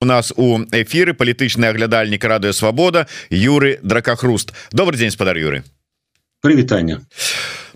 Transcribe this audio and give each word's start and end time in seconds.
у 0.00 0.06
нас 0.06 0.32
у 0.36 0.64
эфиры 0.72 1.12
палітычны 1.12 1.68
аглядальнік 1.68 2.24
радыё 2.24 2.52
Свабода 2.52 3.06
Юры 3.28 3.78
дракахруст 3.82 4.52
добрый 4.72 4.96
день 4.96 5.10
спадар 5.10 5.36
Юры 5.36 5.62
прывітання 6.40 7.00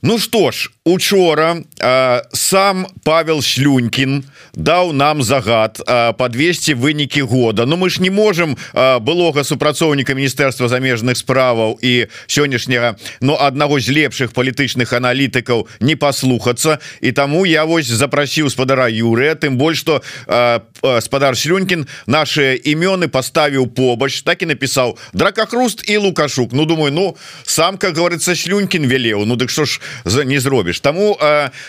Ну 0.03 0.19
что 0.19 0.51
ж 0.51 0.71
учора 0.85 1.65
э, 1.81 2.23
сам 2.33 2.87
Павел 3.05 3.41
шлюнькин 3.41 4.25
даў 4.53 4.93
нам 4.93 5.23
загад 5.23 5.81
э, 5.81 6.13
подвесці 6.13 6.75
вынікі 6.75 7.23
года. 7.23 7.65
Ну 7.65 7.77
мы 7.77 7.89
ж 7.89 8.03
не 8.03 8.11
можем 8.11 8.57
э, 8.75 8.99
былога 9.01 9.45
супрацоўніка 9.45 10.15
міністэрства 10.15 10.69
замежных 10.69 11.17
справаў 11.17 11.79
і 11.81 12.07
сённяшняга 12.27 12.97
но 13.21 13.41
аднаго 13.41 13.81
з 13.81 13.89
лепшых 13.97 14.37
палітычных 14.37 14.93
аналітыкаў 14.93 15.67
не 15.81 15.97
паслухацца. 15.97 16.79
І 17.01 17.13
таму 17.13 17.47
я 17.47 17.65
вось 17.65 17.89
запрасіў 17.89 18.51
спадара 18.51 18.89
Юрыя 18.93 19.35
тым 19.41 19.57
больш 19.57 19.81
что 19.81 20.03
э, 20.29 20.61
спадар 21.01 21.35
шлюнькин 21.37 21.89
наши 22.07 22.61
імёны 22.61 23.09
поставіў 23.09 23.73
побач 23.73 24.21
так 24.21 24.43
і 24.43 24.53
напісаў 24.53 24.99
дракахруст 25.15 25.89
і 25.89 25.97
лукашук 25.97 26.53
Ну 26.53 26.67
думаю 26.67 26.93
ну 26.93 27.17
сам 27.45 27.79
как 27.79 27.97
говорится 27.97 28.35
шлюнькин 28.35 28.85
велеў. 28.85 29.25
Ну 29.25 29.37
дык 29.37 29.49
що 29.49 29.65
ж 29.65 29.81
не 30.05 30.41
зробіш 30.41 30.74
тому 30.81 31.19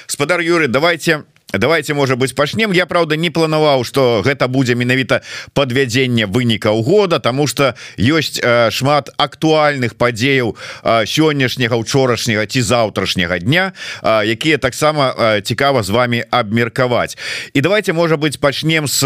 спадар 0.08 0.40
Юры 0.40 0.68
давайте 0.68 1.24
давайте 1.58 1.94
может 1.94 2.18
быть 2.18 2.36
пачнем. 2.36 2.72
Я 2.72 2.86
правда 2.86 3.16
не 3.16 3.30
планаваў 3.30 3.84
что 3.84 4.22
гэта 4.26 4.48
будзе 4.48 4.76
менавіта 4.76 5.22
подвядзення 5.54 6.28
вынікаў 6.28 6.82
года 6.84 7.20
тому 7.20 7.48
что 7.48 7.76
ёсць 7.98 8.40
шмат 8.72 9.10
актуальных 9.18 9.96
падзеяў 9.96 10.56
сённяшняга 10.84 11.76
учорашняга 11.76 12.46
ці 12.46 12.62
заўтрашняга 12.62 13.40
дня 13.40 13.74
якія 14.04 14.58
таксама 14.58 15.42
цікава 15.44 15.84
з 15.84 15.90
вами 15.90 16.26
абмеркаваць. 16.32 17.18
І 17.54 17.62
давайте 17.62 17.94
может 17.94 18.20
быть 18.20 18.40
пачнем 18.40 18.88
с 18.88 19.02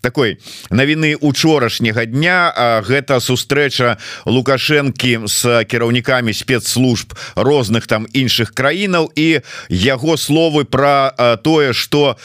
такой 0.00 0.38
навіны 0.70 1.16
учорашняга 1.20 2.06
дня. 2.06 2.54
Гэта 2.86 3.20
сустрэча 3.20 3.98
лукашэнкі 4.26 5.26
с 5.26 5.64
кіраўнікамі 5.64 6.32
спецслужб 6.32 7.14
розных 7.36 7.86
там 7.86 8.06
іншых 8.12 8.54
краінаў 8.54 9.10
і 9.16 9.40
яго 9.68 10.16
словы 10.16 10.64
про 10.64 11.12
то 11.42 11.49
тое 11.50 11.72
что 11.72 12.16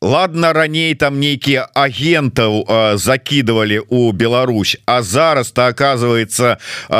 ладно 0.00 0.52
раней 0.52 0.94
там 0.94 1.20
нейкія 1.20 1.64
агентаў 1.74 2.68
закидывали 2.96 3.80
у 3.88 4.12
Беларусь 4.12 4.76
а 4.84 5.02
зараз 5.02 5.52
то 5.52 5.66
оказывается 5.66 6.58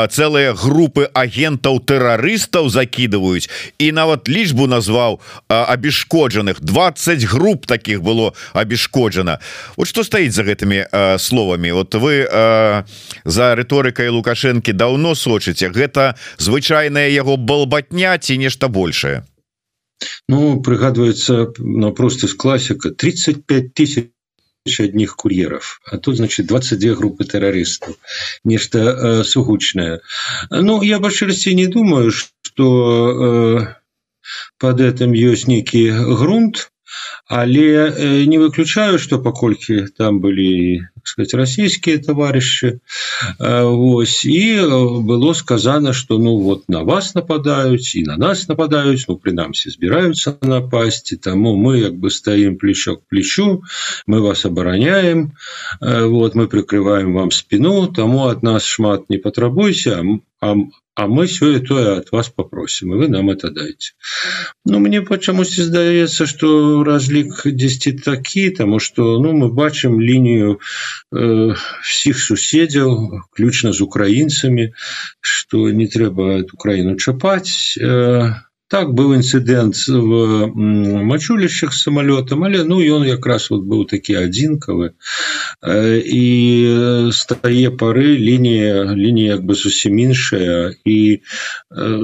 целые 0.09 0.53
группы 0.53 1.09
агентаў 1.13 1.79
тэрарыстаў 1.79 2.69
закидываюць 2.69 3.49
і 3.77 3.91
нават 3.91 4.29
лічбу 4.29 4.65
назваў 4.67 5.21
абешкоджаных. 5.47 6.61
20 6.61 7.25
групп 7.25 7.67
таких 7.67 8.01
было 8.01 8.33
абешкоджана. 8.53 9.39
Вот 9.77 9.87
что 9.87 10.03
стаіць 10.03 10.33
за 10.33 10.43
гэтымі 10.43 11.19
словамі? 11.19 11.71
Вот 11.71 11.93
вы 11.95 12.25
за 13.25 13.55
рыторыкай 13.55 14.09
лукашэнкі 14.09 14.73
давно 14.73 15.13
сочыце. 15.15 15.69
Гэта 15.69 16.15
звычайная 16.37 17.09
яго 17.09 17.37
балбатня 17.37 18.17
ці 18.17 18.37
нешта 18.37 18.67
большее 18.67 19.23
Ну 20.29 20.61
прыгадваецца 20.61 21.53
на 21.59 21.91
просты 21.91 22.27
з 22.27 22.35
класіка 22.35 22.91
35 22.91 23.73
тысяч 23.73 24.09
одних 24.79 25.15
кур'еров 25.15 25.81
а 25.85 25.97
тут 25.97 26.17
значит 26.17 26.47
22 26.47 26.95
группы 26.95 27.25
террористов 27.25 27.97
нешта 28.43 28.79
э, 28.79 29.23
сугучное 29.23 30.01
Ну 30.51 30.83
я 30.83 30.99
башчырасці 30.99 31.55
не 31.55 31.67
думаю 31.67 32.11
что 32.11 32.67
э, 33.59 33.75
под 34.57 34.79
этим 34.79 35.11
ёсць 35.11 35.47
нейкі 35.47 35.91
грунт 36.15 36.71
але 37.27 37.91
э, 37.91 38.25
не 38.25 38.39
выключаю 38.39 38.99
что 38.99 39.19
паколькі 39.19 39.87
там 39.97 40.19
были 40.19 40.87
сказать 41.03 41.33
российские 41.33 41.97
товарищи. 41.97 42.79
Э, 43.39 43.63
Вось 43.63 44.25
и 44.25 44.55
э, 44.55 44.67
было 44.67 45.33
сказано 45.33 45.93
что 45.93 46.17
ну 46.17 46.37
вот 46.37 46.67
на 46.67 46.83
вас 46.83 47.13
нападаюць 47.13 47.95
и 47.95 48.03
на 48.03 48.17
нас 48.17 48.47
нападаюць 48.47 49.05
ну 49.07 49.17
прынамсі 49.17 49.69
збираются 49.69 50.37
напасти 50.41 51.15
тому 51.15 51.55
мы 51.55 51.79
як 51.79 51.95
бы 51.95 52.09
стоим 52.09 52.57
плечо 52.57 52.97
к 52.97 53.07
плечу 53.07 53.63
мы 54.07 54.21
вас 54.21 54.45
обороняем 54.45 55.33
вот 55.81 56.35
мы 56.35 56.47
прикрываем 56.47 57.13
вам 57.13 57.31
спину 57.31 57.87
тому 57.87 58.27
от 58.27 58.43
нас 58.43 58.63
шмат 58.63 59.09
не 59.09 59.17
патрабуйся 59.17 60.03
а 60.41 60.55
а 60.94 61.06
мы 61.06 61.28
сёе 61.28 61.60
тое 61.60 61.98
от 61.98 62.10
вас 62.10 62.28
попросим 62.28 62.92
и 62.92 62.96
вы 62.96 63.08
нам 63.08 63.30
это 63.30 63.50
дайте 63.50 63.92
Ну 64.64 64.78
мне 64.78 65.02
почамусьці 65.02 65.62
здаецца 65.62 66.26
что 66.26 66.84
разлік 66.84 67.42
10 67.44 68.02
такі 68.04 68.50
тому 68.50 68.80
что 68.80 69.20
ну 69.20 69.32
мы 69.32 69.48
бачым 69.48 70.00
лінію 70.00 70.58
э, 71.14 71.54
всіх 71.82 72.18
суседзяў 72.18 73.22
ключна 73.30 73.72
з 73.72 73.80
украінцамі 73.80 74.72
что 75.20 75.70
не 75.70 75.86
трэба 75.86 76.42
украіну 76.52 76.96
чапаць 76.96 77.78
э, 77.78 78.34
так 78.73 78.89
быў 78.97 79.13
інцыдэнт 79.19 79.77
в 79.85 80.49
мачулішчах 81.05 81.75
самолетам 81.77 82.45
але 82.47 82.63
ну 82.65 82.79
ён 82.81 83.05
якраз 83.05 83.51
вот 83.53 83.67
быў 83.69 83.85
такі 83.91 84.17
адзінкавы 84.23 84.87
і 86.17 86.23
з 87.13 87.19
тае 87.29 87.69
пары 87.83 88.17
лінія 88.17 88.97
лінія 88.97 89.37
як 89.37 89.45
бы 89.45 89.53
зусім 89.59 90.01
іншая 90.05 90.73
і 90.89 91.21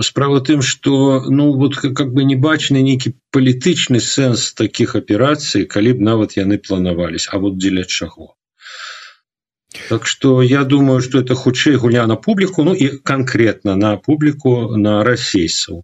справа 0.05 0.45
тым 0.45 0.61
что 0.61 1.25
ну 1.25 1.49
вот 1.57 1.75
как 1.81 2.13
бы 2.13 2.23
не 2.23 2.37
бачны 2.37 2.85
нейкі 2.85 3.17
палітычны 3.33 3.97
сэнс 3.97 4.53
таких 4.53 4.95
аперацый 5.01 5.65
калі 5.65 5.97
б 5.97 6.09
нават 6.11 6.37
яны 6.37 6.61
планавались 6.61 7.29
А 7.31 7.39
вот 7.39 7.57
дзеля 7.57 7.83
чаго 7.83 8.35
Так 9.89 10.05
что 10.05 10.41
я 10.41 10.63
думаю 10.63 11.01
что 11.01 11.19
это 11.19 11.33
хутчэй 11.33 11.75
гуля 11.81 12.05
на 12.07 12.15
публіку 12.15 12.63
ну 12.63 12.73
і 12.73 12.89
конкретно 13.01 13.75
на 13.75 13.97
публіку 13.97 14.77
на 14.77 15.03
расейцаў 15.03 15.83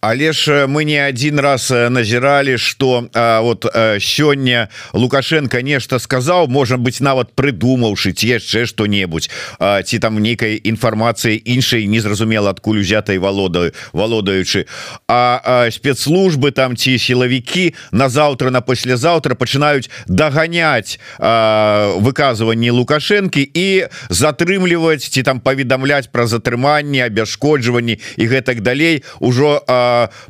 але 0.00 0.32
ж 0.32 0.66
мы 0.66 0.84
не 0.84 0.98
один 0.98 1.40
раз 1.40 1.70
назіралі 1.70 2.58
что 2.58 3.08
вот 3.42 3.66
сёння 3.98 4.68
лукашенко 4.92 5.62
нешта 5.62 5.98
сказал 5.98 6.46
может 6.46 6.78
быть 6.78 7.00
нават 7.00 7.34
прыдумаўшы 7.34 8.12
ці 8.12 8.38
яшчэ 8.38 8.66
что-небудзь 8.66 9.30
ці 9.58 9.98
там 9.98 10.22
нейкай 10.22 10.60
інфармацыі 10.62 11.42
іншай 11.44 11.86
незразумела 11.86 12.50
адкуль 12.50 12.80
узятай 12.80 13.18
володаю 13.18 13.72
володаючы 13.92 14.66
а 15.08 15.68
спецслужбы 15.70 16.52
там 16.52 16.76
ці 16.76 16.98
сілавікі 16.98 17.74
на 17.90 18.08
заўтра 18.08 18.50
на 18.50 18.60
паслязаўтра 18.60 19.34
пачынаюць 19.34 19.90
даганяць 20.06 20.98
выказыванні 21.18 22.70
лукашэнкі 22.70 23.42
і 23.42 23.86
затрымліваць 24.08 25.10
ці 25.10 25.22
там 25.22 25.40
паведамляць 25.40 26.06
пра 26.14 26.26
затрыманне 26.26 27.06
абяшкоджванні 27.10 27.98
і 28.16 28.24
гэтак 28.26 28.62
далей. 28.62 29.02
у 29.18 29.31
ўжо 29.32 29.64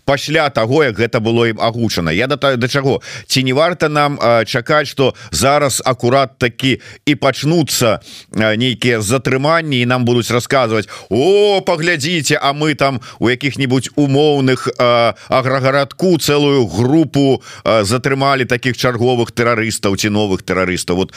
пасля 0.06 0.46
того 0.54 0.86
як 0.86 0.94
гэта 0.94 1.18
было 1.18 1.50
ім 1.50 1.58
агучана. 1.58 2.14
Я 2.14 2.30
да 2.30 2.38
да 2.38 2.68
чаго? 2.68 3.02
Ці 3.26 3.42
не 3.42 3.52
варта 3.52 3.88
нам 3.90 4.18
чакаць 4.46 4.88
что 4.88 5.14
зараз 5.30 5.82
акурат 5.84 6.38
такі 6.38 6.78
і 7.06 7.14
пачнуцца 7.18 7.98
нейкія 8.32 9.02
затрыманні 9.02 9.82
і 9.82 9.86
нам 9.90 10.06
будуць 10.06 10.30
расказваць 10.30 10.86
о 11.10 11.60
паглядзіце 11.66 12.38
А 12.42 12.52
мы 12.52 12.74
там 12.74 13.00
у 13.18 13.28
якіх-нибудь 13.28 13.90
умоўных 13.96 14.68
аграгарадку 14.78 16.18
целую 16.18 16.66
групу 16.66 17.42
затрымалі 17.64 18.44
таких 18.44 18.76
чарговых 18.76 19.34
тэрарыстаў 19.34 19.96
ці 19.96 20.08
новых 20.08 20.42
тэрарыстаў 20.46 20.96
вот 20.96 21.10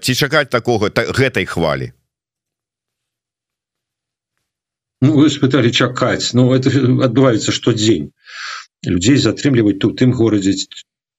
ці 0.00 0.12
чакаць 0.14 0.50
такого 0.50 0.90
гэтай 0.92 1.46
хвалі 1.46 1.92
Ну, 5.04 5.12
вы 5.20 5.28
спыталі 5.30 5.70
чакаць 5.70 6.32
Ну 6.32 6.50
это 6.56 6.72
адбываецца 7.08 7.52
штодзень 7.52 8.10
людзей 8.88 9.16
затрымліваць 9.20 9.78
то 9.84 9.92
у 9.92 9.96
тым 10.00 10.12
горадзе 10.16 10.54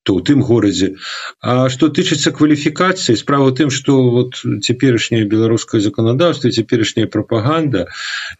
то 0.05 0.15
у 0.15 0.21
тым 0.21 0.41
горадзе 0.47 0.95
А 1.41 1.69
что 1.69 1.89
тычыцца 1.89 2.33
кваліфікацыі 2.39 3.19
справа 3.21 3.53
тым 3.59 3.69
что 3.69 3.97
вот 4.17 4.41
цяперашняе 4.41 5.29
беларускае 5.35 5.81
законодаўство 5.85 6.49
цяперашняя 6.49 7.05
прапаганда 7.05 7.87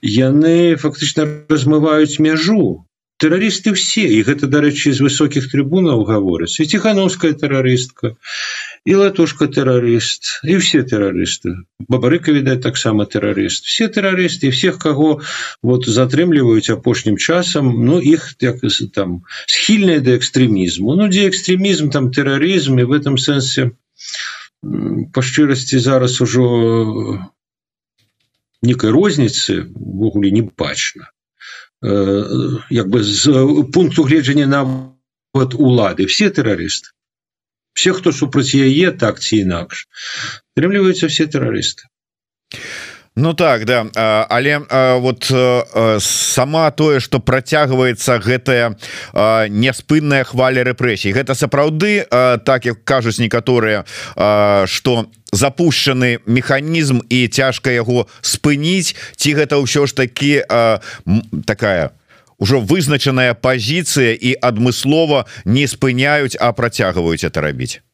яны 0.02 0.75
фактычна 0.81 1.30
размываюць 1.50 2.19
мяжу. 2.19 2.86
Тэрарысты 3.18 3.72
все 3.74 4.04
і 4.12 4.24
гэта 4.28 4.48
дарэчы 4.52 4.92
з 4.92 5.06
высокіх 5.06 5.48
трыбунаў 5.52 6.04
гавораць. 6.10 6.60
І 6.60 6.68
ціхановская 6.68 7.31
тэрарыстка 7.31 8.18
і 8.86 8.96
латушка 9.02 9.48
тэрарыст 9.50 10.46
і 10.46 10.58
все 10.62 10.86
тэрарысты 10.86 11.66
бабарыка 11.90 12.30
відаць 12.36 12.62
таксама 12.62 13.10
тэрарыст 13.10 13.66
все 13.66 13.90
тэрарысты 13.90 14.52
всех 14.54 14.78
кого 14.78 15.22
вот 15.66 15.90
затрымліваюць 15.90 16.70
апошнім 16.70 17.18
часам 17.18 17.74
ну 17.86 17.98
іх 17.98 18.38
як 18.46 18.62
там 18.94 19.26
схільныя 19.50 20.06
да 20.06 20.14
экстрэмізму 20.14 20.94
ну 21.02 21.10
дзе 21.10 21.26
экстрэмізм 21.34 21.90
там 21.90 22.14
тэрарызм 22.14 22.78
і 22.78 22.86
в 22.86 22.94
этом 22.94 23.18
сэнсе 23.18 23.74
па 24.62 25.22
шчырасці 25.26 25.81
зараз 25.81 26.22
ужо 26.22 26.46
некай 28.62 28.94
розніцы 28.94 29.66
ввогуле 29.74 30.30
не 30.30 30.46
бачна 30.46 31.10
як 31.81 32.88
бы 32.90 33.02
з 33.04 33.34
пункту 33.74 34.04
гледжання 34.04 34.46
на 34.46 34.62
вот 35.34 35.54
улады. 35.54 36.06
Все 36.08 36.30
тэрарысты 36.30 36.96
все 37.75 37.94
хто 37.94 38.16
супраць 38.16 38.56
яе 38.56 38.89
так 38.95 39.19
ці 39.19 39.44
інакш 39.44 39.86
трымліваюцца 40.56 41.12
все 41.12 41.27
тэрарысты. 41.27 41.86
Ну 43.16 43.33
так 43.33 43.66
да. 43.66 43.86
Але 44.30 44.60
вот 45.00 45.31
сама 46.04 46.72
тое 46.72 47.00
что 47.00 47.19
працягваецца 47.19 48.19
гэтая 48.19 48.75
няспынная 49.51 50.24
хваля 50.24 50.63
рэпрэсій. 50.63 51.16
Гэта 51.16 51.36
сапраўды 51.36 52.07
так 52.10 52.66
як 52.66 52.83
кажуць 52.83 53.19
некаторыя 53.19 53.86
что 54.68 55.07
запущены 55.31 56.19
механізм 56.25 57.04
і 57.10 57.28
цяжка 57.28 57.71
яго 57.71 58.07
спыніць 58.21 58.95
ці 59.16 59.36
гэта 59.36 59.60
ўсё 59.63 59.88
ж 59.88 59.95
таки 59.95 60.44
такая 61.48 61.92
ўжо 62.40 62.60
вызначаная 62.60 63.34
пазіцыя 63.34 64.14
і 64.14 64.36
адмыслова 64.42 65.26
не 65.46 65.68
спыняюць 65.68 66.38
а 66.40 66.52
працягваюць 66.52 67.24
это 67.24 67.42
рабіць 67.42 67.85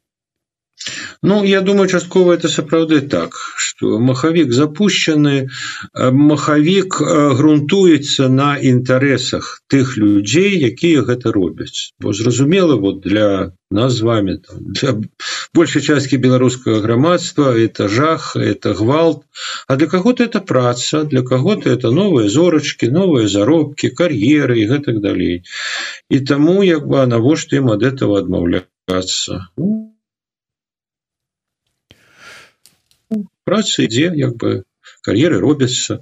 Ну 1.21 1.43
я 1.43 1.61
думаю 1.61 1.87
часткова 1.89 2.33
это 2.33 2.49
сапраўды 2.49 3.01
так 3.01 3.35
что 3.57 3.99
махавік 3.99 4.53
запущены 4.53 5.49
махавік 5.93 6.97
грунтуецца 7.37 8.29
на 8.29 8.57
інтарэсах 8.57 9.61
тых 9.69 9.97
людзей 9.97 10.57
якія 10.57 11.01
гэта 11.05 11.31
робяць. 11.31 11.93
Бо 11.99 12.13
зразумела 12.13 12.75
вот 12.75 13.01
для 13.01 13.51
нас 13.71 13.93
з 13.93 14.01
вами 14.01 14.37
там, 14.37 14.57
для 14.59 14.95
большай 15.53 15.81
часткі 15.81 16.17
беларускага 16.17 16.81
грамадства 16.81 17.55
это 17.55 17.87
жах 17.87 18.35
это 18.35 18.73
гвалт. 18.73 19.23
А 19.67 19.75
для 19.75 19.87
кого-то 19.87 20.23
это 20.23 20.41
праца 20.41 21.03
для 21.03 21.21
кого-то 21.21 21.69
это 21.69 21.91
новыя 21.91 22.29
зорачки 22.29 22.85
новыя 22.85 23.27
заробки 23.27 23.89
кар'еры 23.89 24.59
і 24.59 24.67
гэтак 24.67 24.99
далей. 24.99 25.43
І 26.09 26.19
таму 26.19 26.63
як 26.63 26.87
бы 26.87 27.05
навошта 27.05 27.55
ім 27.61 27.71
ад 27.71 27.83
этого 27.83 28.19
адмаўляцца? 28.19 29.47
Ну, 29.57 29.90
працы 33.45 33.87
ідзе 33.87 34.11
як 34.15 34.37
бы 34.37 34.63
кар'еры 35.01 35.39
робяцца. 35.39 36.01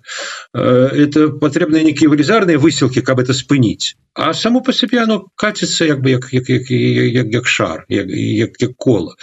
Это 0.53 1.29
патрэбныя 1.39 1.83
нейкія 1.87 2.11
велізарныя 2.11 2.59
высілкі 2.59 3.01
каб 3.01 3.19
это 3.19 3.33
спыніць. 3.33 3.95
А 4.13 4.33
само 4.33 4.61
по 4.61 4.73
сябе 4.73 5.03
оно 5.03 5.27
каціцца 5.35 5.85
як 5.85 6.01
бы 6.01 6.11
як, 6.11 6.27
як, 6.33 6.49
як, 6.49 6.71
як, 6.71 7.27
як 7.33 7.47
шар 7.47 7.85
як, 7.89 8.07
як, 8.09 8.61
як 8.61 8.75
кола. 8.77 9.15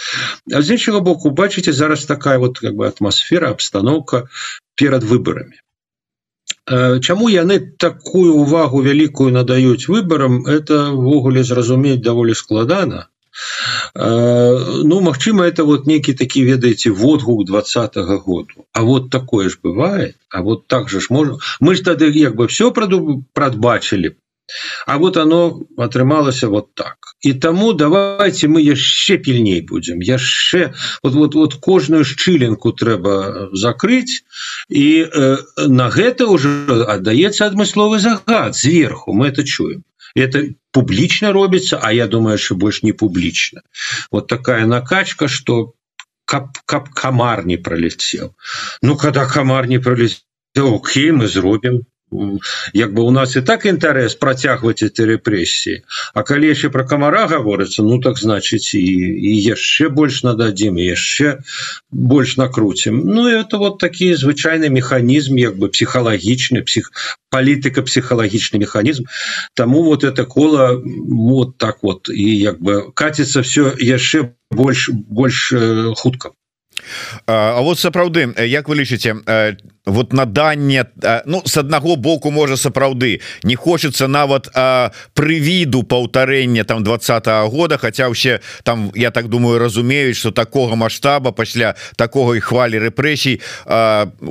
А 0.53 0.61
з 0.61 0.77
іншага 0.77 0.99
боку 0.99 1.29
бачыце 1.29 1.73
зараз 1.73 2.05
такая 2.05 2.37
вот 2.37 2.59
как 2.59 2.73
бы 2.73 2.87
атмасфера 2.87 3.49
обстановка 3.49 4.27
перад 4.75 5.03
выбарамі. 5.03 5.61
Чаму 6.99 7.29
яны 7.29 7.59
такую 7.79 8.33
увагу 8.35 8.81
вялікую 8.83 9.31
надаюць 9.31 9.87
выбарам 9.87 10.45
это 10.45 10.91
ввогуле 10.91 11.43
зразумець 11.43 12.01
даволі 12.01 12.33
складана 12.35 13.07
ну 13.95 15.01
Мачыма 15.01 15.45
это 15.45 15.63
вот 15.63 15.87
некий 15.87 16.13
такі 16.13 16.43
ведаеце 16.43 16.91
водгук 16.91 17.45
двадцатого 17.45 18.17
году. 18.17 18.65
А 18.73 18.83
вот 18.83 19.09
такое 19.09 19.49
ж 19.49 19.59
бывает 19.63 20.15
А 20.29 20.41
вот 20.41 20.67
так 20.67 20.89
же 20.89 21.01
ж 21.01 21.07
можно 21.09 21.37
мы 21.59 21.75
ж 21.75 21.83
тады 21.83 22.09
як 22.09 22.35
бы 22.35 22.47
все 22.47 22.71
праду 22.71 23.23
прадбачылі 23.33 24.15
А 24.85 24.97
вот 24.97 25.17
оно 25.17 25.61
атрымалася 25.77 26.47
вот 26.47 26.73
так. 26.73 26.95
І 27.21 27.33
таму 27.33 27.73
давайте 27.73 28.47
мы 28.47 28.61
яшчэ 28.61 29.17
пільней 29.17 29.61
будем 29.61 29.99
яшчэ 29.99 30.73
вот 31.03 31.13
вот 31.13 31.35
вот 31.35 31.55
кожную 31.55 32.05
шчылінку 32.05 32.71
трэба 32.71 33.49
закрыть 33.51 34.23
і 34.69 34.87
э, 35.03 35.37
на 35.67 35.89
гэта 35.89 36.27
уже 36.27 36.49
аддаецца 36.87 37.51
адмысловы 37.51 37.99
загад 37.99 38.55
сверху 38.55 39.13
мы 39.13 39.27
это 39.27 39.43
чуем. 39.43 39.83
Это 40.15 40.55
публічна 40.77 41.33
робіцца 41.33 41.81
А 41.81 41.91
я 41.91 42.07
думаю 42.07 42.37
что 42.37 42.55
больш 42.55 42.83
не 42.83 42.93
публічна 42.93 43.65
вот 44.11 44.27
такая 44.27 44.65
накачка 44.65 45.27
что 45.27 45.73
кап 46.25 46.57
кап 46.65 46.89
камар 46.93 47.45
не 47.45 47.57
пролетел. 47.57 48.35
Ну 48.81 48.97
когда 48.97 49.25
камар 49.25 49.67
не 49.67 49.79
пролетел 49.79 50.75
Окей 50.75 51.11
мы 51.11 51.27
зробім 51.27 51.85
як 52.73 52.93
бы 52.93 53.03
у 53.03 53.11
нас 53.11 53.35
і 53.35 53.41
так 53.41 53.65
інтарэс 53.65 54.15
працягваць 54.15 54.79
эти 54.83 55.03
рэпрэсіі. 55.03 55.83
А 56.13 56.23
калі 56.23 56.47
яшчэ 56.47 56.69
про 56.71 56.87
камара 56.87 57.27
гаворыцца 57.27 57.83
Ну 57.83 57.99
так 57.99 58.15
значыць 58.15 58.75
і, 58.79 58.79
і 58.79 59.33
яшчэ 59.43 59.89
больш 59.89 60.23
нададзім 60.23 60.79
яшчэ 60.79 61.43
больш 61.91 62.37
накруцім. 62.37 63.03
Ну 63.03 63.27
это 63.27 63.57
вот 63.57 63.79
такі 63.79 64.15
звычайны 64.15 64.69
механізм 64.69 65.35
як 65.37 65.59
бы 65.59 65.67
псіхалагічны 65.67 66.63
псіх 66.63 66.91
палітыка 67.29 67.83
псіхалагічны 67.83 68.59
механізм. 68.59 69.11
Таму 69.53 69.83
вот 69.83 70.03
это 70.03 70.23
кола 70.25 70.79
вот 70.79 71.57
так 71.57 71.83
вот. 71.83 72.09
І 72.09 72.39
як 72.39 72.61
бы 72.61 72.91
каціцца 72.95 73.41
все 73.41 73.75
яшчэ 73.75 74.31
больш 74.51 74.89
больш 74.89 75.51
э, 75.51 75.93
хутка 75.95 76.31
А 77.25 77.61
вот 77.61 77.79
сапраўды 77.79 78.33
як 78.45 78.67
вы 78.69 78.75
лічыце 78.75 79.15
вот 79.85 80.13
наданне 80.13 80.85
ну 81.25 81.41
с 81.45 81.57
аднаго 81.57 81.95
боку 81.95 82.31
можа 82.31 82.57
сапраўды 82.57 83.21
не 83.43 83.55
хочется 83.55 84.07
нават 84.07 84.49
прывіду 85.13 85.83
паўтарэння 85.83 86.63
там 86.63 86.83
двадцатого 86.83 87.49
года 87.49 87.77
хотя 87.77 88.07
вообще 88.07 88.39
там 88.63 88.91
я 88.95 89.11
так 89.11 89.27
думаю 89.27 89.59
разумеюць 89.59 90.17
что 90.17 90.31
такого 90.31 90.75
масштаба 90.75 91.31
пасля 91.31 91.75
такого 91.95 92.35
і 92.35 92.39
хвалі 92.39 92.79
рэпрэсій 92.79 93.41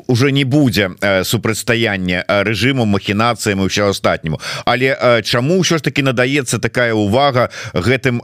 уже 0.07 0.33
не 0.33 0.45
будзе 0.45 0.91
супрацьстаяння 1.25 2.25
режиму 2.29 2.85
махінацыям 2.85 3.61
і 3.61 3.67
ўсё 3.67 3.91
астатняму. 3.91 4.41
Але 4.65 5.23
чаму 5.23 5.61
ўсё 5.61 5.79
ж 5.79 5.83
таки 5.83 6.03
надаецца 6.03 6.59
такая 6.59 6.95
увага 6.95 7.51
гэтым 7.75 8.21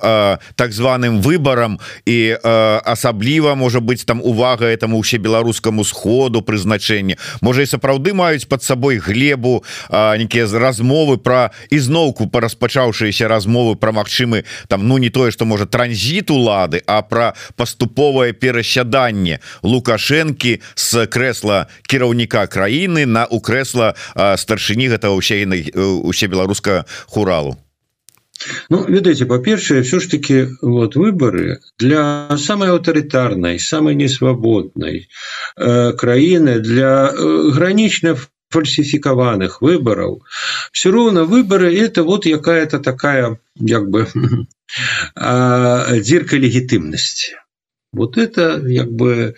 так 0.55 0.73
званым 0.73 1.21
выборам 1.23 1.81
і 2.07 2.39
асабліва 2.85 3.55
можа 3.55 3.81
быть 3.81 4.07
там 4.07 4.22
увага 4.23 4.67
этому 4.67 4.99
усе 4.99 5.19
беларускаму 5.19 5.85
сходу 5.85 6.43
прызначэння 6.43 7.19
можа 7.41 7.63
і 7.63 7.67
сапраўды 7.67 8.15
маюць 8.15 8.47
под 8.47 8.63
сабой 8.63 8.99
глебу 8.99 9.65
некія 9.91 10.47
размовы 10.47 11.19
про 11.19 11.51
ізноўку 11.71 12.27
по 12.27 12.41
распачаўшиеся 12.41 13.29
размовы 13.29 13.77
про 13.77 13.93
магчымы 13.93 14.45
там 14.69 14.89
ну 14.89 14.99
не 14.99 15.11
тое 15.11 15.31
что 15.31 15.45
можа 15.45 15.67
транзит 15.67 16.31
улады 16.31 16.83
а 16.87 17.03
про 17.03 17.35
паступовае 17.57 18.33
перасяданне 18.33 19.41
лукашэнкі 19.63 20.61
с 20.75 21.07
крэсла 21.07 21.67
кіраўніка 21.89 22.47
краіны 22.47 23.07
на 23.07 23.27
у 23.27 23.41
крэсла 23.41 23.95
старшыні 24.15 24.89
гэта 24.89 25.11
ўсе 25.11 25.45
усе 26.07 26.27
беларуска 26.27 26.87
хуралу 27.07 27.59
Ну, 28.71 28.85
ведаеце 28.89 29.27
па-першае 29.27 29.83
все 29.83 30.01
ж 30.01 30.09
таки 30.09 30.49
вот 30.63 30.97
выборы 30.97 31.61
для 31.79 32.37
самой 32.37 32.71
аўтарытарнай 32.75 33.59
самой 33.59 33.95
несвабоднай 33.95 35.09
э, 35.57 35.93
краіны 35.93 36.59
для 36.61 37.11
э, 37.11 37.51
гранічна 37.51 38.17
фальсифікаваных 38.53 39.61
выбораў 39.63 40.23
все 40.73 40.91
роўно 40.91 41.25
выборы 41.25 41.75
это 41.75 42.05
вот 42.05 42.27
якая-то 42.27 42.81
такая 42.81 43.39
як 43.57 43.89
бы 43.89 44.07
дзірка 45.17 46.37
легітымнасці 46.37 47.43
вот 47.93 48.17
это 48.17 48.63
як 48.67 48.91
бы 48.91 49.35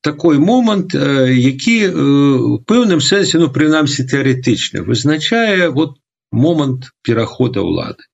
такой 0.00 0.38
момант 0.38 0.94
э, 0.94 1.32
які 1.34 1.78
э, 1.84 1.92
пэўным 2.66 3.00
сэнсе 3.00 3.38
ну 3.38 3.50
прынамсі 3.52 4.08
тэарэтычна 4.08 4.82
вызначае 4.82 5.68
вот 5.68 6.00
момант 6.32 6.90
перахода 7.02 7.60
ўлады 7.60 8.08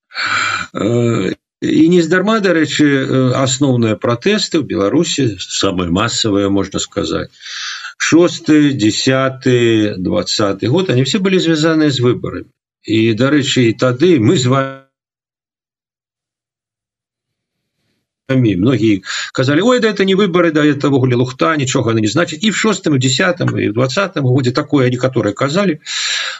і 1.61 1.89
нездарма 1.93 2.41
дарэчы 2.41 2.87
асноўныя 3.37 4.01
пратэсты 4.01 4.61
ў 4.61 4.65
беларусі 4.65 5.37
самыя 5.39 5.93
масавыя 5.93 6.49
можна 6.49 6.81
сказаць 6.81 7.29
шосты 8.01 8.73
десятый 8.73 9.97
двадцатый 10.01 10.69
год 10.69 10.91
они 10.91 11.05
все 11.05 11.21
былі 11.21 11.39
звязаныя 11.39 11.91
з 11.93 12.01
выбарамі 12.01 12.49
і 12.87 13.13
дарэчы 13.13 13.69
і 13.69 13.77
тады 13.77 14.17
мы 14.19 14.41
з 14.41 14.49
вами 14.49 14.80
многие 18.37 19.03
казали 19.33 19.61
ой 19.61 19.81
да 19.81 19.89
это 19.89 20.05
не 20.05 20.15
выборы 20.15 20.53
да 20.53 20.65
это 20.65 20.89
ввогуле 20.89 21.17
лухта 21.17 21.57
нічога 21.57 21.93
не 21.93 22.07
значит 22.07 22.43
и 22.43 22.51
в 22.51 22.57
шестом 22.57 22.99
десятом 22.99 23.59
и 23.59 23.69
в 23.69 23.73
двадцатом 23.73 24.25
годе 24.25 24.51
такое 24.51 24.91
некаторые 24.91 25.35
казали. 25.35 25.81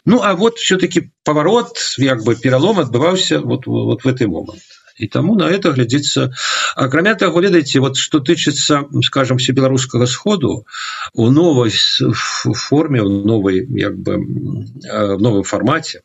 Ну 0.05 0.23
а 0.23 0.35
вот 0.35 0.59
все-таки 0.59 1.11
поворот 1.25 1.79
як 1.99 2.23
бы 2.25 2.35
перелом 2.37 2.79
отбываўся 2.79 3.41
вот 3.41 3.67
вот 3.67 4.05
в 4.05 4.09
этой 4.09 4.27
момент. 4.27 4.63
И 5.01 5.09
тому 5.09 5.35
на 5.35 5.49
это 5.49 5.73
глядзіцца 5.73 6.31
акрамя 6.77 7.15
того 7.15 7.41
ведаеце 7.41 7.81
вот 7.81 7.97
что 7.97 8.21
тычыцца 8.21 8.85
скажем 9.03 9.39
все 9.39 9.53
беларускага 9.53 10.07
сходу 10.07 10.67
у 11.15 11.31
новой 11.31 11.73
форме 11.73 13.03
в 13.03 13.09
новой 13.09 13.67
як 13.81 13.97
бы 13.97 14.19
в 14.19 15.19
новом 15.19 15.43
формате 15.43 16.03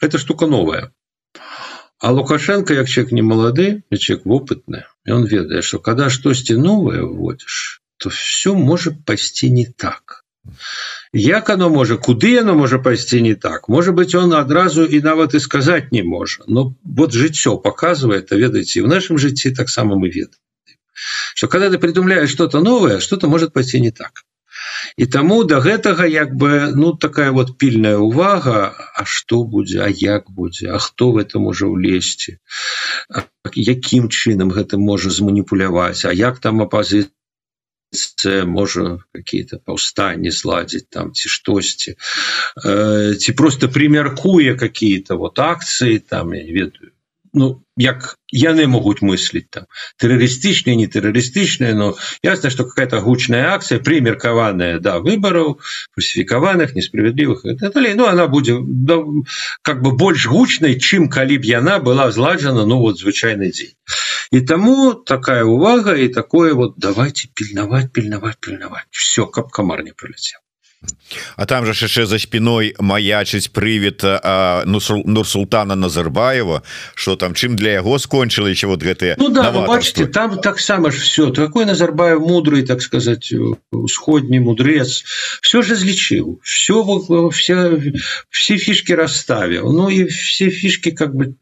эта 0.00 0.18
штука 0.18 0.46
новая 0.46 0.92
А 1.98 2.12
Лукашенко 2.12 2.74
як 2.74 2.88
человек 2.88 3.12
не 3.12 3.22
малады 3.22 3.82
человек 3.98 4.26
вопытны 4.26 4.84
он 5.08 5.24
ведае 5.24 5.62
что 5.62 5.78
когда 5.78 6.10
штосьці 6.10 6.56
новое 6.56 7.02
вводишь 7.02 7.80
то 7.96 8.10
все 8.10 8.54
может 8.54 9.04
пайсці 9.04 9.50
не 9.50 9.64
так. 9.64 10.24
Як 11.12 11.48
оно 11.50 11.70
можа 11.70 11.96
куды 11.96 12.38
оно 12.38 12.54
можа 12.54 12.78
пайсці 12.78 13.22
не 13.22 13.34
так? 13.34 13.68
Может 13.68 13.94
быть 13.94 14.14
он 14.14 14.34
адразу 14.34 14.84
і 14.84 15.00
нават 15.00 15.34
и 15.34 15.40
сказать 15.40 15.90
не 15.92 16.02
можа 16.02 16.44
но 16.46 16.74
вот 16.84 17.12
жыццё 17.12 17.56
показывает 17.56 18.30
а 18.32 18.36
ведаеце 18.36 18.82
в 18.82 18.88
нашем 18.88 19.18
жыцці 19.18 19.50
таксама 19.50 19.96
мы 19.96 20.08
ведаем. 20.08 20.42
Что 21.34 21.48
когда 21.48 21.70
ты 21.70 21.78
придумляешь 21.78 22.30
что-то 22.30 22.60
новое 22.60 23.00
что-то 23.00 23.28
может 23.28 23.54
пойти 23.54 23.80
не 23.80 23.90
так 23.90 24.24
і 24.96 25.06
таму 25.06 25.44
до 25.44 25.60
гэтага 25.60 26.06
як 26.06 26.34
бы 26.34 26.72
ну 26.74 26.92
такая 26.92 27.30
вот 27.32 27.58
пільная 27.58 27.96
увага 27.96 28.74
А 28.96 29.04
что 29.04 29.44
будзе 29.44 29.82
А 29.82 29.88
як 29.88 30.30
будзе 30.30 30.70
А 30.70 30.78
хто 30.78 31.12
в 31.12 31.18
это 31.18 31.38
можа 31.38 31.66
улезці 31.66 32.38
якім 33.54 34.08
чынам 34.08 34.50
гэта 34.50 34.78
можа 34.78 35.10
зманіпуляваць? 35.10 36.04
А 36.04 36.12
як 36.12 36.38
там 36.40 36.62
апозіцыя 36.62 38.44
можа 38.46 38.98
какие-то 39.12 39.58
паўстанні 39.58 40.30
зладзіць 40.30 40.88
там 40.90 41.12
ці 41.12 41.28
штосьці? 41.28 41.96
Э, 42.64 43.14
ці 43.14 43.32
просто 43.32 43.68
примяркуе 43.68 44.54
какие-то 44.54 45.16
вот 45.16 45.38
акции 45.38 45.98
там 45.98 46.34
я 46.34 46.44
ведаю. 46.44 46.92
Ну 47.32 47.62
як 47.76 48.16
яны 48.32 48.66
могуць 48.66 49.04
мысліць 49.04 49.48
там. 49.50 49.66
Тэрарыстычныя 50.00 50.76
не 50.76 50.86
тэрарыстычныя 50.88 51.74
но 51.74 51.94
ясна 52.24 52.50
что 52.50 52.64
какая-то 52.64 53.00
гучная 53.00 53.52
акция 53.52 53.78
примеркаваная 53.78 54.78
да 54.80 54.98
выбораў 55.00 55.60
фальсифікаваных 55.92 56.74
несправядлівых 56.74 57.44
далей 57.44 57.94
ну 57.94 58.06
она 58.06 58.26
будзе 58.26 58.56
да, 58.60 58.98
как 59.62 59.82
бы 59.82 59.92
больш 59.92 60.26
гучнай 60.26 60.80
чым 60.80 61.08
калі 61.08 61.38
б 61.38 61.44
яна 61.44 61.78
была 61.78 62.10
зладжана 62.10 62.64
ну 62.64 62.80
вот 62.80 62.98
звычайны 62.98 63.52
дзень. 63.52 63.76
І 64.32 64.40
таму 64.40 64.94
такая 64.94 65.44
увага 65.44 65.94
і 65.94 66.08
такое 66.08 66.54
вот 66.54 66.74
давайте 66.76 67.28
пільнаваць 67.34 67.92
пільнаваць 67.92 68.40
пільнаваць. 68.40 68.88
Все 68.90 69.26
каб 69.26 69.52
камар 69.52 69.84
не 69.84 69.92
прыляцеў 69.92 70.40
А 71.36 71.46
там 71.46 71.66
же 71.66 71.72
яшчэ 71.72 72.06
за 72.06 72.18
спиной 72.18 72.74
маячыць 72.78 73.48
прывід 73.48 74.02
Нурсултана 74.02 75.74
Назарбаева 75.74 76.62
что 76.94 77.16
там 77.16 77.34
чым 77.34 77.56
для 77.56 77.80
яго 77.80 77.98
скончылі 77.98 78.50
еще 78.50 78.66
вот 78.66 78.82
гэтые 78.82 79.16
ну, 79.18 79.28
да, 79.28 79.50
бачите 79.52 80.06
там 80.06 80.40
таксама 80.40 80.90
ж 80.90 81.00
все 81.00 81.30
такой 81.30 81.64
Назарбаев 81.64 82.20
мудрый 82.20 82.62
так 82.62 82.82
сказать 82.82 83.32
усходний 83.72 84.38
мудрец 84.38 85.04
все 85.42 85.62
же 85.62 85.76
злічыў 85.76 86.40
все 86.42 86.82
все 87.30 87.80
все 88.30 88.56
фишки 88.56 88.92
расставил. 88.92 89.72
Ну 89.72 89.88
и 89.88 90.06
все 90.06 90.50
фишки 90.50 90.90
как 90.90 91.14
бы 91.14 91.36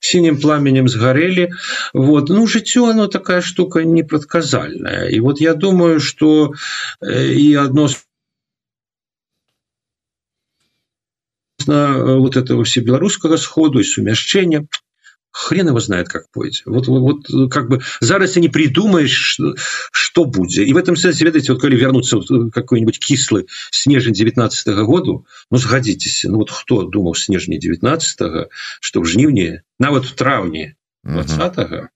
синим 0.00 0.40
пламенем 0.40 0.88
сгорели. 0.88 1.52
Вот. 1.92 2.28
Ну 2.28 2.46
жыццё 2.46 2.86
оно 2.86 3.06
такая 3.06 3.40
штука 3.40 3.84
непрадказальная 3.84 5.08
и 5.08 5.20
вот 5.20 5.40
я 5.40 5.54
думаю 5.54 6.00
что 6.00 6.52
и 7.02 7.54
одно 7.54 7.88
с 7.88 7.96
вот 11.66 12.36
этого 12.36 12.64
все 12.64 12.80
белорусского 12.80 13.36
сходу 13.36 13.80
и 13.80 13.84
сумяшчения 13.84 14.66
хрен 15.32 15.68
его 15.68 15.80
знает 15.80 16.08
как 16.08 16.30
пойдет. 16.30 16.62
Вот, 16.66 16.86
вот 16.86 17.50
как 17.50 17.68
бы 17.68 17.80
зараз 18.00 18.36
не 18.36 18.48
придумаешь 18.48 19.10
что, 19.10 19.54
что 19.90 20.24
будет. 20.24 20.66
И 20.68 20.72
в 20.72 20.76
этом 20.76 20.94
смысле 20.94 21.26
ведаете 21.26 21.52
вот 21.52 21.60
коли 21.60 21.76
вернуться 21.76 22.18
какой-нибудь 22.52 22.98
кислый 22.98 23.48
снежень 23.70 24.12
19 24.12 24.68
-го 24.68 24.84
году 24.84 25.26
ну 25.50 25.56
сгодитесь. 25.56 26.24
Ну 26.24 26.36
вот 26.36 26.50
кто 26.52 26.82
думал 26.82 27.14
снежне 27.14 27.58
19 27.58 28.48
что 28.80 29.00
в 29.00 29.06
жнивне 29.06 29.62
на 29.78 29.90
вот 29.90 30.04
в 30.04 30.14
травне 30.14 30.76
20 31.02 31.58
-го, 31.58 31.88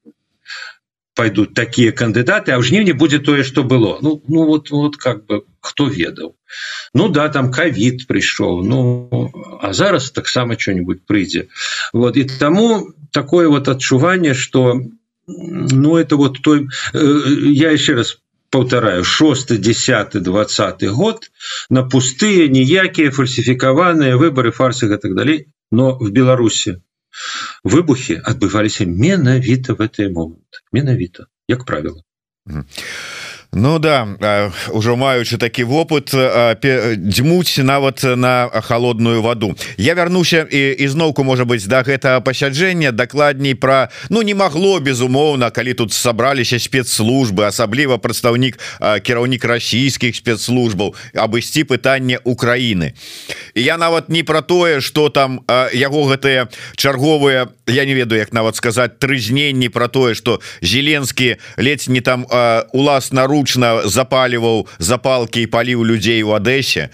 пойдут 1.17 1.55
такие 1.55 1.91
кандидаты 1.91 2.53
а 2.53 2.59
в 2.59 2.63
жнивне 2.63 2.93
будет 2.93 3.25
тое 3.25 3.43
что 3.43 3.65
было. 3.65 3.99
Ну 4.03 4.23
ну 4.29 4.45
вот 4.45 4.71
вот 4.71 4.97
как 4.97 5.25
бы 5.27 5.45
кто 5.61 5.89
ведал. 5.89 6.37
Ну 6.95 7.09
да 7.09 7.29
там 7.29 7.51
ковид 7.51 8.07
пришел 8.07 8.63
ну 8.63 9.33
а 9.61 9.73
зараз 9.73 10.11
таксама 10.11 10.59
что-нибудь 10.59 11.05
прыйдзе 11.07 11.49
вот 11.93 12.17
и 12.17 12.25
тому 12.25 12.93
такое 13.11 13.49
вот 13.49 13.67
адчуванне 13.67 14.35
что 14.35 14.81
ну 15.27 15.97
это 15.97 16.17
вот 16.17 16.41
той 16.43 16.69
э, 16.93 17.23
я 17.51 17.71
еще 17.71 17.95
раз 17.95 18.19
повторяю 18.51 19.03
6 19.03 19.61
10 19.61 20.23
20 20.23 20.89
год 20.91 21.31
на 21.71 21.83
пустые 21.83 22.49
ніякія 22.49 23.11
фальсифікаваныя 23.11 24.17
выборы 24.17 24.53
фарсы 24.53 24.87
и 24.87 24.99
так 24.99 25.15
далей 25.15 25.49
но 25.71 25.99
в 25.99 26.11
беларуси 26.11 26.83
выбухи 27.65 28.21
адбываліся 28.25 28.87
менавіта 28.87 29.73
в 29.73 29.81
этой 29.81 30.13
момент. 30.13 30.63
Менавіта 30.73 31.27
як 31.49 31.65
правило 31.65 32.03
Ну 33.57 33.79
да 33.81 34.05
ўжо 34.69 35.01
маючы 35.01 35.41
такі 35.41 35.65
вопыт 35.65 36.13
дзьмуць 36.13 37.57
нават 37.65 38.05
на 38.05 38.53
холодную 38.53 39.25
ваду. 39.25 39.57
Я 39.81 39.97
вярнуся 39.97 40.45
і 40.45 40.77
ізноўку 40.85 41.25
можа 41.25 41.49
быть 41.49 41.65
да 41.65 41.81
гэтага 41.81 42.21
пасяджэння 42.21 42.93
дакладней 42.93 43.57
про 43.57 43.89
ну 44.13 44.21
не 44.21 44.37
магло 44.37 44.77
безумоўна 44.81 45.49
калі 45.49 45.73
тут 45.73 45.97
сабраліся 45.97 46.61
спецслужбы 46.61 47.49
асабліва 47.49 47.97
прадстаўнік 47.97 48.61
кіраўнік 49.01 49.41
расійскіх 49.49 50.21
спецслужбаў 50.21 50.93
абысці 51.17 51.65
пытанне 51.65 52.21
Украіны. 52.29 52.93
І 53.57 53.63
я 53.65 53.81
нават 53.81 54.13
не 54.13 54.21
про 54.23 54.45
тое 54.45 54.85
что 54.85 55.09
там 55.09 55.41
яго 55.73 56.05
гэтыя 56.13 56.53
чарговыя 56.77 57.49
я 57.67 57.85
не 57.89 57.95
ведаю 57.97 58.21
як 58.21 58.37
нават 58.37 58.61
сказаць 58.61 59.01
трызненні 59.01 59.73
про 59.73 59.89
тое 59.89 60.13
что 60.13 60.45
зеленскі 60.61 61.41
ледзь 61.57 61.89
не 61.89 62.05
там 62.05 62.29
уласна 62.77 63.25
руч 63.25 63.46
гучна 63.47 63.87
запаліваў 63.87 64.67
запалки 64.79 65.43
і 65.43 65.47
паліў 65.47 65.87
людзей 65.87 66.23
у 66.27 66.35
Адэсе 66.35 66.91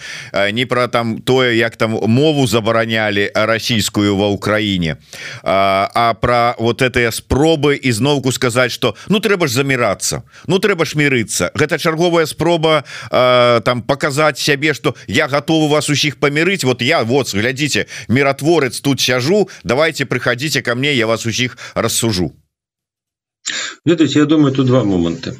не 0.52 0.66
про 0.66 0.88
там 0.88 1.18
тое 1.25 1.56
як 1.56 1.76
там 1.76 1.97
мову 1.97 2.47
забаранялі 2.47 3.32
расійскую 3.32 4.16
ва 4.16 4.28
ўкраіне 4.37 5.00
а, 5.42 5.88
а 5.94 6.12
про 6.14 6.54
вот 6.59 6.82
этыя 6.82 7.09
спробы 7.09 7.80
ізноўку 7.80 8.32
сказаць 8.32 8.73
что 8.73 8.94
ну 9.09 9.21
трэба 9.21 9.49
ж 9.49 9.64
замірацца 9.64 10.28
ну 10.47 10.59
трэба 10.59 10.85
ж 10.85 11.00
мірыцца 11.00 11.49
гэта 11.56 11.78
чарговая 11.78 12.26
спроба 12.26 12.85
а, 13.11 13.61
там 13.64 13.80
показать 13.80 14.38
сябе 14.38 14.75
что 14.75 14.94
я 15.09 15.28
готовы 15.28 15.73
вас 15.73 15.88
усіх 15.88 16.21
памірыць 16.21 16.64
вот 16.64 16.82
я 16.82 17.02
вот 17.02 17.32
глядзіце 17.32 17.87
міратворец 18.09 18.80
тут 18.80 19.00
сяжу 19.00 19.49
давайте 19.64 20.04
прыходите 20.04 20.61
ко 20.61 20.75
мне 20.75 20.92
я 20.92 21.06
вас 21.06 21.25
усіх 21.25 21.56
рассужу. 21.75 22.37
Ведаеце 23.85 24.18
я 24.18 24.26
думаю 24.26 24.54
тут 24.54 24.66
два 24.66 24.85
моманты 24.85 25.35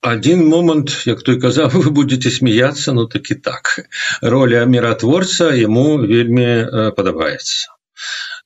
один 0.00 0.46
момант 0.48 1.06
як 1.06 1.22
той 1.22 1.40
казаў 1.40 1.70
вы 1.74 1.90
будете 1.90 2.30
смеяться 2.30 2.92
но 2.92 3.06
таки 3.06 3.34
так. 3.34 3.80
Роля 4.22 4.64
миротворца 4.64 5.50
ему 5.54 5.98
вельмі 5.98 6.46
э, 6.46 6.92
падабаецца. 6.92 7.74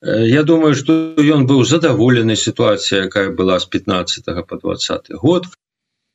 Э, 0.02 0.26
Я 0.26 0.42
думаю 0.42 0.74
что 0.74 1.14
ён 1.18 1.46
быў 1.46 1.64
задаволены 1.64 2.36
ситуація 2.36 3.04
якая 3.04 3.30
была 3.30 3.60
с 3.60 3.66
15 3.66 4.24
по 4.46 4.56
20 4.56 5.12
год 5.12 5.46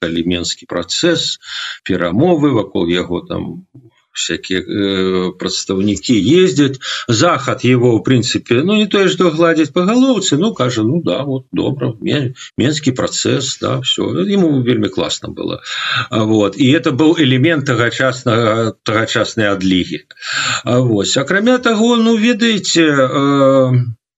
аліменскі 0.01 0.65
працэс 0.65 1.39
перамовы 1.83 2.51
вакол 2.53 2.87
яго 2.87 3.21
там 3.21 3.65
всякие 4.17 4.59
э, 4.59 5.31
прадстаўнікі 5.39 6.17
ездзяць 6.17 6.81
захад 7.07 7.63
его 7.63 7.97
в 7.97 8.03
принципе 8.03 8.63
ну 8.63 8.75
не 8.75 8.87
тое 8.87 9.07
что 9.07 9.29
гладзіць 9.31 9.71
по 9.71 9.85
галоўцы 9.85 10.37
ну 10.37 10.53
кажа 10.53 10.83
ну 10.83 11.01
да 11.05 11.23
вот 11.23 11.45
добра 11.51 11.93
менскі 12.57 12.91
процесс 12.91 13.57
да 13.61 13.79
все 13.85 14.03
ему 14.25 14.61
вельмі 14.61 14.89
классно 14.89 15.29
было. 15.29 15.61
Вот. 16.11 16.57
И 16.57 16.71
это 16.71 16.91
был 16.91 17.15
элемент 17.17 17.65
тагачаснага 17.65 18.73
тагачаснай 18.83 19.47
адлігі 19.47 20.05
Вось 20.65 21.17
акрамя 21.17 21.57
того 21.57 21.95
ну 21.97 22.17
ведаеце 22.17 22.83
э, 22.83 23.71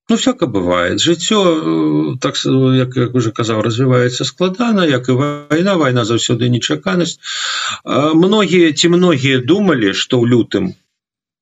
Ну, 0.10 0.16
всяко 0.18 0.48
бывает. 0.48 1.00
Жыццё 1.00 1.39
э, 1.39 2.18
так 2.20 2.36
як, 2.46 2.96
як 2.98 3.16
уже 3.16 3.32
казаў 3.32 3.62
развіваецца 3.62 4.25
складана 4.25 4.86
як 4.86 5.10
і 5.10 5.12
вайна. 5.12 5.75
Вайна 5.78 6.01
заўсёды 6.01 6.50
нечаканасць. 6.50 7.20
Многія 7.86 8.74
ці 8.74 8.89
многія 8.89 9.38
думалі 9.38 9.94
что 9.94 10.18
ў 10.18 10.25
лютым 10.25 10.74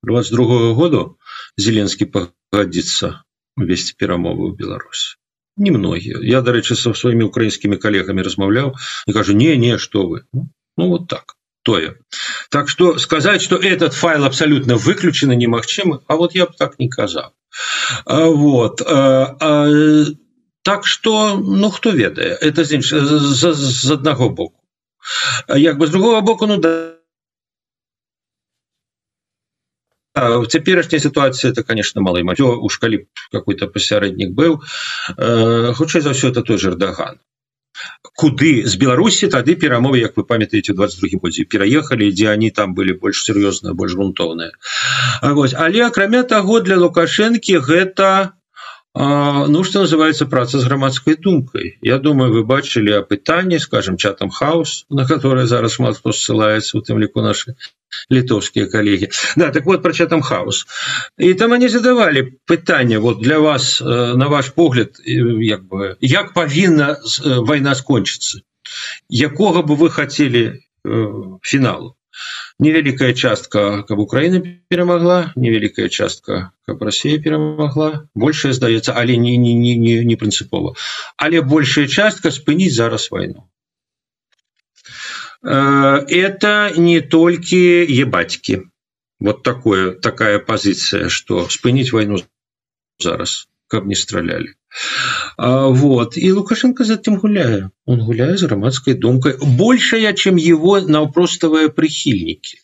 22 0.04 0.46
-го 0.46 0.74
году 0.76 1.16
зеленскі 1.56 2.12
пагадзіцца 2.12 3.24
весці 3.56 3.96
перамовы 3.96 4.52
ў 4.52 4.58
Беларусі. 4.60 5.16
Немногія. 5.56 6.20
Я 6.22 6.44
дарэчы 6.44 6.76
са 6.76 6.94
сваімі 6.94 7.32
украінскімі 7.32 7.80
калегамі 7.80 8.22
размаўляў 8.22 8.76
і 9.08 9.14
кажу 9.14 9.34
не 9.34 9.56
не 9.56 9.78
что 9.78 10.04
вы 10.12 10.28
ну, 10.34 10.50
ну 10.78 10.90
вот 10.90 11.08
так 11.08 11.37
тое 11.68 11.96
так 12.50 12.70
что 12.70 12.98
сказать 13.06 13.42
что 13.42 13.58
этот 13.58 13.94
файл 13.94 14.24
абсолютно 14.26 14.78
выключены 14.88 15.36
немагчымы 15.36 16.02
А 16.08 16.16
вот 16.16 16.36
я 16.36 16.46
б 16.46 16.54
так 16.58 16.80
не 16.80 16.90
казаў 16.90 17.34
вот 18.08 18.82
так 20.68 20.86
что 20.86 21.38
ну 21.38 21.70
хто 21.70 21.92
ведае 21.92 22.36
это 22.42 22.66
з, 22.66 22.82
з, 22.82 23.54
з 23.54 23.92
аднаго 23.92 24.30
боку. 24.30 24.60
Як 25.48 25.78
бы 25.78 25.88
з 25.88 25.92
другого 25.92 26.20
боку 26.22 26.46
ну 26.46 26.58
да. 26.58 26.94
Цяперашняя 30.50 31.00
ситуация 31.00 31.52
это 31.52 31.64
конечно 31.64 32.02
малый 32.02 32.24
маё 32.24 32.60
у 32.60 32.68
шкалі 32.68 33.08
какой-то 33.32 33.72
пасярэднік 33.72 34.36
быў 34.36 34.60
хутчэй 35.80 36.02
за 36.04 36.12
ўсё 36.12 36.36
это 36.36 36.44
той 36.44 36.58
жердаган 36.58 37.24
куды? 38.16 38.66
З 38.66 38.76
беларусі 38.78 39.28
тады 39.34 39.56
перамовы 39.56 40.00
як 40.02 40.18
вы 40.18 40.24
памятаеце 40.24 40.74
22 40.74 41.20
годзе 41.22 41.44
пераехалі 41.46 42.12
дзе 42.12 42.32
они 42.34 42.50
там 42.52 42.74
былі 42.74 42.98
больш 43.02 43.24
сур'ёзныя 43.28 43.74
больш 43.74 43.94
грунтоўныя. 43.94 44.52
Але 45.22 45.80
акрамя 45.86 46.24
таго 46.24 46.60
для 46.60 46.78
лукашэнкі 46.78 47.60
гэта 47.62 48.37
ну 49.00 49.64
что 49.64 49.82
называется 49.82 50.26
праца 50.26 50.60
з 50.60 50.66
грамадской 50.66 51.16
думкой. 51.16 51.78
Я 51.82 52.00
думаю 52.00 52.34
вы 52.34 52.44
бачылі 52.44 52.98
апытанне 52.98 53.60
скажем 53.60 53.98
чатам 53.98 54.30
хаос 54.30 54.86
на 54.90 55.06
которое 55.06 55.46
зараз 55.46 55.74
шмат 55.74 55.98
хто 55.98 56.10
ссылается 56.10 56.78
у 56.78 56.82
тым 56.82 56.98
ліку 56.98 57.22
наши 57.22 57.54
літоўскія 58.10 58.66
коллеги. 58.66 59.10
Да 59.36 59.52
так 59.52 59.66
вот 59.66 59.84
про 59.84 59.94
чатам 59.94 60.22
хаос 60.22 60.66
и 61.18 61.34
там 61.36 61.54
они 61.54 61.68
задавали 61.68 62.40
пытание 62.48 62.98
вот 62.98 63.22
для 63.22 63.40
вас 63.40 63.82
на 63.82 64.28
ваш 64.30 64.50
погляд 64.50 65.00
як 65.06 65.68
бы 65.68 65.96
як 66.02 66.34
павінна 66.34 66.98
война 67.46 67.76
скончыцца 67.76 68.42
якога 69.10 69.62
бы 69.62 69.76
вы 69.76 69.92
хотели 69.92 70.64
фіналу 71.44 71.96
невялікая 72.60 73.14
частка 73.14 73.84
каб 73.84 74.00
украина 74.00 74.42
перамагла 74.70 75.34
невялікая 75.36 75.90
частка 75.90 76.52
каб 76.66 76.82
Россия 76.82 77.22
перамагла. 77.22 78.10
Большая 78.16 78.54
здаецца 78.54 78.94
але 78.96 79.18
не 79.18 79.38
не 79.38 79.54
не 79.54 79.76
не, 79.76 80.04
не 80.06 80.16
прынцыпова. 80.16 80.76
Але 81.18 81.42
большая 81.42 81.88
частка 81.88 82.32
спыніць 82.32 82.74
зараз 82.74 83.10
войну 83.12 83.46
э, 85.44 86.06
это 86.10 86.74
не 86.78 87.02
толькі 87.02 87.86
ебатьки 87.86 88.64
вот 89.20 89.44
такое 89.44 89.94
такая 89.94 90.40
позиция 90.40 91.10
что 91.10 91.50
спыніць 91.50 91.92
войну 91.92 92.18
зараз 93.00 93.48
каб 93.68 93.88
не 93.88 93.96
стралялі. 93.96 94.54
А, 95.38 95.68
вот. 95.68 96.18
И 96.18 96.32
лукашенко 96.32 96.84
затем 96.84 97.18
гуляя 97.18 97.72
он 97.86 98.06
гуляет 98.06 98.40
с 98.40 98.44
громадской 98.44 98.94
думкой 98.94 99.38
большая 99.42 100.14
чем 100.14 100.36
его 100.36 100.80
наўпростовые 100.80 101.70
прихильники. 101.70 102.60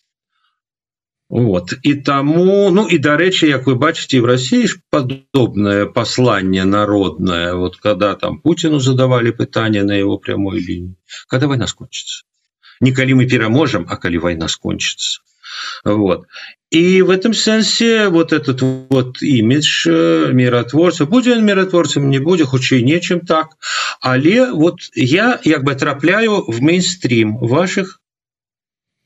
Вот. 1.29 1.73
И 1.81 1.93
тому 1.95 2.69
ну 2.69 2.87
и 2.87 2.97
дарэчы 2.97 3.47
як 3.47 3.65
вы 3.65 3.75
бачите 3.75 4.21
в 4.21 4.25
россии 4.25 4.69
подобное 4.89 5.85
послание 5.85 6.63
народное 6.63 7.55
вот 7.55 7.77
когда 7.77 8.15
там 8.15 8.39
путину 8.39 8.79
задавали 8.79 9.31
пытания 9.31 9.83
на 9.83 9.93
его 9.93 10.17
прямой 10.17 10.59
линии 10.59 10.95
когда 11.27 11.47
война 11.47 11.67
скончится 11.67 12.25
николи 12.81 13.13
мы 13.13 13.25
пераможем 13.27 13.87
а 13.89 13.97
коли 13.97 14.17
война 14.17 14.47
скончится 14.47 15.21
вот. 15.83 16.27
И 16.69 17.03
в 17.03 17.11
этом 17.11 17.35
сэнсе 17.35 18.07
вот 18.09 18.33
этот 18.33 18.61
вот 18.61 19.21
имидж 19.21 19.87
э, 19.87 20.31
миротворца 20.33 21.05
будзе 21.05 21.33
он 21.33 21.45
миротворцем 21.45 22.09
не 22.09 22.17
будзе 22.17 22.45
хутчэй 22.45 22.81
нечым 22.81 23.19
так 23.21 23.49
але 24.01 24.51
вот 24.51 24.79
я 24.95 25.39
як 25.43 25.63
бы 25.63 25.75
трапляю 25.75 26.43
в 26.51 26.61
мейнстрим 26.61 27.37
ваших 27.37 28.01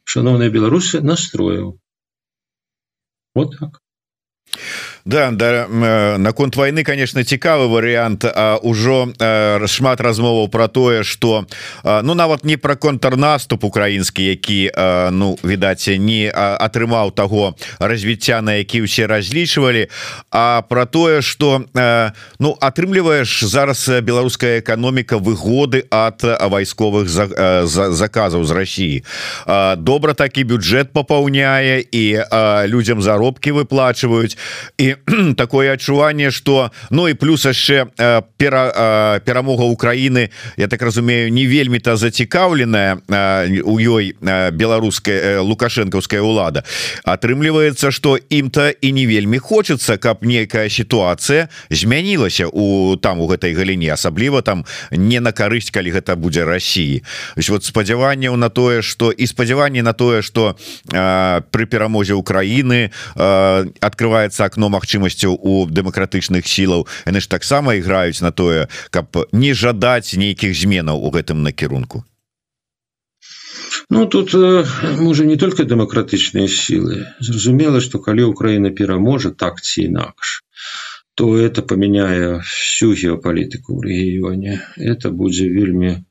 шановные 0.05 0.49
беларусы 0.49 1.01
настроил 1.01 1.77
вот 3.35 3.57
так 3.59 3.81
да 5.07 5.31
да 5.31 5.67
э, 5.69 6.17
наконт 6.17 6.55
войны 6.55 6.83
конечно 6.83 7.23
цікавы 7.23 7.67
вариант 7.71 8.25
ўжо 8.61 9.07
э, 9.17 9.67
шмат 9.67 10.01
размоваў 10.01 10.49
про 10.49 10.67
тое 10.67 11.03
что 11.03 11.47
ну 11.83 12.13
нават 12.13 12.43
не 12.43 12.57
про 12.57 12.75
контрнаступ 12.75 13.63
украінскі 13.63 14.23
які 14.23 14.71
ну 15.11 15.39
відаць 15.43 15.87
не 15.87 16.27
атрымаў 16.35 17.11
того 17.15 17.55
развіцця 17.79 18.41
на 18.41 18.59
які 18.59 18.83
ўсе 18.83 19.07
разлічвалі 19.07 19.87
а 20.31 20.61
про 20.67 20.85
тое 20.85 21.21
что 21.21 21.63
ну 22.39 22.57
атрымліваеш 22.59 23.47
зараз 23.47 23.87
беларуская 24.03 24.59
эканоміка 24.59 25.17
выгоды 25.17 25.87
от 25.89 26.19
вайсковых 26.23 27.07
заказаў 27.07 28.43
з 28.43 28.51
России 28.51 28.97
добра 29.77 30.13
такі 30.13 30.43
бюджет 30.43 30.91
папаўняе 30.91 31.79
і 31.91 32.05
людям 32.67 33.01
заробкі 33.01 33.51
выплачваюць. 33.51 34.35
І 34.77 34.96
такое 35.37 35.73
адчуванне 35.73 36.31
что 36.31 36.71
ну 36.89 37.07
і 37.07 37.13
плюс 37.13 37.45
яшчэ 37.45 37.87
э, 37.97 38.21
пера, 38.37 38.71
э, 38.75 39.19
перамога 39.25 39.63
Украіны 39.63 40.29
я 40.57 40.67
так 40.67 40.81
разумею 40.81 41.31
не 41.31 41.45
вельмі-то 41.45 41.97
зацікаўленая 41.97 42.97
э, 43.07 43.61
у 43.61 43.79
ёй 43.79 44.15
беларуская 44.51 45.41
лукашэнкаўская 45.41 46.21
ўлада. 46.21 46.63
Атрымліваецца 47.03 47.91
что 47.91 48.17
ім-то 48.17 48.69
і 48.69 48.91
не 48.91 49.05
вельмі 49.05 49.37
хочется 49.37 49.97
каб 49.97 50.23
некая 50.23 50.69
сітуацыя 50.69 51.49
змянілася 51.69 52.47
у 52.47 52.97
там 52.97 53.19
у 53.19 53.27
гэтай 53.27 53.53
галіне 53.53 53.93
асабліва 53.93 54.41
там 54.41 54.65
не 54.91 55.19
на 55.19 55.31
карысць 55.31 55.71
калі 55.71 55.91
гэта 55.91 56.15
будзе 56.15 56.43
Росіі 56.43 57.03
вот 57.49 57.63
спадзяванняў 57.63 58.35
на 58.35 58.49
тое 58.49 58.81
что 58.81 59.11
і 59.11 59.27
спадзяванне 59.27 59.83
на 59.83 59.93
тое 59.93 60.21
что 60.21 60.57
при 60.87 61.65
перамозе 61.65 62.13
Украіны 62.13 62.91
открывается 63.15 64.45
окно 64.45 64.69
Мачыма 64.69 64.86
магчымасцяў 64.87 65.35
у 65.35 65.67
дэмакратычных 65.67 66.47
сілаў. 66.47 66.87
Яны 67.05 67.19
ж 67.19 67.27
таксама 67.27 67.75
іграюць 67.75 68.23
на 68.23 68.31
тое 68.31 68.71
каб 68.89 69.27
не 69.33 69.51
жадаць 69.53 70.15
нейкіх 70.15 70.55
зменаў 70.55 71.03
у 71.03 71.11
гэтым 71.11 71.43
накірунку. 71.43 72.05
Ну 73.89 74.05
тут 74.05 74.33
можа 74.33 75.25
не 75.27 75.35
только 75.35 75.63
дэмакратычныя 75.63 76.47
сілы 76.47 77.03
зразумела 77.19 77.81
что 77.81 77.99
калі 77.99 78.31
Украіна 78.31 78.71
пераможа 78.71 79.31
так 79.31 79.61
ці 79.61 79.91
інакш 79.91 80.43
то 81.15 81.35
это 81.35 81.61
паменяе 81.61 82.39
всю 82.47 82.95
геопалітыку 82.95 83.75
ў 83.75 83.81
рэгіёне 83.83 84.63
это 84.77 85.11
будзе 85.11 85.51
вельмі 85.51 86.03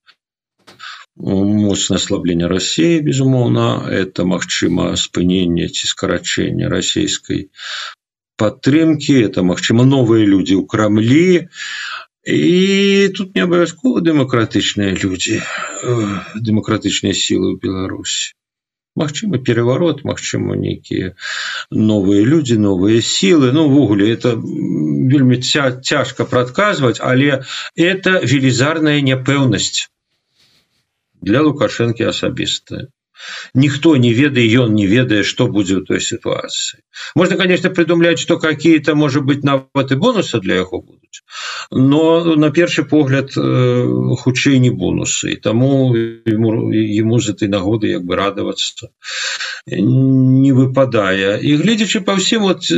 моцное 1.17 1.97
ослабление 1.97 2.49
России 2.49 3.01
безумоўно 3.01 3.89
это 3.89 4.25
магчыма 4.25 4.97
спынення 4.97 5.69
ці 5.69 5.89
скарачэння 5.89 6.69
расійскай 6.69 7.49
падтрымки 8.37 9.13
это 9.27 9.43
магчыма 9.43 9.85
новыя 9.85 10.25
люди 10.25 10.55
ў 10.55 10.65
крамлі 10.69 11.49
і 12.27 13.09
тут 13.17 13.35
не 13.35 13.45
абавязкова 13.47 14.03
дэмакратычныя 14.07 14.97
люди 15.03 15.41
дэмакратычныя 16.49 17.15
сілы 17.15 17.55
ў 17.55 17.61
беларусі 17.63 18.35
Магчыма 18.97 19.37
переворот 19.47 20.05
Магчыма 20.09 20.57
нейкія 20.57 21.13
новыя 21.71 22.25
люди 22.25 22.57
новыя 22.61 23.01
сілы 23.01 23.53
ну 23.53 23.67
увогуле 23.69 24.09
это 24.13 24.33
вельмі 24.37 25.41
ця 25.41 25.71
цяжка 25.81 26.25
прадказваць 26.25 27.01
але 27.01 27.45
это 27.77 28.19
велізарная 28.25 29.01
няпэўнасць 29.01 29.89
для 31.21 31.45
лукашэнкі 31.47 32.09
асабістая 32.13 32.89
Ніхто 33.55 33.97
не 33.97 34.13
ведае 34.15 34.47
ён 34.63 34.75
не 34.75 34.87
ведае 34.87 35.23
что 35.23 35.47
будзе 35.49 35.75
ў 35.77 35.83
той 35.87 36.01
сітуацыі 36.01 36.81
можно 37.15 37.37
конечно 37.37 37.71
придумлять 37.71 38.19
что 38.19 38.39
какие-то 38.39 38.95
может 38.95 39.25
быть 39.25 39.45
нават 39.45 39.93
и 39.93 39.97
бонусы 39.97 40.41
для 40.41 40.55
яго 40.63 40.81
будуць 40.81 41.06
но 41.71 42.37
на 42.37 42.51
першы 42.51 42.85
погляд 42.85 43.37
э, 43.37 43.87
хутчэй 44.19 44.59
не 44.59 44.71
бонусы. 44.71 45.37
Тому 45.37 45.95
ему, 45.95 46.73
ему 46.73 47.19
з 47.19 47.31
этой 47.31 47.49
нагоды 47.49 47.89
як 47.89 48.05
бы 48.05 48.17
радоваться 48.17 48.91
не 49.67 50.53
выпадае. 50.53 51.41
І 51.43 51.57
гледзячы 51.57 52.01
по 52.01 52.17
всем 52.17 52.43
вот 52.43 52.71
э, 52.71 52.77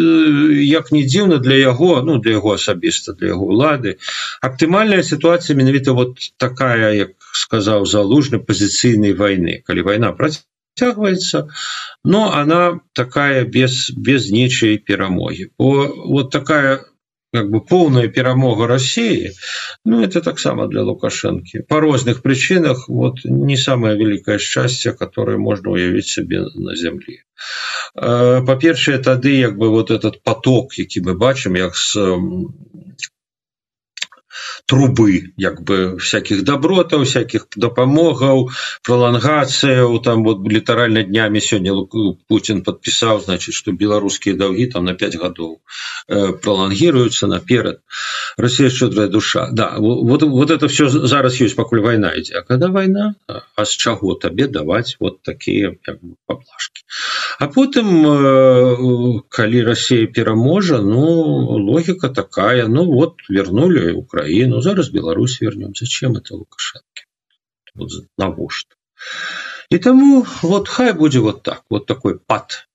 як 0.64 0.92
не 0.92 1.04
дзіўна 1.04 1.38
для 1.38 1.56
яго 1.56 2.00
ну 2.02 2.18
для 2.18 2.38
яго 2.38 2.54
асабіста 2.54 3.12
для 3.12 3.34
яго 3.34 3.52
улады 3.52 3.98
аптымальная 4.40 5.02
ситуация 5.02 5.56
менавіта 5.56 5.92
вот 5.92 6.32
такая 6.36 6.92
як 6.94 7.12
сказаў 7.32 7.84
залужны 7.84 8.40
пазіцыйнай 8.40 9.12
войны 9.12 9.60
калі 9.66 9.84
война 9.84 10.12
процягваецца 10.12 11.48
но 12.04 12.32
она 12.32 12.80
такая 12.92 13.44
без 13.44 13.90
без 13.90 14.30
нечай 14.30 14.78
перамоги 14.78 15.50
о 15.58 15.86
вот 16.08 16.30
такая 16.30 16.87
как 17.32 17.50
бы 17.50 17.60
полная 17.60 18.08
перамога 18.08 18.66
России 18.66 19.32
Ну 19.84 20.02
это 20.02 20.20
таксама 20.20 20.66
для 20.68 20.82
лукашэнкі 20.82 21.62
по 21.68 21.80
розных 21.80 22.22
причинах 22.22 22.88
вот 22.88 23.24
не 23.24 23.56
самое 23.56 23.96
великое 23.96 24.38
счастье 24.38 24.92
которое 24.92 25.38
можно 25.38 25.70
уявить 25.70 26.06
себе 26.08 26.42
на 26.54 26.76
земле. 26.76 27.24
По-першее 27.94 28.98
тады 28.98 29.36
як 29.38 29.56
бы 29.58 29.68
вот 29.70 29.90
этот 29.90 30.22
поток 30.22 30.78
які 30.78 31.00
мы 31.00 31.14
бачым 31.14 31.56
як 31.56 31.76
с 31.76 31.96
трубы 34.68 35.32
як 35.40 35.62
бы 35.64 35.96
всяких 35.96 36.44
добротаў 36.44 37.08
всяких 37.08 37.48
дапамогаў 37.56 38.50
пролонгацыяў 38.84 39.96
там 40.04 40.24
вот 40.28 40.44
літаральна 40.44 41.02
днямі 41.08 41.40
сёння 41.40 41.72
Путин 42.28 42.60
подпісаў 42.62 43.24
значит 43.24 43.54
что 43.54 43.72
беларускія 43.72 44.36
даўгі 44.36 44.66
там 44.76 44.84
на 44.84 44.94
5 44.94 45.16
гадоў 45.16 45.56
э, 46.08 46.32
пролонгируются 46.32 47.26
наперад. 47.26 47.80
Россия 48.36 48.68
щедрая 48.70 49.08
душа. 49.08 49.48
Да 49.52 49.74
вот 49.78 50.22
вот 50.22 50.50
это 50.50 50.68
все 50.68 50.88
зараз 50.88 51.40
ёсць 51.40 51.56
пакуль 51.56 51.80
война 51.80 52.12
ідзе. 52.12 52.36
А 52.38 52.42
когда 52.42 52.68
война 52.68 53.14
а 53.26 53.64
з 53.64 53.72
чаго 53.72 54.14
табе 54.14 54.48
даваць 54.48 54.96
вот 55.00 55.22
такие 55.22 55.78
поблажки 56.26 56.84
а 57.38 57.46
потым 57.46 57.88
э, 58.04 59.20
калі 59.28 59.62
Россия 59.62 60.06
пераможа 60.06 60.78
ну 60.82 61.06
логика 61.56 62.08
такая 62.08 62.66
ну 62.66 62.84
вот 62.84 63.14
вернули 63.28 63.92
Украину 63.92 64.57
ну 64.58 64.62
зараз 64.62 64.88
Беларусь 64.88 65.40
вернем 65.40 65.72
зачем 65.76 66.16
это 66.16 66.34
лукашенко? 66.34 67.02
Вот, 67.76 67.90
навошта 68.16 68.74
и 69.70 69.78
тому 69.78 70.26
вот 70.42 70.68
хай 70.68 70.92
будзе 70.92 71.20
вот 71.20 71.44
так. 71.44 71.62
Вот 71.70 71.86
такой 71.86 72.18
пад 72.18 72.67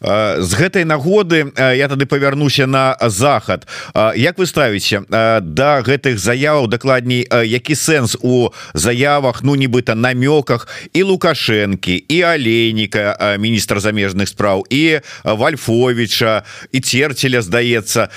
з 0.00 0.52
гэтай 0.52 0.84
нагоды 0.84 1.52
я 1.56 1.88
тады 1.88 2.06
павярнуся 2.06 2.66
на 2.66 2.96
захад. 3.00 3.66
Як 4.14 4.38
вы 4.38 4.46
ставіце 4.46 5.02
да 5.08 5.80
гэтых 5.80 6.18
заяваў 6.20 6.68
дакладней 6.68 7.24
які 7.24 7.74
сэнс 7.74 8.16
у 8.20 8.52
заявах 8.74 9.42
ну 9.42 9.56
нібыта 9.56 9.96
намёках 9.96 10.68
і 10.92 11.02
лукашэнкі 11.02 11.96
і 12.08 12.18
алейніка 12.22 13.36
міністра 13.38 13.80
замежных 13.80 14.28
спраў 14.28 14.66
і 14.70 15.00
вальфовича 15.24 16.44
і 16.72 16.80
церцеля 16.80 17.40
здаецца 17.42 18.08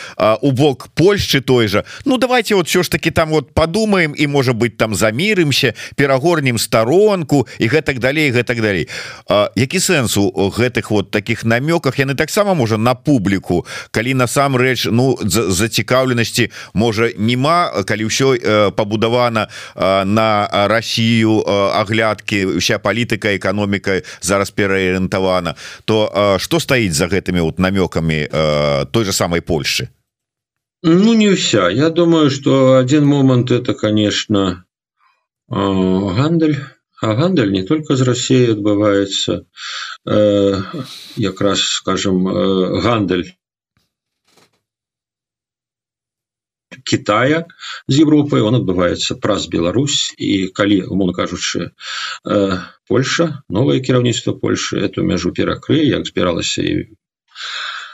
у 0.42 0.52
бок 0.52 0.90
Польшчы 0.94 1.42
той 1.42 1.68
же 1.68 1.84
Ну 2.06 2.18
давайте 2.18 2.56
вот 2.56 2.68
все 2.68 2.84
ж 2.84 2.92
таки 2.92 3.12
там 3.12 3.30
вот 3.30 3.54
подумаем 3.54 4.14
і 4.18 4.28
можа 4.28 4.52
быть 4.52 4.78
там 4.78 4.96
замірымся 4.96 5.74
перагорнем 5.96 6.60
сторонку 6.60 7.48
і 7.60 7.68
гэтак 7.68 8.00
далей 8.00 8.32
гэтак 8.32 8.62
далей. 8.62 8.90
Які 9.56 9.80
сэнс 9.80 10.18
у 10.18 10.52
гэтых 10.52 10.92
вот 10.92 11.12
таких 11.12 11.29
таких 11.30 11.46
намёках. 11.46 12.00
Яны 12.00 12.16
таксама 12.16 12.54
можа 12.54 12.78
на 12.78 12.96
публіку. 12.96 13.66
Калі 13.92 14.14
насамрэч 14.14 14.90
ну 14.92 15.18
зацікаўленасці 15.22 16.50
можа 16.74 17.14
нема 17.18 17.86
калі 17.86 18.10
ўсё 18.10 18.34
э, 18.34 18.72
пабудавана 18.72 19.48
э, 19.76 20.04
на 20.06 20.50
Россию 20.68 21.46
э, 21.46 21.52
аглядкі 21.78 22.58
вся 22.58 22.80
палітыка 22.80 23.38
эканоміка 23.38 24.02
зараз 24.22 24.50
пераарыентавана 24.50 25.54
то 25.86 26.38
что 26.40 26.60
стаіць 26.60 26.98
за 26.98 27.06
гэтымі 27.06 27.42
вот 27.42 27.60
намёкамі 27.60 28.28
той 28.92 29.06
же 29.06 29.14
самой 29.14 29.42
Польши 29.42 29.90
Ну 30.82 31.14
не 31.14 31.30
вся 31.30 31.70
я 31.70 31.90
думаю 31.90 32.30
что 32.30 32.78
один 32.78 33.06
момант 33.06 33.52
это 33.52 33.74
конечно 33.74 34.66
гандаль 35.50 36.58
а 37.02 37.16
гандаль 37.16 37.52
не 37.52 37.64
только 37.64 37.96
з 37.96 38.02
Россией 38.02 38.52
адбываецца 38.52 39.46
э, 40.06 40.62
якраз 41.16 41.60
скажем 41.60 42.28
э, 42.28 42.82
гандаль 42.82 43.26
Китая 46.84 47.48
з 47.88 48.00
Европы 48.00 48.42
он 48.42 48.56
адбываецца 48.60 49.16
праз 49.16 49.48
Беларусь 49.48 50.14
і 50.18 50.48
калі 50.52 50.84
умоўно 50.92 51.14
кажучы 51.14 51.72
э, 52.26 52.58
Польша 52.88 53.44
новое 53.48 53.80
кіраўніцтва 53.80 54.34
Польши 54.34 54.80
эту 54.80 55.04
мяжу 55.04 55.32
перакры 55.32 55.80
як 55.88 56.06
збіралася 56.06 56.64
і 56.64 56.92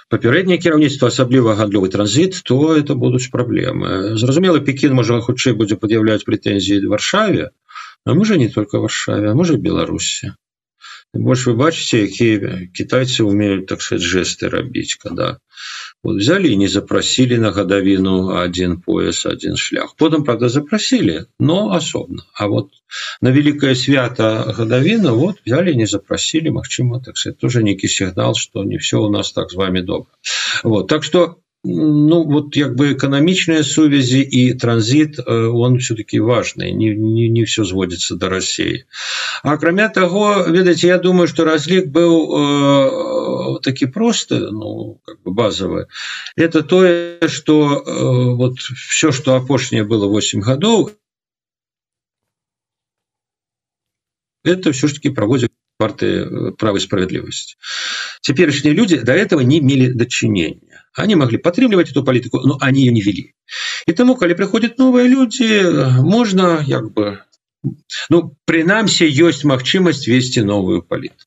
папярэдняе 0.09 0.57
кіраўніцтва 0.57 1.13
асабліва 1.13 1.53
гандлёвы 1.53 1.93
транзит 1.93 2.41
то 2.41 2.73
это 2.73 2.95
будуць 2.95 3.29
праблемы 3.29 4.17
зразумела 4.17 4.59
Пекін 4.59 4.97
можа 4.97 5.21
хутчэй 5.21 5.53
будзе 5.53 5.77
пад'яўляць 5.77 6.25
прэтэнзіі 6.25 6.89
варшаве 6.89 7.53
А 8.05 8.13
можа 8.13 8.37
не 8.37 8.49
только 8.49 8.79
варшаве 8.79 9.31
а 9.31 9.35
можа 9.35 9.57
беларусі 9.57 10.33
больше 11.15 11.51
вы 11.51 11.57
бачыце 11.63 12.03
якія 12.03 12.67
китайцы 12.75 13.23
умеют 13.23 13.67
так 13.67 13.81
сказать 13.81 14.03
жесты 14.03 14.49
рабіць 14.49 14.95
когда 14.95 15.39
вот 16.03 16.17
взяли 16.17 16.49
и 16.49 16.55
не 16.55 16.67
запросили 16.67 17.37
на 17.37 17.51
гадавіну 17.51 18.35
один 18.35 18.81
пояс 18.81 19.25
один 19.25 19.55
шлях. 19.55 19.95
Потом 19.97 20.23
правда 20.23 20.49
запросили 20.49 21.25
но 21.39 21.71
асобно 21.71 22.23
а 22.33 22.47
вот 22.47 22.69
на 23.21 23.31
великое 23.31 23.75
свято 23.75 24.53
гадавіна 24.57 25.11
вот 25.11 25.41
взяли 25.45 25.73
не 25.73 25.85
запросили 25.85 26.49
Мачыма 26.49 27.01
так 27.01 27.15
тоже 27.39 27.63
некий 27.63 27.87
сигнал 27.87 28.35
что 28.35 28.63
не 28.63 28.77
все 28.77 29.01
у 29.01 29.09
нас 29.09 29.31
так 29.31 29.51
с 29.51 29.55
вами 29.55 29.81
добро. 29.81 30.11
Вот 30.63 30.87
так 30.87 31.03
что 31.03 31.37
ну 31.65 32.23
вот 32.23 32.55
як 32.55 32.75
бы 32.75 32.93
эканамічныя 32.93 33.63
сувязі 33.63 34.21
і 34.21 34.53
транзит 34.53 35.19
э, 35.19 35.49
он 35.49 35.79
все-таки 35.79 36.19
важный 36.19 36.71
не, 36.71 36.95
не, 36.95 37.27
не 37.29 37.43
все 37.43 37.63
зводится 37.63 38.15
до 38.15 38.29
России. 38.29 38.85
Акрамя 39.43 39.89
того 39.89 40.45
ведаце 40.47 40.87
я 40.87 40.97
думаю 40.97 41.27
что 41.27 41.43
разлік 41.43 41.87
был 41.87 43.57
э, 43.57 43.59
таки 43.61 43.85
просто 43.87 44.51
ну 44.51 45.01
как 45.05 45.21
бы 45.23 45.31
базовый. 45.31 45.85
Это 46.37 46.61
тое 46.61 47.27
что 47.27 47.81
э, 47.81 48.35
вот 48.35 48.59
все 48.59 49.11
что 49.11 49.35
апошняе 49.35 49.83
было 49.83 50.07
8 50.07 50.41
годов 50.41 50.91
это 54.43 54.71
все-таки 54.71 55.09
проводит 55.09 55.51
парты 55.77 56.05
э, 56.05 56.51
права 56.51 56.79
справедливости. 56.79 57.55
Теперешние 58.21 58.73
люди 58.73 58.97
до 58.97 59.13
этого 59.13 59.39
не 59.41 59.59
имели 59.59 59.91
дочинения 59.91 60.74
они 60.95 61.15
могли 61.15 61.37
подтримливать 61.37 61.91
эту 61.91 62.03
политику 62.03 62.39
но 62.45 62.57
они 62.61 62.85
ее 62.85 62.91
не 62.91 63.01
вели. 63.01 63.33
И 63.87 63.93
тому 63.93 64.15
коли 64.15 64.33
приходят 64.33 64.77
новые 64.77 65.07
люди 65.07 65.63
можно 66.01 66.65
как 66.67 66.93
бы 66.93 67.19
ну 68.09 68.35
принамсі 68.45 69.05
есть 69.05 69.43
магчымасць 69.43 70.07
вести 70.07 70.39
новую 70.39 70.81
политику. 70.81 71.25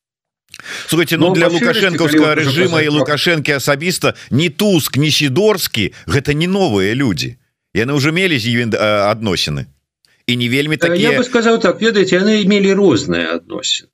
Слухайте, 0.87 1.17
ну 1.17 1.33
для 1.33 1.47
лукашэнкаўскага 1.47 2.35
режима 2.35 2.81
і 2.81 2.89
лукашэнкі 2.89 3.51
асабіста 3.51 4.15
не 4.29 4.49
туск 4.49 4.97
не 4.97 5.11
сидорскі 5.11 5.93
гэта 6.05 6.33
не 6.33 6.47
новыя 6.47 6.93
люди. 6.93 7.37
Яны 7.73 7.93
уже 7.93 8.11
мелі 8.11 8.39
з 8.39 8.75
адносіны 8.75 9.67
і 10.29 10.37
не 10.37 10.49
вельмі 10.49 10.77
так 10.77 10.97
я 10.97 11.17
бы 11.17 11.23
сказал 11.23 11.59
так 11.59 11.81
ведаеце 11.81 12.21
яны 12.21 12.41
имели 12.45 12.69
розныя 12.69 13.35
адносіны 13.41 13.89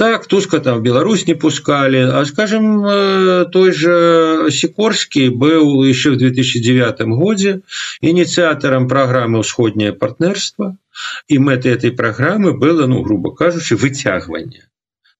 так 0.00 0.26
туска 0.26 0.60
там 0.60 0.82
Беларусь 0.82 1.26
не 1.26 1.34
пускали. 1.34 1.98
А 1.98 2.24
скажем 2.24 2.86
э, 2.86 3.44
той 3.52 3.70
же 3.72 4.46
сикорский 4.50 5.28
был 5.28 5.84
еще 5.84 6.12
в 6.12 6.16
2009 6.16 7.00
годе 7.18 7.60
инициатором 8.00 8.88
программы 8.88 9.40
усходнее 9.40 9.92
партнерство 9.92 10.78
и 11.28 11.38
мэтой 11.38 11.72
этой 11.72 11.92
программы 11.92 12.56
было 12.56 12.86
ну 12.86 13.02
грубо 13.02 13.34
кажучи 13.34 13.74
вытягивание 13.74 14.70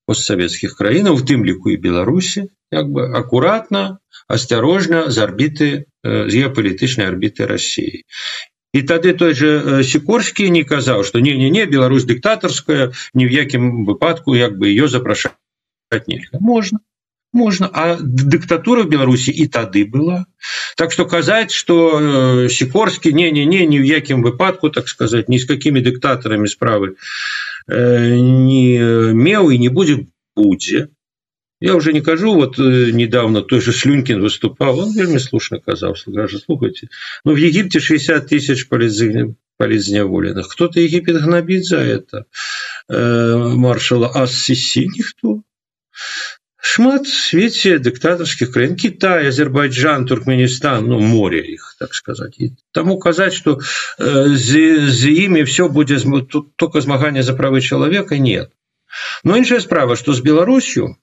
постсоветских 0.06 0.76
краинов 0.76 1.20
в 1.20 1.26
тым 1.26 1.44
лику 1.44 1.68
и 1.68 1.76
беларуси 1.76 2.48
как 2.72 2.88
бы 2.88 3.04
аккуратно 3.04 3.98
осторожно 4.28 5.10
за 5.10 5.24
орбиты 5.24 5.84
э, 6.02 6.26
геополитычной 6.26 7.06
орбиты 7.06 7.46
россии 7.46 8.04
і 8.72 8.82
тады 8.82 9.12
той 9.18 9.34
же 9.34 9.82
сікорскі 9.84 10.50
не 10.50 10.62
казаў 10.64 11.04
что 11.04 11.20
не 11.20 11.36
не 11.36 11.50
не 11.50 11.66
Беларусь 11.66 12.04
дыктатарская 12.04 12.92
ні 13.14 13.26
в 13.26 13.32
якім 13.32 13.84
выпадку 13.84 14.34
як 14.34 14.58
бы 14.58 14.68
ее 14.68 14.88
запрашаць 14.88 15.34
нельга 16.06 16.38
можно. 16.40 16.80
Можно. 17.32 17.70
А 17.72 17.96
дыктатура 18.00 18.82
в 18.82 18.88
беларусі 18.90 19.30
і 19.30 19.46
тады 19.46 19.86
была. 19.86 20.26
Так 20.76 20.90
что 20.90 21.06
казаць 21.06 21.52
что 21.52 22.48
сікорскі 22.48 23.12
не 23.12 23.30
не 23.30 23.46
не 23.46 23.66
ни 23.66 23.78
в 23.78 23.84
якім 23.84 24.22
выпадку 24.22 24.70
так 24.70 24.88
сказать 24.88 25.28
ни 25.28 25.38
с 25.38 25.46
какими 25.46 25.80
дыктатарами 25.80 26.46
справы 26.46 26.96
не 27.68 28.78
меў 29.14 29.50
і 29.50 29.58
не 29.58 29.68
будзе 29.68 30.06
будзе 30.34 30.88
я 31.60 31.74
уже 31.74 31.92
не 31.92 32.00
кажу 32.00 32.34
вот 32.34 32.58
э, 32.58 32.90
недавно 32.92 33.42
той 33.42 33.60
же 33.60 33.72
шлюнькин 33.72 34.20
выступал 34.20 34.78
он 34.80 34.92
вельмі 34.92 35.18
слушно 35.18 35.60
казался 35.60 36.10
даже 36.10 36.38
слухайте 36.38 36.88
но 37.24 37.30
ну, 37.30 37.36
в 37.36 37.40
египте 37.40 37.80
60 37.80 38.26
тысяч 38.26 38.68
полизняволенных 39.58 40.48
кто-то 40.48 40.80
египет 40.80 41.22
гнобит 41.22 41.64
за 41.64 41.78
это 41.78 42.24
э, 42.88 43.36
маршала 43.56 44.08
ассиси 44.08 44.88
никто 44.96 45.42
шмат 46.60 47.06
свете 47.08 47.78
диктаторских 47.78 48.52
краін 48.52 48.76
Китай 48.76 49.28
азербайджан 49.28 50.06
туркменистан 50.06 50.86
ну 50.86 51.00
море 51.00 51.40
их 51.40 51.76
так 51.78 51.94
сказать. 51.94 52.38
И 52.38 52.52
тому 52.72 52.98
казать 52.98 53.32
что 53.32 53.60
э, 53.98 54.26
за 54.26 55.08
ими 55.08 55.42
все 55.44 55.68
будет 55.68 56.04
только 56.56 56.80
змагание 56.80 57.22
за 57.22 57.32
правы 57.32 57.60
человека 57.60 58.18
нет. 58.18 58.52
Но 59.24 59.36
іншая 59.36 59.60
справа 59.60 59.96
что 59.96 60.12
с 60.12 60.20
беларусью 60.20 60.96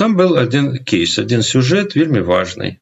там 0.00 0.16
был 0.16 0.38
один 0.38 0.82
кейс 0.82 1.18
один 1.18 1.42
сюжет 1.42 1.94
вельмі 1.94 2.20
важный. 2.20 2.80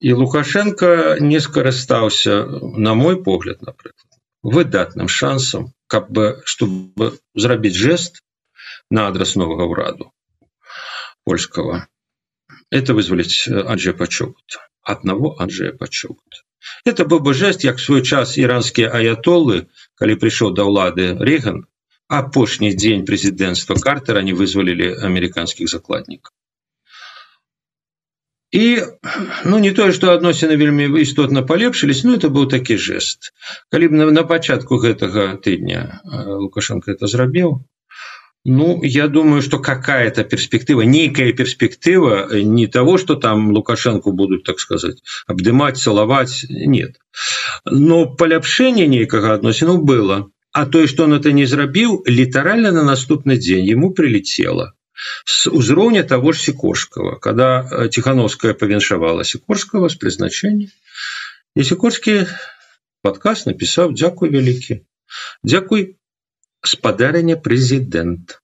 І 0.00 0.12
лукашенко 0.12 1.18
не 1.20 1.40
скарыстаўся 1.40 2.46
на 2.78 2.94
мой 2.94 3.16
погляд 3.24 3.62
напрыклад 3.62 4.06
выдатным 4.42 5.08
шансам 5.08 5.74
каб 5.88 6.12
бы 6.14 6.40
чтобы 6.44 7.18
зрабіць 7.34 7.74
жест 7.74 8.22
на 8.88 9.08
адрес 9.08 9.34
нового 9.34 9.66
ўраду 9.66 10.12
польского. 11.24 11.88
Это 12.70 12.94
вызволить 12.94 13.48
Анджея 13.48 13.94
Пачокута 13.94 14.62
одного 14.82 15.34
Анджея 15.40 15.72
Пачокута 15.72 16.46
это 16.84 17.04
был 17.04 17.18
бы 17.18 17.34
жест 17.34 17.64
як 17.64 17.80
свой 17.80 18.04
час 18.04 18.38
иранские 18.38 18.86
аятолы 18.86 19.66
калі 19.98 20.14
пришел 20.14 20.54
до 20.54 20.70
ўлады 20.70 21.18
Реган 21.18 21.66
апошні 22.08 22.72
дзень 22.74 23.06
прэзідэнцтва 23.08 23.76
картера 23.84 24.24
не 24.24 24.32
вызвалілі 24.32 24.92
амерыканскіх 25.08 25.68
закладнікаў 25.68 26.32
і 28.50 28.82
ну 29.44 29.58
не 29.60 29.72
тое 29.76 29.92
што 29.92 30.12
адносіны 30.16 30.56
вельмі 30.56 30.88
істотна 31.02 31.42
палепшылись 31.42 32.04
Ну 32.04 32.16
это 32.16 32.28
быў 32.32 32.48
такі 32.48 32.76
жест. 32.76 33.32
Калі 33.70 33.88
б 33.88 33.92
на, 33.92 34.10
на 34.10 34.22
пачатку 34.24 34.78
гэтага 34.80 35.36
тыдня 35.36 36.00
лукашенко 36.04 36.90
это 36.90 37.06
зрабіў. 37.06 37.60
Ну 38.44 38.80
я 38.82 39.08
думаю 39.08 39.42
что 39.42 39.58
какая-то 39.58 40.24
перспектыва 40.24 40.82
нейкая 40.82 41.32
перспектыва 41.32 42.32
не 42.32 42.66
того 42.66 42.96
что 42.96 43.16
там 43.16 43.52
лукашенко 43.52 44.10
будут 44.10 44.44
так 44.44 44.60
сказать 44.60 45.02
абдымаць 45.26 45.76
целовать 45.76 46.46
нет. 46.48 46.96
Но 47.66 48.06
паляпшэнне 48.06 48.88
нейкага 48.88 49.34
адносіну 49.34 49.76
было 49.76 50.30
а 50.58 50.66
тое 50.66 50.88
что 50.88 51.04
он 51.04 51.12
это 51.14 51.30
не 51.30 51.46
зрабіў 51.46 52.02
літаральна 52.10 52.72
на 52.74 52.82
наступны 52.82 53.36
дзень 53.38 53.66
ему 53.70 53.90
прилетело. 53.94 54.74
С 55.24 55.46
узроўня 55.46 56.02
того 56.02 56.32
ж 56.32 56.40
сикорского 56.40 57.14
когда 57.14 57.88
тихохановская 57.88 58.54
повіншавала 58.54 59.22
сикорского 59.22 59.88
с 59.88 59.94
призначения 59.94 60.70
и 61.54 61.62
сикорский 61.62 62.26
подказ 63.02 63.46
написал 63.46 63.92
дзякуй 63.92 64.34
вялікі 64.34 64.80
дзякуй 65.44 65.94
спадарня 66.64 67.36
президент 67.36 68.42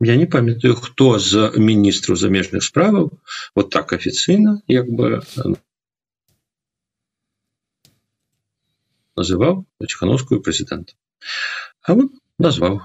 я 0.00 0.16
не 0.16 0.26
памятаю 0.26 0.74
хто 0.74 1.18
з 1.18 1.52
міністру 1.56 2.16
замежных 2.16 2.68
справаў 2.68 3.08
вот 3.54 3.70
так 3.70 3.96
афіцыйна 3.96 4.60
як 4.68 4.92
бы 4.92 5.24
называў 9.16 9.64
тихохановскую 9.80 10.42
президента 10.42 10.92
а 11.82 11.94
вот 11.94 12.12
назвал. 12.38 12.82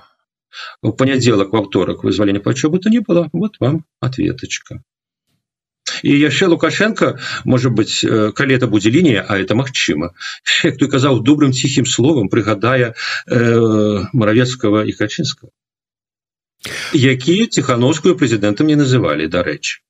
У 0.81 0.91
понедзелак 0.91 1.53
во 1.53 1.63
вторак 1.63 2.03
вызвалення 2.03 2.39
пачобы-то 2.39 2.89
не 2.89 2.99
было. 2.99 3.29
Вот 3.31 3.59
вам 3.59 3.85
ответочка. 3.99 4.83
І 6.03 6.17
яшчэ 6.17 6.47
лукашенко 6.47 7.19
может 7.45 7.73
быть 7.73 8.03
э, 8.03 8.31
калі 8.31 8.55
это 8.55 8.67
будзе 8.67 8.89
лінія 8.89 9.25
а 9.27 9.37
это 9.37 9.55
Мачыма 9.55 10.13
як 10.63 10.77
ты 10.77 10.87
казаў 10.87 11.21
добрым 11.21 11.53
ціхім 11.53 11.85
словам 11.85 12.29
прыгадая 12.29 12.93
э, 13.27 14.05
маравецкого 14.13 14.83
і 14.83 14.93
качынского 14.93 15.51
якія 16.93 17.47
ціхановскую 17.47 18.15
прэзідэнтам 18.17 18.69
не 18.71 18.77
называлі 18.77 19.27
дарэчы 19.27 19.81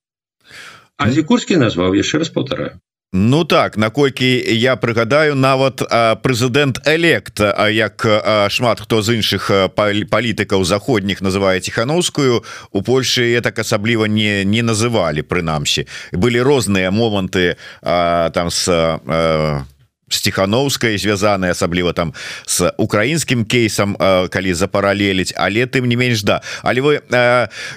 а 0.98 1.12
зікурскі 1.12 1.60
назваў 1.60 1.96
яшчэ 1.96 2.24
раз 2.24 2.30
полтора 2.30 2.80
Ну 3.14 3.44
так 3.44 3.76
наколькі 3.78 4.26
я 4.56 4.78
прыгадаю 4.80 5.36
нават 5.36 5.84
прэзідэнт 6.24 6.88
элект 6.88 7.44
як 7.44 8.08
шмат 8.48 8.80
хто 8.80 9.02
з 9.04 9.20
іншых 9.20 9.52
палітыкаў 9.76 10.64
заходніх 10.64 11.20
называе 11.20 11.60
ціхановскую 11.60 12.40
у 12.72 12.80
Польшы 12.82 13.36
так 13.44 13.60
асабліва 13.60 14.08
не 14.08 14.48
не 14.48 14.64
называлі 14.64 15.28
прынамсі. 15.28 15.92
Былі 16.16 16.40
розныя 16.40 16.88
моманты 16.88 17.60
там 17.84 18.48
с 18.48 18.72
стихохановская 20.14 20.98
звязаная 20.98 21.52
асабліва 21.52 21.94
там 21.94 22.14
с 22.46 22.74
украінскім 22.78 23.46
кейсам 23.46 23.96
калі 24.30 24.54
запаралеліць 24.54 25.34
але 25.38 25.66
тым 25.66 25.86
не 25.86 25.96
менш 25.96 26.24
да. 26.24 26.42
Але 26.64 26.82
вы 26.82 27.02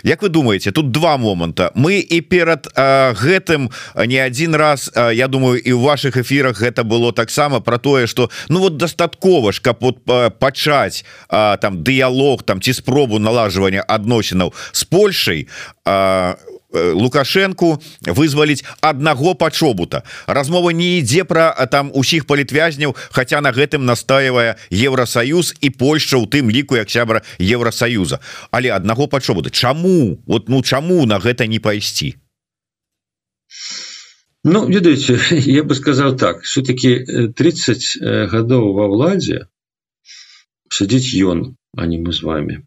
Як 0.03 0.23
вы 0.23 0.29
думаете 0.29 0.73
тут 0.73 0.91
два 0.91 1.17
моманта. 1.17 1.71
Мы 1.75 2.01
і 2.01 2.21
перад 2.21 2.69
гэтым 2.77 3.71
не 4.07 4.19
один 4.19 4.55
раз 4.55 4.91
я 4.95 5.29
думаю 5.29 5.59
і 5.59 5.73
у 5.73 5.81
ваших 5.81 6.17
эфирах 6.17 6.61
гэта 6.61 6.85
было 6.85 7.13
таксама 7.13 7.61
про 7.61 7.79
тое 7.79 8.07
что 8.07 8.31
ну 8.49 8.61
вот 8.61 8.77
дастаткова 8.77 9.53
ж 9.53 9.61
кап 9.61 9.83
вот 9.83 10.05
пачаць 10.39 11.05
там 11.29 11.83
дыялог 11.83 12.43
там 12.43 12.61
ці 12.61 12.73
спробу 12.73 13.19
налажвання 13.19 13.85
адносінаў 13.89 14.53
с 14.73 14.85
Польшай 14.85 15.49
Э, 15.87 16.35
лукашенко 16.75 17.79
вызваліць 18.03 18.65
аднаго 18.81 19.35
пачобута 19.35 20.03
размова 20.27 20.73
не 20.73 20.99
ідзе 20.99 21.25
про 21.25 21.55
там 21.71 21.91
усіх 21.95 22.27
палітвязняў 22.27 22.97
хотя 23.11 23.41
на 23.41 23.53
гэтым 23.53 23.87
настаивае 23.87 24.57
Евросоюз 24.71 25.55
і 25.61 25.71
Польша 25.71 26.17
у 26.17 26.27
тым 26.27 26.51
ліку 26.51 26.77
як 26.77 26.91
сябра 26.91 27.23
Евросоюза. 27.39 28.21
Але 28.51 28.71
аднаго 28.71 29.09
пачобута 29.09 29.51
Чаму? 29.51 30.19
Вот 30.27 30.49
ну 30.49 30.63
чаму 30.63 31.07
на 31.07 31.19
гэта 31.19 31.47
не 31.47 31.59
пайсці? 31.59 32.15
Ну 34.45 34.67
ведаеце 34.67 35.19
я 35.31 35.63
бы 35.63 35.75
сказал 35.75 36.17
так. 36.17 36.43
Все-таки 36.43 37.05
30 37.33 37.99
э, 38.01 38.27
гадоў 38.27 38.75
во 38.75 38.89
владзе 38.89 39.47
сядзіць 40.71 41.15
ён 41.23 41.57
а 41.77 41.87
не 41.87 41.99
мы 41.99 42.13
з 42.13 42.23
вами 42.23 42.63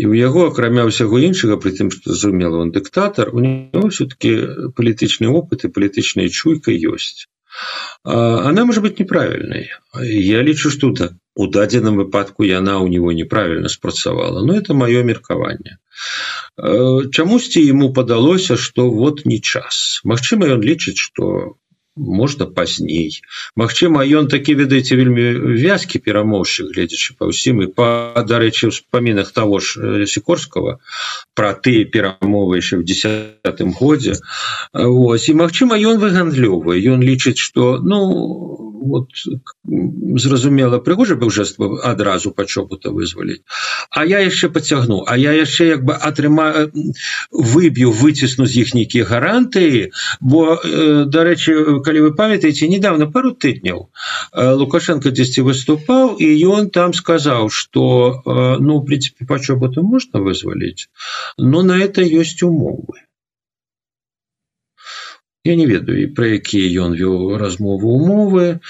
і 0.00 0.06
у 0.08 0.14
яго 0.16 0.48
акрамя 0.48 0.88
ўсяго 0.88 1.20
іншага 1.20 1.60
при 1.60 1.76
тым 1.76 1.92
что 1.92 2.16
зразумела 2.16 2.64
он 2.64 2.72
дыктатор 2.72 3.28
у 3.36 3.44
него 3.44 3.92
все-таки 3.92 4.32
палітычны 4.72 5.28
опыт 5.28 5.68
і 5.68 5.72
палітычная 5.76 6.32
чуйка 6.32 6.72
ёсць. 6.72 7.28
Она 8.04 8.64
может 8.64 8.82
быть 8.82 8.98
неправільнай. 8.98 9.68
Я 10.00 10.42
лічу 10.42 10.70
что 10.70 10.90
да 10.90 11.10
у 11.34 11.46
дадзеным 11.46 12.00
выпадку 12.00 12.48
яна 12.48 12.78
у 12.80 12.88
него 12.88 13.12
неправільна 13.12 13.68
спрацавала 13.68 14.40
но 14.40 14.56
это 14.56 14.72
маё 14.72 15.04
меркаванне. 15.04 15.76
Чамусьці 16.56 17.60
ему 17.60 17.92
падалося 17.92 18.56
что 18.56 18.90
вот 18.90 19.26
не 19.26 19.40
час. 19.40 20.00
Мачыма 20.04 20.48
ён 20.48 20.64
лічыць 20.64 20.96
что 20.96 21.59
можна 21.96 22.46
пазней 22.46 23.20
Мачыма 23.56 24.04
ён 24.04 24.28
такі 24.28 24.54
ведаеце 24.54 24.96
вельмі 24.96 25.56
вязкі 25.58 25.98
перамоўшчык 25.98 26.70
гледзячы 26.70 27.18
па 27.18 27.30
ўсім 27.30 27.62
і 27.64 27.68
па 27.74 28.22
дарэчы 28.22 28.70
успамінах 28.70 29.32
того 29.32 29.58
ж 29.58 29.80
э, 29.80 30.06
сікорского 30.06 30.78
про 31.34 31.54
тыя 31.54 31.84
перамовы 31.84 32.62
яшчэ 32.62 32.80
в 32.80 32.84
десятым 32.84 33.74
годзе 33.74 34.16
ось 34.72 35.28
і 35.28 35.34
Мачыма 35.34 35.76
ён 35.76 35.98
выгандлёвы 35.98 36.78
ён 36.78 37.02
лічыць 37.02 37.38
что 37.38 37.78
ну 37.82 38.69
вот 38.80 39.12
зразумела 40.16 40.78
прыгожа 40.78 41.14
быў 41.20 41.30
жест 41.30 41.60
адразу 41.84 42.32
пачобута 42.32 42.90
вызваліць. 42.90 43.44
А 43.90 44.04
я 44.04 44.20
яшчэ 44.24 44.48
пацягну 44.48 45.04
А 45.06 45.16
я 45.16 45.32
яшчэ 45.32 45.66
як 45.66 45.84
бы 45.84 45.94
атрымаю 45.94 46.70
выб'ю 47.30 47.90
выцісну 47.90 48.46
з 48.46 48.62
іх 48.62 48.74
нейкія 48.74 49.04
гарантыі 49.04 49.90
бо 50.20 50.54
э, 50.54 51.04
дарэчы 51.16 51.82
калі 51.86 52.00
вы 52.06 52.10
памятаеце 52.14 52.68
недавно 52.68 53.10
пару 53.10 53.32
тыдняў 53.34 53.88
э, 53.88 54.52
лукашенко 54.62 55.10
дзесьці 55.10 55.46
выступаў 55.50 56.16
і 56.18 56.28
ён 56.54 56.70
там 56.70 56.94
сказаў 56.94 57.50
что 57.50 57.84
э, 58.24 58.56
ну 58.60 58.80
прынципе 58.86 59.26
пачобуту 59.26 59.82
можна 59.82 60.24
вызваліць 60.24 60.88
но 61.38 61.62
на 61.62 61.78
это 61.78 62.02
ёсць 62.02 62.42
умовы 62.42 63.09
Я 65.44 65.56
не 65.56 65.66
ведаю 65.66 66.12
про 66.14 66.26
якія 66.36 66.84
ён 66.84 66.96
вёў 67.00 67.36
размову 67.40 67.96
умовы. 67.96 68.60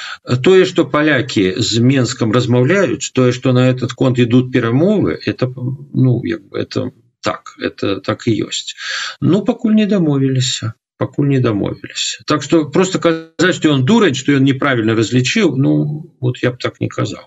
Тое 0.46 0.64
что 0.64 0.86
палякі 0.86 1.58
з 1.58 1.82
менском 1.82 2.30
размаўляюць 2.32 3.10
тое 3.10 3.32
что 3.32 3.52
на 3.52 3.68
этот 3.70 3.92
конт 3.92 4.18
идут 4.18 4.52
перамовы 4.54 5.18
это 5.26 5.50
ну 5.54 6.22
это 6.54 6.90
так 7.20 7.56
это 7.58 8.00
так 8.00 8.26
і 8.26 8.36
ёсць 8.46 8.74
ну 9.20 9.42
пакуль 9.44 9.74
не 9.74 9.86
дамовіліся 9.86 10.72
пакуль 11.00 11.32
не 11.32 11.40
дамовіліся 11.40 12.24
так 12.26 12.42
что 12.46 12.66
просто 12.76 13.00
казаць 13.00 13.56
что 13.56 13.72
он 13.72 13.84
дурань 13.88 14.14
что 14.14 14.36
ён 14.36 14.44
неправільна 14.44 14.94
разлічыў 14.94 15.56
ну 15.56 16.04
вот 16.20 16.42
я 16.44 16.52
б 16.52 16.60
так 16.60 16.80
не 16.80 16.88
казаў 16.88 17.24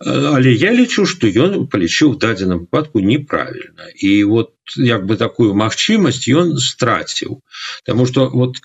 але 0.00 0.52
я 0.52 0.70
лічу 0.72 1.06
что 1.06 1.26
ён 1.26 1.66
палічыў 1.72 2.16
дадзеным 2.22 2.64
выпадку 2.64 3.02
неправільна 3.02 3.90
і 3.98 4.24
вот 4.24 4.54
як 4.76 5.04
бы 5.06 5.16
такую 5.16 5.52
магчымасць 5.54 6.24
ён 6.30 6.56
страціў 6.56 7.42
Таму 7.84 8.06
что 8.06 8.30
вот 8.30 8.62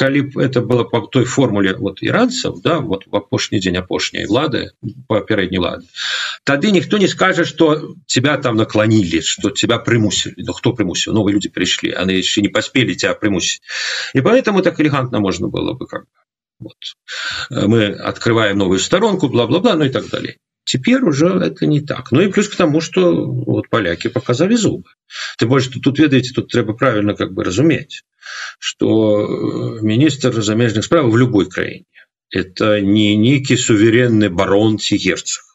калі 0.00 0.20
б 0.28 0.44
это 0.44 0.60
было 0.60 0.84
по 0.84 1.00
той 1.00 1.24
формуле 1.24 1.72
вот 1.80 2.02
іранцаў 2.04 2.60
да 2.60 2.78
вот 2.84 3.06
в 3.08 3.16
апошні 3.16 3.58
дзень 3.64 3.80
апошняй 3.80 4.28
лады 4.28 4.76
папярэдняй 5.08 5.62
лады 5.64 5.88
тады 6.44 6.70
ніхто 6.70 7.00
не 7.00 7.08
скажа 7.08 7.46
что 7.48 7.96
тебя 8.06 8.36
там 8.36 8.60
наклонили 8.60 9.20
что 9.20 9.50
тебя 9.50 9.78
прымусілі 9.80 10.44
Ну 10.44 10.52
хто 10.52 10.76
прымусіў 10.76 11.16
новые 11.16 11.32
люди 11.32 11.48
пришли 11.48 11.96
они 11.96 12.14
еще 12.20 12.42
не 12.42 12.48
паспели 12.48 12.94
тебя 12.94 13.14
прымусіць 13.14 13.64
и 14.12 14.20
поэтому 14.20 14.60
так 14.60 14.78
элегантно 14.80 15.20
можно 15.20 15.48
было 15.48 15.72
бы 15.72 15.86
как 15.86 16.04
вот. 16.60 16.76
мы 17.50 17.86
открываем 17.86 18.58
новую 18.58 18.78
сторонку 18.78 19.28
бла-бла-бла 19.28 19.76
ну 19.76 19.84
и 19.84 19.88
так 19.88 20.10
далее 20.10 20.36
теперь 20.64 21.00
уже 21.04 21.28
это 21.28 21.64
не 21.64 21.80
так 21.80 22.12
ну 22.12 22.20
и 22.20 22.30
плюс 22.30 22.50
к 22.50 22.56
тому 22.56 22.82
что 22.82 23.24
вот 23.24 23.70
поляки 23.70 24.08
показали 24.08 24.56
зубы 24.56 24.90
ты 25.38 25.46
больше 25.46 25.70
тут 25.80 25.98
ведаете 25.98 26.34
тут 26.34 26.52
трэба 26.52 26.74
правильно 26.74 27.14
как 27.14 27.32
бы 27.32 27.44
разуметь 27.44 28.02
Что 28.59 29.77
э, 29.79 29.81
министр 29.81 30.41
замежных 30.41 30.85
справ 30.85 31.05
в 31.11 31.17
любой 31.17 31.49
краине 31.49 31.85
это 32.29 32.81
не 32.81 33.15
некий 33.15 33.57
суверенный 33.57 34.29
барон 34.29 34.77
тигерцев 34.77 35.51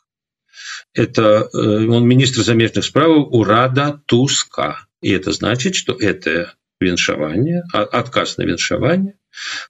это 0.97 1.49
э, 1.53 1.87
он 1.87 2.09
министр 2.09 2.43
замежных 2.43 2.85
справ 2.85 3.29
урада 3.31 4.01
туска. 4.07 4.87
И 5.03 5.11
это 5.11 5.33
значит 5.33 5.75
что 5.75 5.93
это 5.93 6.55
віншаванне 6.81 7.63
отказ 7.73 8.39
на 8.39 8.45
віншаванне 8.45 9.15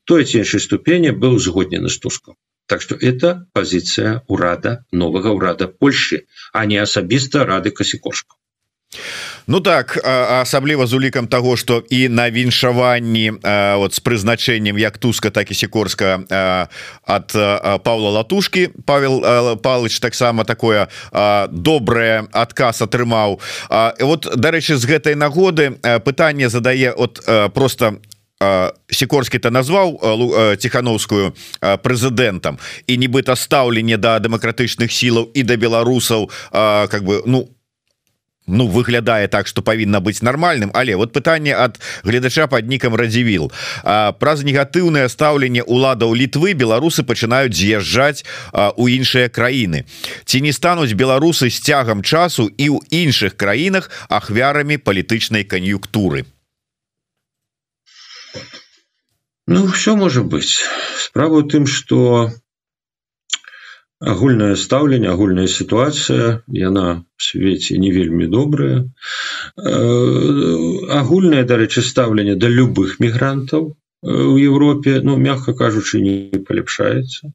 той 0.05 0.25
ці 0.25 0.39
іншай 0.39 0.61
ступені 0.61 1.11
быў 1.11 1.39
згоднены 1.43 1.91
з 1.91 1.99
туском. 1.99 2.37
Так 2.67 2.83
что 2.83 2.95
это 2.95 3.47
позиция 3.53 4.23
урада 4.27 4.87
новага 4.93 5.35
ўрада 5.35 5.67
Польши 5.67 6.27
а 6.53 6.65
не 6.67 6.79
асабіста 6.79 7.45
рады 7.45 7.71
касікошку 7.71 8.39
Ну 9.47 9.61
так 9.61 10.07
асабліва 10.43 10.87
з 10.87 10.93
улікам 10.93 11.27
того 11.27 11.57
что 11.57 11.83
і 11.91 12.09
на 12.09 12.31
віншаванні 12.31 13.31
вот 13.77 13.95
с 13.95 14.03
прызначэннем 14.03 14.79
як 14.79 14.99
туска 14.99 15.31
так 15.31 15.51
і 15.51 15.55
сікорска 15.55 16.19
от 17.07 17.33
Павла 17.85 18.11
латушки 18.11 18.71
Павел 18.87 19.23
Палыч 19.63 20.01
таксама 20.01 20.45
такое 20.45 20.89
добрае 21.51 22.27
адказ 22.33 22.83
атрымаў 22.83 23.39
вот 24.01 24.27
дарэчы 24.35 24.77
з 24.77 24.85
гэтай 24.85 25.15
нагоды 25.15 25.79
пытанне 26.03 26.49
задае 26.49 26.91
от 26.91 27.23
просто 27.55 28.03
сікорскі 28.91 29.39
то 29.39 29.51
назваў 29.51 29.97
ціхановскую 30.59 31.33
прэзідэнтам 31.63 32.59
і 32.87 32.99
нібыта 32.99 33.37
стаўленне 33.37 33.97
да 33.97 34.19
дэмакратычных 34.19 34.91
сілаў 34.91 35.31
і 35.35 35.43
да 35.43 35.57
беларусаў 35.57 36.31
как 36.51 37.05
бы 37.05 37.23
ну 37.27 37.49
ну 38.47 38.67
выглядае 38.67 39.29
так 39.29 39.47
что 39.47 39.63
павінна 39.63 40.01
быць 40.01 40.23
нармальным. 40.23 40.71
Але 40.75 40.97
вот 40.97 41.13
пытанне 41.13 41.55
от 41.55 41.81
гледача 42.05 42.47
под 42.47 42.69
нікам 42.69 42.95
радзівіл. 42.95 43.53
Праз 44.19 44.43
негатыўнае 44.43 45.09
стаўленне 45.09 45.63
уладаў 45.63 46.15
літвы 46.15 46.55
беларусы 46.55 47.03
пачынаюць 47.03 47.55
з'язджаць 47.55 48.25
у 48.77 48.89
іншыя 48.89 49.29
краіны. 49.29 49.85
Ці 50.25 50.41
не 50.41 50.53
стануць 50.53 50.95
беларусы 50.95 51.51
з 51.51 51.61
цягам 51.61 52.03
часу 52.03 52.49
і 52.49 52.71
ў 52.71 52.79
іншых 52.91 53.37
краінах 53.37 53.91
ахвярамі 54.09 54.79
палітычнай 54.79 55.45
кан'юктуры 55.45 56.27
ну 59.47 59.67
все 59.67 59.95
можа 59.95 60.23
быть. 60.23 60.65
Справа 60.99 61.39
у 61.39 61.43
тым 61.43 61.67
что 61.67 62.31
агульнае 64.01 64.57
стаўленне 64.61 65.09
агульная 65.09 65.47
сітуацыя 65.47 66.43
яна 66.53 67.05
в 67.17 67.23
свеце 67.23 67.79
не 67.79 67.91
вельмі 67.93 68.27
добрая. 68.27 68.85
Э, 69.57 69.73
агульнае 71.01 71.45
дарэчы 71.45 71.83
стаўленне 71.83 72.37
да 72.37 72.49
любых 72.49 73.01
мігрантаў 73.01 73.75
у 74.03 74.37
Европе 74.39 75.01
ну 75.03 75.17
мягко 75.17 75.55
кажучы 75.55 76.01
не 76.01 76.39
паляпшаецца 76.47 77.33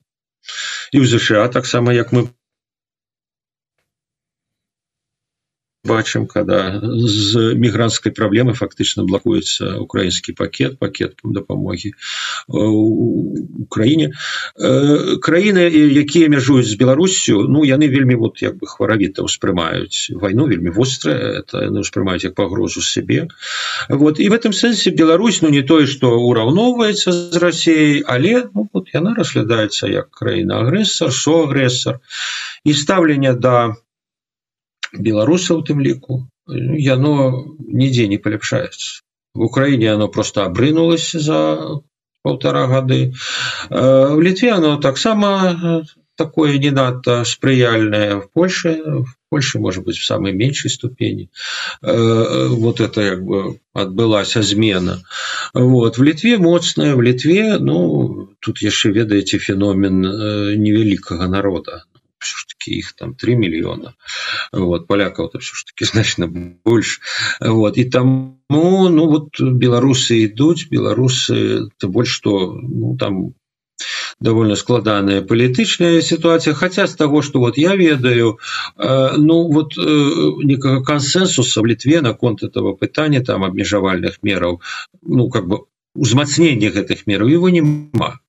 і 0.91 0.97
ў 1.01 1.05
ЗША 1.05 1.47
таксама 1.49 1.93
як 1.93 2.11
мы 2.11 2.29
бачым 5.85 6.27
когда 6.27 6.79
з 6.83 7.53
мігрантской 7.57 8.11
праблемы 8.11 8.53
фактычна 8.53 9.03
блакуецца 9.03 9.81
украінскі 9.81 10.37
пакет 10.37 10.77
пакет 10.77 11.17
дапамогі 11.23 11.93
краіне 13.69 14.13
краіны 15.25 15.65
якія 15.73 16.29
мяжуюць 16.29 16.69
з 16.69 16.77
беларусю 16.77 17.49
ну 17.49 17.65
яны 17.65 17.89
вельмі 17.89 18.15
вот 18.15 18.45
як 18.45 18.61
бы 18.61 18.69
хваравіта 18.69 19.25
ўспрымаюць 19.25 20.13
вайну 20.21 20.45
вельмі 20.45 20.69
вострая 20.69 21.41
это 21.41 21.65
успрымаюць 21.73 22.29
як 22.29 22.35
пагрозу 22.35 22.81
сябе. 22.81 23.27
Вот 23.89 24.19
і 24.19 24.29
в 24.29 24.33
этом 24.33 24.53
сэнсе 24.53 24.91
Беларусь 24.91 25.41
ну 25.41 25.49
не 25.49 25.61
тое 25.61 25.87
что 25.87 26.13
ураўноўваецца 26.13 27.11
з 27.11 27.37
Росеей 27.37 28.03
але 28.05 28.45
ну, 28.53 28.69
вот 28.73 28.93
яна 28.93 29.15
разглядаецца 29.17 29.89
як 29.89 30.11
краіна 30.11 30.61
агрэсор 30.61 31.11
со 31.11 31.49
агрэсор 31.49 31.99
і 32.63 32.73
стаўленне 32.73 33.33
да 33.33 33.81
беларуса 34.93 35.55
у 35.55 35.61
тым 35.61 35.81
ліку 35.81 36.27
яно 36.47 37.45
нідзе 37.59 38.07
не 38.07 38.17
паляпшаецца. 38.17 39.01
В 39.33 39.41
Украіне 39.47 39.93
оно 39.93 40.09
просто 40.09 40.43
абрынулось 40.43 41.11
за 41.11 41.79
полтора 42.23 42.67
гады. 42.67 43.13
В 43.69 44.19
літве 44.21 44.51
оно 44.53 44.77
таксама 44.77 45.85
такое 46.17 46.57
не 46.57 46.71
надто 46.71 47.23
спрыяльное 47.23 48.19
в 48.19 48.31
Польше 48.31 48.81
в 48.85 49.15
Польше 49.29 49.59
может 49.59 49.85
быть 49.85 49.97
в 49.97 50.05
самой 50.05 50.33
меньшей 50.33 50.69
ступени. 50.69 51.29
Вот 51.81 52.81
это 52.81 53.09
как 53.09 53.23
бы 53.23 53.59
отбылася 53.73 54.41
змена 54.41 55.01
вот 55.53 55.97
в 55.97 56.03
літве 56.03 56.37
моцная. 56.37 56.95
В 56.95 57.01
літве 57.01 57.57
ну 57.59 58.29
тут 58.39 58.61
яшчэ 58.61 58.91
ведаеце 58.91 59.39
феномен 59.39 60.01
невялікага 60.01 61.27
народа 61.27 61.85
все 62.21 62.37
ж 62.37 62.45
таки 62.47 62.71
их 62.77 62.93
там 62.93 63.15
3 63.15 63.35
миллиона. 63.35 63.95
Вот 64.51 64.87
поляков 64.87 65.31
то 65.31 65.39
все 65.39 65.55
ж 65.55 65.65
таки 65.65 65.85
значно 65.91 66.27
больше. 66.27 67.01
Вот 67.39 67.77
и 67.77 67.83
там 67.83 68.39
ну, 68.49 69.07
вот 69.07 69.39
белорусы 69.39 70.25
идут 70.25 70.67
белорусы 70.69 71.69
то 71.77 71.87
больше 71.87 72.13
что 72.13 72.53
ну 72.53 72.97
там 72.97 73.33
довольно 74.19 74.55
складаная 74.55 75.21
палітычная 75.21 76.01
ситуация. 76.01 76.53
Хотя 76.53 76.87
с 76.87 76.95
того 76.95 77.21
что 77.21 77.39
вот 77.39 77.57
я 77.57 77.75
ведаю 77.75 78.39
э, 78.77 79.13
ну 79.17 79.51
вот 79.51 79.77
э, 79.77 79.81
некого 79.81 80.83
консенсуса 80.83 81.61
в 81.61 81.65
литве 81.65 82.01
на 82.01 82.13
конт 82.13 82.43
этого 82.43 82.73
пытания 82.73 83.23
там 83.23 83.43
абмежавальных 83.43 84.21
мераў 84.21 84.61
ну 85.01 85.29
как 85.29 85.47
бы 85.47 85.65
узмацнение 85.95 86.71
гэтых 86.71 87.07
мераў 87.07 87.27
его 87.27 87.49
нема 87.49 88.19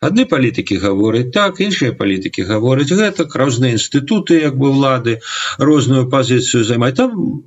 адны 0.00 0.24
палітыкі 0.24 0.80
гавораць 0.80 1.30
так 1.34 1.60
іншыя 1.60 1.92
палітыкі 1.92 2.46
гавораць 2.48 2.90
гэта 2.90 3.28
розныя 3.42 3.76
інстытуты 3.76 4.40
як 4.40 4.56
бы 4.56 4.72
ўлады 4.72 5.20
розную 5.58 6.08
пазіцыю 6.08 6.64
займаць 6.64 6.96
там 6.96 7.44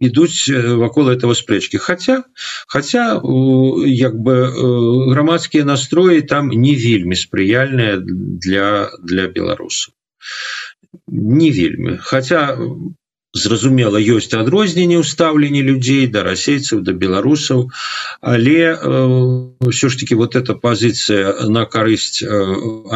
ідуць 0.00 0.48
вакол 0.80 1.10
этого 1.10 1.34
спрэчкі. 1.34 1.78
Хотя 1.78 2.24
хотя 2.66 3.20
як 3.86 4.14
бы 4.14 4.34
грамадскія 5.12 5.64
настроі 5.64 6.22
там 6.22 6.48
не 6.48 6.74
вельмі 6.74 7.16
спрыяльныя 7.16 7.98
для 7.98 8.90
для 9.02 9.26
беларусаў. 9.28 9.94
Не 11.08 11.50
вельмі. 11.50 11.98
Хотя 12.02 12.58
зразумела 13.32 13.98
ёсць 13.98 14.34
адрозненне 14.34 14.98
ў 14.98 15.04
стаўленні 15.06 15.62
людзей 15.62 16.06
да 16.10 16.22
расейцаў 16.26 16.82
да 16.86 16.92
беларусаў 16.92 17.70
але 18.20 18.58
ўсё 18.74 19.86
э, 19.86 19.90
ж 19.90 19.94
таки 20.02 20.18
вот 20.18 20.34
эта 20.34 20.54
пазіцыя 20.54 21.46
на 21.46 21.64
карысць 21.66 22.22
э, 22.22 22.28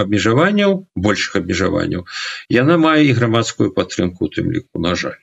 абмежаванняў 0.02 0.86
больших 0.96 1.38
абмежаванняў 1.42 2.06
яна 2.50 2.78
мае 2.78 3.06
і 3.06 3.16
грамадскую 3.18 3.70
падтрымку 3.70 4.28
тым 4.28 4.50
ліку 4.50 4.82
на 4.82 4.98
жаль. 4.98 5.20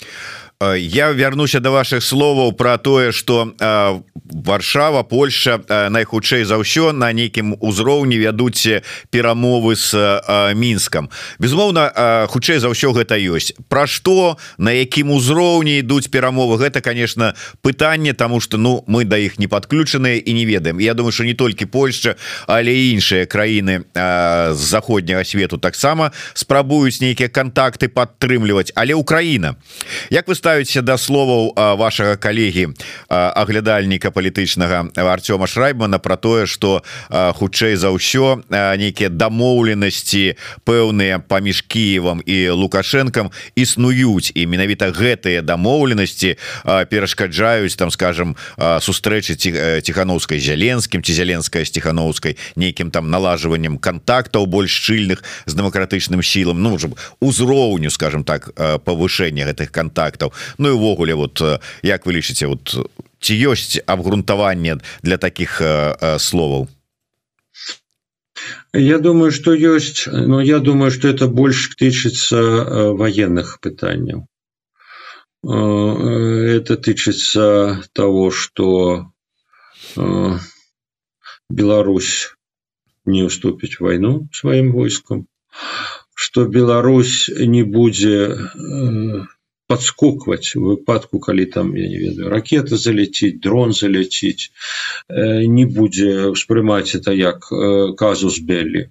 Э, 0.00 0.33
я 0.76 1.12
вернуся 1.12 1.60
до 1.60 1.70
ваших 1.70 2.02
словаў 2.04 2.52
про 2.52 2.78
тое 2.78 3.12
что 3.12 3.54
э, 3.58 4.00
Варшава 4.24 5.02
Польша 5.02 5.60
э, 5.68 5.88
найхутчэй 5.88 6.44
за 6.44 6.56
ўсё 6.56 6.92
на 6.92 7.12
нейкім 7.12 7.56
узроўні 7.60 8.16
вядуць 8.18 8.80
перамовы 9.10 9.76
с 9.76 9.92
мінскам 10.54 11.10
безумоўна 11.38 12.26
хутчэй 12.30 12.58
за 12.58 12.70
ўсё 12.70 12.94
гэта 12.94 13.18
ёсць. 13.18 13.52
Про 13.68 13.86
что 13.86 14.38
на 14.58 14.70
якім 14.70 15.10
узроўні 15.10 15.82
ідуць 15.82 16.08
перамовы 16.08 16.56
гэта 16.58 16.80
конечно 16.80 17.34
пытанне 17.62 18.14
тому 18.14 18.40
что 18.40 18.56
ну 18.56 18.84
мы 18.86 19.04
да 19.04 19.18
іх 19.18 19.38
не 19.38 19.48
подключаныя 19.48 20.16
і 20.16 20.32
не 20.32 20.46
ведаем. 20.46 20.78
Я 20.78 20.94
думаю 20.94 21.12
что 21.12 21.24
не 21.24 21.34
толькі 21.34 21.66
Польша 21.66 22.16
але 22.46 22.70
іншыя 22.94 23.26
краіны 23.26 23.84
з 23.94 24.62
заходняга 24.62 25.24
свету 25.24 25.58
таксама 25.58 26.12
спрабуюць 26.34 27.00
нейкія 27.00 27.28
контакты 27.28 27.88
падтрымліваць. 27.88 28.72
Але 28.74 28.94
Украіна. 28.94 29.56
Як 30.10 30.28
вы 30.28 30.34
ставіце 30.54 30.82
да 30.86 30.94
словаў 30.94 31.50
вашага 31.74 32.14
калегі 32.14 32.68
аглядальніка 33.10 34.14
палітычнага 34.14 34.86
Артёма 34.94 35.50
шрайбмана 35.50 35.98
про 35.98 36.14
тое 36.16 36.46
что 36.46 36.84
хутчэй 37.10 37.74
за 37.74 37.90
ўсё 37.90 38.46
нейкія 38.78 39.10
дамоўленасці 39.10 40.38
пэўныя 40.62 41.18
паміж 41.18 41.66
Киевам 41.66 42.22
і 42.22 42.54
лукашэнкам 42.54 43.34
існуюць. 43.58 44.30
І 44.34 44.46
менавіта 44.46 44.94
гэтыя 44.94 45.42
дамоўленасці 45.42 46.38
перашкаджаюць 46.62 47.74
там 47.74 47.90
скажем 47.90 48.38
сустрэчы 48.54 49.34
ціхановскай 49.82 50.38
зяленскім 50.38 51.02
ці 51.02 51.12
зяленская 51.18 51.64
сціхановскай 51.64 52.38
нейкім 52.54 52.94
там 52.94 53.10
налажваннем 53.10 53.82
контактаў 53.82 54.46
больш 54.46 54.70
шчыльных 54.70 55.26
з 55.46 55.52
дэмакратычным 55.58 56.22
сілам 56.22 56.62
ну 56.62 56.78
узроўню 57.18 57.90
скажем 57.90 58.22
так 58.22 58.54
павышэння 58.84 59.50
гэтых 59.50 59.74
контактаў 59.74 60.30
Ну 60.58 60.68
і 60.68 60.72
увогуле 60.72 61.14
вот 61.14 61.40
э, 61.40 61.60
як 61.82 62.06
вы 62.06 62.12
лічыце 62.18 62.46
вот 62.46 62.76
ці 63.20 63.34
ёсць 63.34 63.80
абгрунтаванне 63.86 64.78
для 65.02 65.16
таких 65.16 65.60
э, 65.60 65.96
э, 66.00 66.18
словаў? 66.18 66.68
Я 68.72 68.98
думаю 68.98 69.30
что 69.30 69.54
ёсць 69.54 70.06
но 70.06 70.40
я 70.40 70.58
думаю 70.58 70.90
что 70.90 71.08
это 71.08 71.28
больше 71.28 71.70
тычыцца 71.76 72.92
военных 72.92 73.60
пытанняў 73.60 74.26
это 75.44 76.76
тычыцца 76.76 77.82
того 77.92 78.30
что 78.30 79.12
Беларусь 81.48 82.34
не 83.04 83.22
уступіць 83.22 83.78
войну 83.80 84.28
сваім 84.32 84.72
войскам 84.72 85.26
что 86.14 86.46
Беларусь 86.46 87.28
не 87.28 87.62
будзе 87.62 88.36
подскокваць 89.66 90.56
у 90.56 90.64
выпадку 90.64 91.20
калі 91.20 91.46
там 91.56 91.74
я 91.76 91.88
не 91.88 91.98
ведаю 91.98 92.28
ракета 92.32 92.76
заляціць 92.76 93.40
дрон 93.40 93.72
заляціць 93.72 94.50
э, 95.08 95.46
не 95.48 95.64
будзе 95.64 96.28
успрымаць 96.32 96.94
это 96.98 97.12
як 97.16 97.48
э, 97.50 97.94
казус 97.96 98.40
беллі. 98.50 98.90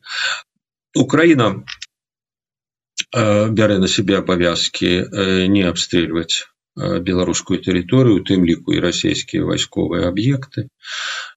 Украіна 0.97 1.49
э, 1.53 3.49
бярэ 3.59 3.77
на 3.77 3.87
себе 3.87 4.17
абавязки 4.17 5.05
не 5.47 5.63
абстрельваць 5.69 6.49
беларускую 6.75 7.61
тэрыторыю 7.61 8.25
тым 8.25 8.45
ліку 8.49 8.73
і 8.73 8.81
расійскія 8.81 9.45
вайсковыя 9.45 10.09
аб'екты. 10.09 10.69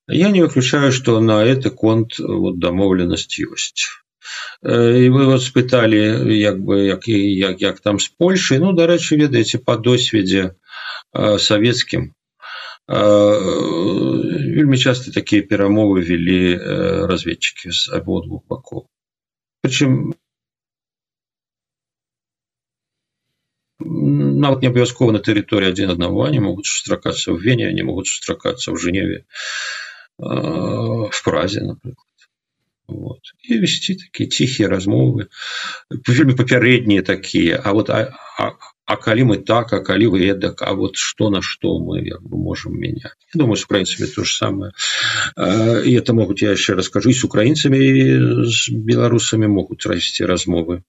Я 0.09 0.31
не 0.33 0.41
выключаю 0.41 0.93
что 0.93 1.21
на 1.21 1.45
это 1.45 1.69
конт 1.69 2.17
вот 2.19 2.57
дамоўленасць 2.59 3.37
ёсць 3.45 4.06
і 4.63 5.07
вы 5.15 5.25
вот 5.31 5.43
спыталі 5.43 6.01
як 6.37 6.59
бы 6.61 6.87
як 6.87 7.09
як, 7.09 7.61
як 7.61 7.81
там 7.81 8.01
з 8.01 8.09
Польшай 8.09 8.59
ну 8.59 8.73
дарэчы 8.73 9.17
ведаеце 9.21 9.59
па 9.59 9.77
досведзе 9.77 10.57
савецкім 11.15 12.13
вельмі 14.57 14.79
часто 14.79 15.13
такія 15.13 15.43
перамовы 15.43 16.03
вялі 16.07 16.41
разведчыкі 17.11 17.71
з 17.71 17.91
абодвух 17.99 18.47
бакоў 18.49 18.87
прычым 19.63 20.15
нават 23.79 24.63
не 24.63 24.69
абавязкова 24.73 25.13
на 25.13 25.21
тэрыторыі 25.21 25.73
адзін 25.75 25.93
аднаго. 25.95 26.29
Не 26.33 26.41
могуць 26.41 26.69
сустракацца 26.71 27.33
ў 27.33 27.37
вене 27.43 27.73
не 27.77 27.85
могуць 27.85 28.09
сустракацца 28.09 28.73
ў 28.73 28.77
жэневе 28.81 29.19
в 30.17 31.19
празе 31.27 31.61
напрыклад 31.61 32.06
вот. 32.89 33.21
і 33.43 33.59
весці 33.59 33.95
такія 33.95 34.29
ціхія 34.29 34.69
размовы. 34.69 35.27
Вельмі 35.91 36.35
папярэднія 36.35 37.03
такія 37.03 37.61
а 37.65 37.73
вот 37.73 37.91
а, 37.91 38.15
а, 38.39 38.53
а 38.87 38.97
калі 38.97 39.25
мы 39.31 39.37
так 39.39 39.73
а 39.73 39.81
калі 39.81 40.07
вы 40.15 40.27
эдак 40.27 40.63
а 40.63 40.73
вот 40.73 40.97
что 40.97 41.31
на 41.31 41.43
что 41.43 41.79
мы 41.79 42.03
як 42.07 42.23
бы 42.23 42.39
можем 42.39 42.79
менять? 42.79 43.19
Я 43.35 43.39
думаю 43.39 43.57
с 43.57 43.65
украінцамі 43.65 44.11
то 44.11 44.25
же 44.25 44.37
самое. 44.37 44.73
І 45.87 45.99
это 45.99 46.13
могуць 46.13 46.43
я 46.43 46.51
яшчэ 46.55 46.75
раскажу 46.75 47.11
с 47.11 47.25
украінцамі 47.25 47.79
з 48.47 48.71
беларусамі 48.71 49.47
могуць 49.47 49.87
расці 49.87 50.27
размовы. 50.27 50.83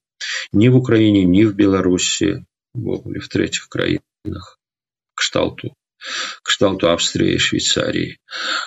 Не 0.54 0.70
в 0.70 0.76
украіне 0.76 1.26
не 1.26 1.45
в 1.45 1.56
беларусі 1.56 2.45
в 2.74 3.28
третьих 3.28 3.68
краінах 3.70 4.60
кшталту 5.16 5.76
кшталту 6.43 6.91
австрии 6.91 7.35
и 7.35 7.39
швейцарии 7.39 8.18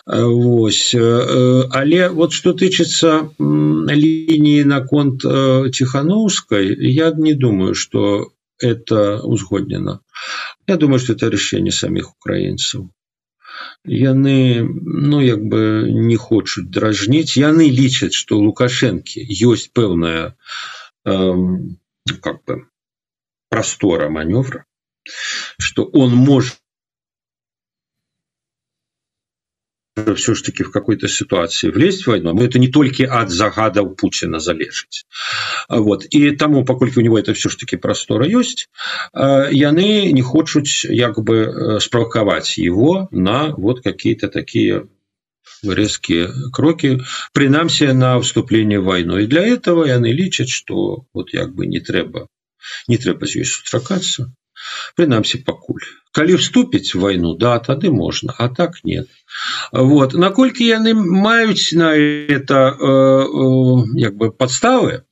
Вось 0.05 0.95
але 0.95 2.09
вот 2.09 2.31
что 2.33 2.53
тычыцца 2.53 3.29
линии 3.39 4.63
наконт 4.63 5.21
тихохановской 5.21 6.75
я 6.93 7.11
не 7.11 7.33
думаю 7.33 7.75
что 7.75 8.31
это 8.57 9.19
узгоднено 9.21 9.99
я 10.67 10.77
думаю 10.77 10.99
что 10.99 11.13
это 11.13 11.27
решение 11.27 11.73
самих 11.73 12.11
украинцев 12.11 12.85
яны 13.83 14.63
ну 14.63 15.19
як 15.19 15.43
бы 15.43 15.89
не 15.91 16.15
хочуць 16.15 16.69
дражніць 16.77 17.35
яны 17.35 17.67
лічаць 17.69 18.15
что 18.15 18.39
лукашэнкі 18.39 19.27
ёсць 19.51 19.67
пэўная 19.75 20.35
э, 21.05 21.33
как 22.21 22.43
бы 22.45 22.67
простора 23.49 24.09
маневра, 24.09 24.65
что 25.57 25.85
он 25.85 26.13
может 26.15 26.55
все 30.16 30.34
ж 30.34 30.42
таки 30.42 30.62
в 30.62 30.70
какой-то 30.70 31.08
ситуации 31.08 31.70
влезть 31.70 32.04
в 32.04 32.08
войну, 32.08 32.32
но 32.32 32.44
это 32.44 32.58
не 32.58 32.68
только 32.68 33.04
от 33.04 33.30
загадов 33.30 33.96
Путина 33.96 34.38
залежить. 34.38 35.04
Вот. 35.68 36.04
И 36.04 36.30
тому, 36.36 36.64
покольку 36.64 37.00
у 37.00 37.02
него 37.02 37.18
это 37.18 37.34
все 37.34 37.48
ж 37.48 37.56
таки 37.56 37.76
простора 37.76 38.26
есть, 38.26 38.68
яны 39.14 40.12
не 40.12 40.22
хочут 40.22 40.66
как 40.98 41.20
бы 41.24 41.78
спровоковать 41.80 42.58
его 42.58 43.08
на 43.10 43.54
вот 43.56 43.82
какие-то 43.82 44.28
такие 44.28 44.86
резкие 45.62 46.28
кроки, 46.52 47.00
принамсі 47.32 47.92
на 47.92 48.18
вступление 48.18 48.80
в 48.80 48.84
войну. 48.84 49.18
И 49.18 49.26
для 49.26 49.42
этого 49.42 49.84
яны 49.84 50.12
лічаць, 50.12 50.48
что 50.48 51.04
вот 51.12 51.30
как 51.32 51.54
бы 51.54 51.66
не 51.66 51.80
треба 51.80 52.28
не 52.88 52.96
трэба 52.96 53.26
з 53.26 53.40
ёй 53.40 53.44
сустракацца 53.44 54.32
прынамсі 54.96 55.42
пакуль. 55.46 55.84
Калі 56.12 56.34
вступіць 56.40 56.94
войну 56.94 57.36
да 57.38 57.58
тады 57.58 57.90
можна 57.90 58.34
а 58.38 58.48
так 58.48 58.82
нет 58.84 59.08
вот. 59.72 60.14
Наколькі 60.14 60.66
яны 60.66 60.94
маюць 60.94 61.72
на 61.72 61.94
это 61.94 62.74
э, 62.74 62.86
э, 62.86 64.00
як 64.00 64.16
бы 64.16 64.32
подставы 64.32 65.04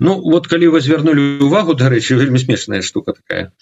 ну 0.00 0.20
вот 0.20 0.46
калі 0.46 0.68
вы 0.74 0.80
звярнули 0.80 1.38
увагу 1.42 1.74
дарэчы 1.74 2.14
вельмі 2.14 2.38
смешная 2.38 2.82
штука 2.82 3.12
такая 3.12 3.52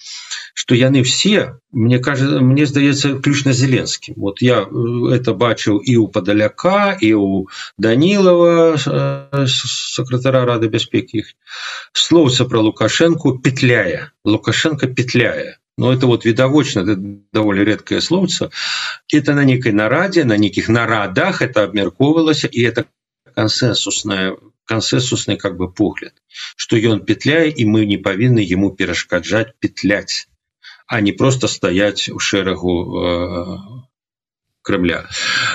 что 0.54 0.74
яны 0.74 1.02
все 1.02 1.58
мне 1.72 1.98
кажется 1.98 2.40
мне 2.40 2.64
здаецца 2.64 3.18
ключна 3.18 3.52
зеленскім 3.52 4.14
вот 4.16 4.40
я 4.40 4.62
э, 4.62 5.18
это 5.18 5.34
бачыў 5.34 5.82
і 5.82 5.96
у 5.96 6.08
падаляка 6.08 6.96
і 7.00 7.12
у 7.14 7.48
данілова 7.76 8.78
э, 8.78 9.46
сакратара 9.46 10.46
рады 10.46 10.70
бяспекі 10.70 11.18
іх 11.18 11.34
слоўца 11.92 12.44
про 12.44 12.60
лукашенко 12.60 13.38
петляя. 13.38 14.12
Лукашенко 14.24 14.86
петляя. 14.86 15.58
Но 15.76 15.92
это 15.92 16.06
вот 16.06 16.24
відавочна 16.24 16.82
это 16.82 16.96
даволі 17.32 17.64
редкое 17.64 18.00
слоўца 18.00 18.50
это 19.12 19.34
на 19.34 19.44
нейкай 19.44 19.72
нарадзе 19.72 20.24
на 20.24 20.38
нейкіх 20.38 20.68
нарадах 20.68 21.42
это 21.42 21.64
абмяркоўвалася 21.64 22.46
і 22.46 22.62
это 22.62 22.84
консенсусная 23.34 24.36
консенсусный 24.64 25.36
как 25.36 25.56
бы 25.56 25.66
погляд 25.66 26.14
что 26.56 26.76
ён 26.76 27.02
петляе 27.02 27.50
і 27.50 27.66
мы 27.66 27.86
не 27.86 27.98
павінны 27.98 28.46
ему 28.46 28.70
перашкаджаць 28.70 29.50
петлять 29.58 30.28
а 30.86 31.00
не 31.00 31.12
просто 31.12 31.48
стаять 31.48 32.08
у 32.08 32.18
шэрагу 32.18 32.74
э, 32.98 33.56
Кремля. 34.62 35.06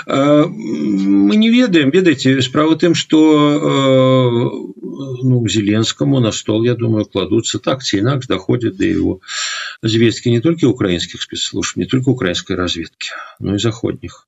Э, 0.06 0.46
мы 0.46 1.36
не 1.36 1.50
ведаем. 1.50 1.90
Ведаеце 1.90 2.42
справа 2.42 2.76
тым 2.76 2.94
что 2.94 3.20
э, 3.20 4.30
ну, 5.24 5.48
зеленскому 5.48 6.20
на 6.20 6.32
стол 6.32 6.64
я 6.64 6.76
думаю 6.76 7.06
кладутся. 7.06 7.60
Так 7.60 7.84
ці 7.84 7.98
інакш 7.98 8.28
доходят 8.28 8.78
до 8.78 8.86
его 8.86 9.22
звестки 9.82 10.30
не 10.30 10.42
только 10.42 10.66
украинских 10.66 11.22
спецслужб 11.22 11.78
не 11.78 11.86
только 11.86 12.10
украинской 12.10 12.54
разведки 12.54 13.12
но 13.40 13.56
и 13.56 13.60
заходних. 13.60 14.28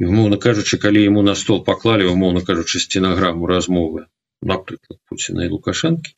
Умоўно 0.00 0.38
кажучы 0.38 0.76
калі 0.78 1.04
ему 1.04 1.22
на 1.22 1.34
стол 1.34 1.62
поклали 1.62 2.04
умоўно 2.04 2.40
кажучы 2.40 2.80
стенограмму 2.80 3.46
размовы 3.46 4.06
напрыклад 4.42 4.98
Пуціна 5.08 5.46
і 5.46 5.54
лукашэнкі 5.54 6.14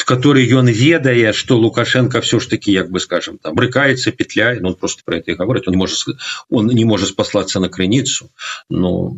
в 0.00 0.04
которой 0.04 0.48
ён 0.48 0.66
ведае 0.66 1.32
что 1.32 1.58
лукашенко 1.58 2.20
все 2.20 2.40
ж 2.40 2.48
таки 2.48 2.72
як 2.72 2.90
бы 2.90 3.00
скажем 3.00 3.38
там 3.38 3.54
брыкается 3.54 4.12
петля 4.12 4.56
но 4.60 4.68
он 4.68 4.74
просто 4.74 5.02
про 5.04 5.18
это 5.18 5.34
говорит 5.34 5.68
он 5.68 5.76
может 5.76 6.16
он 6.48 6.66
не 6.68 6.84
может 6.84 7.08
спаслаться 7.08 7.60
на 7.60 7.68
крыніцу 7.68 8.30
но 8.70 9.16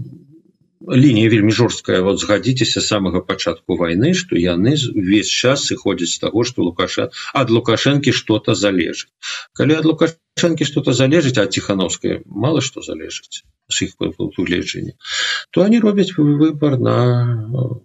лінія 0.83 1.31
вельмі 1.31 1.53
жорсткая. 1.53 2.01
Вот 2.03 2.19
згадзіцеся 2.19 2.81
самага 2.81 3.21
пачатку 3.21 3.77
войны 3.77 4.15
что 4.15 4.35
яны 4.35 4.75
весь 4.95 5.31
час 5.31 5.67
сыходзяць 5.71 6.11
з 6.11 6.19
того 6.19 6.43
что 6.43 6.67
лукаша 6.67 7.11
ад 7.35 7.55
лукашэнкі 7.55 8.11
что-то 8.11 8.59
залежыць. 8.59 9.15
Калі 9.55 9.79
ад 9.79 9.87
лукашэнкі 9.87 10.67
что-то 10.67 10.93
залежыць 10.93 11.39
а 11.39 11.47
тихохановская 11.47 12.23
мало 12.27 12.61
что 12.61 12.83
залежыць 12.83 13.47
іх 13.81 13.95
гледжання 14.37 14.93
то 15.51 15.63
они 15.63 15.81
робяць 15.81 16.13
выбор 16.17 16.79
на 16.79 17.81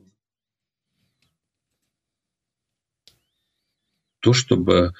то 4.19 4.33
чтобы 4.33 4.93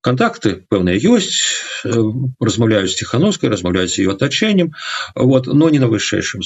контакты 0.00 0.64
пэўныя 0.68 0.96
ёсць 0.96 1.40
размаўляюць 1.84 2.96
тихохановской 2.96 3.50
размаўляюць 3.52 3.98
ее 3.98 4.12
отачэннем 4.12 4.72
вот 5.14 5.46
но 5.46 5.70
не 5.70 5.78
на 5.78 5.88
вышэйшым 5.88 6.42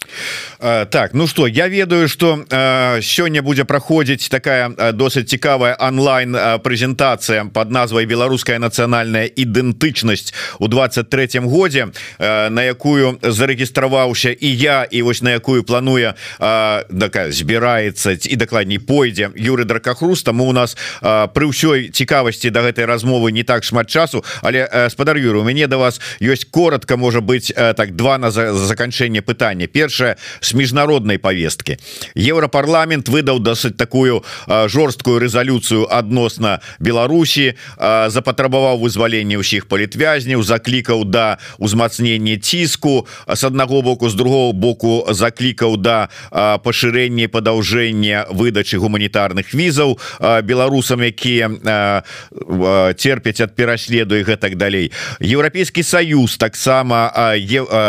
зроўні 0.00 0.86
так 0.90 1.10
ну 1.14 1.26
что 1.26 1.46
я 1.46 1.68
ведаю 1.68 2.08
что 2.08 2.44
сёння 3.00 3.42
будзе 3.42 3.64
праходзіць 3.64 4.28
такая 4.28 4.68
досыць 4.92 5.24
цікавая 5.24 5.76
онлайн 5.80 6.36
прэзентацыя 6.62 7.48
под 7.48 7.70
назвай 7.70 8.04
беларуская 8.04 8.58
нацыянальная 8.58 9.24
ідэнтычнасць 9.24 10.34
у 10.58 10.68
23 10.68 11.40
годзе 11.40 11.88
на 12.18 12.62
якую 12.62 13.18
зарэгістраваўся 13.22 14.30
і 14.30 14.56
я 14.56 14.84
і 14.90 15.02
вось 15.02 15.22
на 15.22 15.32
якую 15.32 15.64
плануе 15.64 16.14
такая 16.38 17.32
збіраецца 17.32 18.16
і 18.20 18.36
дакладней 18.36 18.78
пойдзе 18.78 19.30
Юры 19.36 19.64
дракахрус 19.64 20.22
там 20.22 20.40
у 20.40 20.52
нас 20.52 20.76
пры 21.00 21.48
ўсёй 21.48 21.88
цікавасці 21.88 22.50
до 22.50 22.60
да 22.60 22.68
гэтай 22.68 22.84
размовы 22.84 23.32
не 23.32 23.42
так 23.42 23.64
шмат 23.64 23.88
часу 23.88 24.24
але 24.42 24.68
спадар 24.90 25.16
Юру 25.16 25.40
у 25.40 25.44
мяне 25.44 25.66
до 25.66 25.76
да 25.76 25.88
вас 25.88 26.00
ёсць 26.20 26.44
коротко 26.44 26.96
можа 26.96 27.20
быть 27.20 27.52
так 27.54 27.96
два 27.96 28.18
на 28.18 28.30
заканчэнне 28.30 29.22
пытання 29.22 29.66
першае 29.90 30.16
с 30.40 30.54
міжнароднай 30.54 31.18
повестки. 31.18 31.78
Еўрапарламент 32.14 33.08
выдаў 33.08 33.42
досыць 33.42 33.74
такую 33.76 34.22
жорсткую 34.46 35.18
резолюцию 35.18 35.90
адносна 35.90 36.60
Беларусі 36.78 37.58
запатрабаваў 38.08 38.78
вызвалення 38.78 39.42
ўсіх 39.42 39.66
палітвязняў 39.66 40.42
заклікаў 40.46 41.04
да 41.04 41.38
узмацнення 41.58 42.38
ціску 42.38 43.06
с 43.26 43.42
аднаго 43.42 43.82
боку 43.82 44.08
з 44.08 44.14
другого 44.14 44.52
боку 44.52 45.04
заклікаў 45.10 45.76
да 45.76 46.08
пашырэння 46.30 47.26
падаўжэння 47.28 48.30
выдачы 48.30 48.78
гуманітарных 48.78 49.50
візаў 49.50 49.98
беларусам 50.46 51.02
якія 51.02 51.50
терпяць 52.94 53.40
ад 53.42 53.58
пераследу 53.58 54.14
і 54.14 54.22
гэтак 54.22 54.54
далей. 54.54 54.92
Еўрапейскі 55.18 55.82
союз 55.82 56.38
таксама 56.38 57.34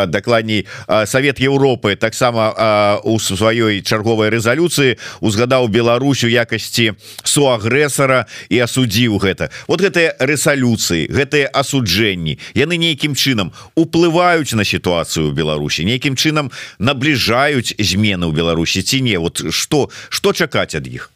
дакладней 0.08 0.66
Савет 1.06 1.39
Еўропы 1.39 1.91
таксама 1.96 3.00
у 3.04 3.20
сваёй 3.20 3.82
чарговай 3.82 4.30
рэзалюцыі 4.30 4.98
узгадаў 5.22 5.68
Беларусь 5.68 6.24
у 6.24 6.30
якасці 6.30 6.94
суагрэсара 7.24 8.28
і 8.50 8.58
асудзіў 8.64 9.18
гэта. 9.20 9.50
Вот 9.68 9.82
гэтыя 9.82 10.16
рэсалюцыі 10.20 11.10
гэтыя 11.12 11.52
асуджэнні 11.52 12.38
яны 12.56 12.76
нейкім 12.78 13.16
чынам 13.16 13.52
уплываюць 13.76 14.56
на 14.56 14.64
сітуацыю 14.64 15.32
Беларусі 15.32 15.86
нейкім 15.86 16.16
чынам 16.16 16.52
набліжаюць 16.80 17.76
змены 17.78 18.30
ў 18.30 18.34
Беларусі 18.34 18.82
ці 18.82 19.02
не? 19.02 19.18
Вот 19.18 19.44
что 19.52 19.89
что 20.10 20.34
чакаць 20.34 20.76
ад 20.76 20.88
іх? 20.88 21.12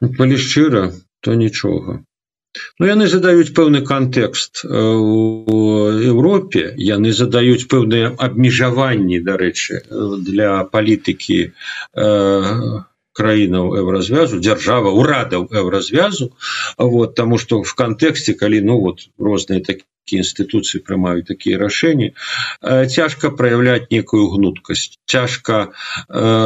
Калі 0.00 0.36
шчыра 0.36 0.92
то 1.20 1.36
нічога 1.36 2.00
Ну, 2.82 2.86
яны 2.88 3.04
задаюць 3.10 3.52
пэўны 3.58 3.80
кантэкст 3.90 4.62
у 4.68 5.58
Еўропе 6.12 6.64
яны 6.88 7.14
задаюць 7.20 7.68
пэўныя 7.74 8.10
абмежаванні 8.28 9.22
дарэчы 9.30 9.82
для 10.30 10.50
палітыкі 10.76 11.40
краінаў 13.20 13.76
еўразвязу 13.84 14.40
дзяржава 14.48 14.96
урадаў 15.04 15.46
еўразвязу 15.62 16.32
вот 16.96 17.14
таму 17.20 17.38
што 17.44 17.62
в 17.62 17.78
кантэксце 17.84 18.36
калі 18.42 18.64
ну 18.72 18.80
вот 18.80 19.08
розныя 19.30 19.60
такія 19.60 19.88
інстытуцыі 20.18 20.82
прымаюць 20.86 21.26
такія 21.28 21.58
рашэнні 21.60 22.10
цяжка 22.94 23.30
праяўляць 23.40 23.90
некую 23.94 24.26
гнуткасць 24.34 24.98
цяжка 25.06 25.60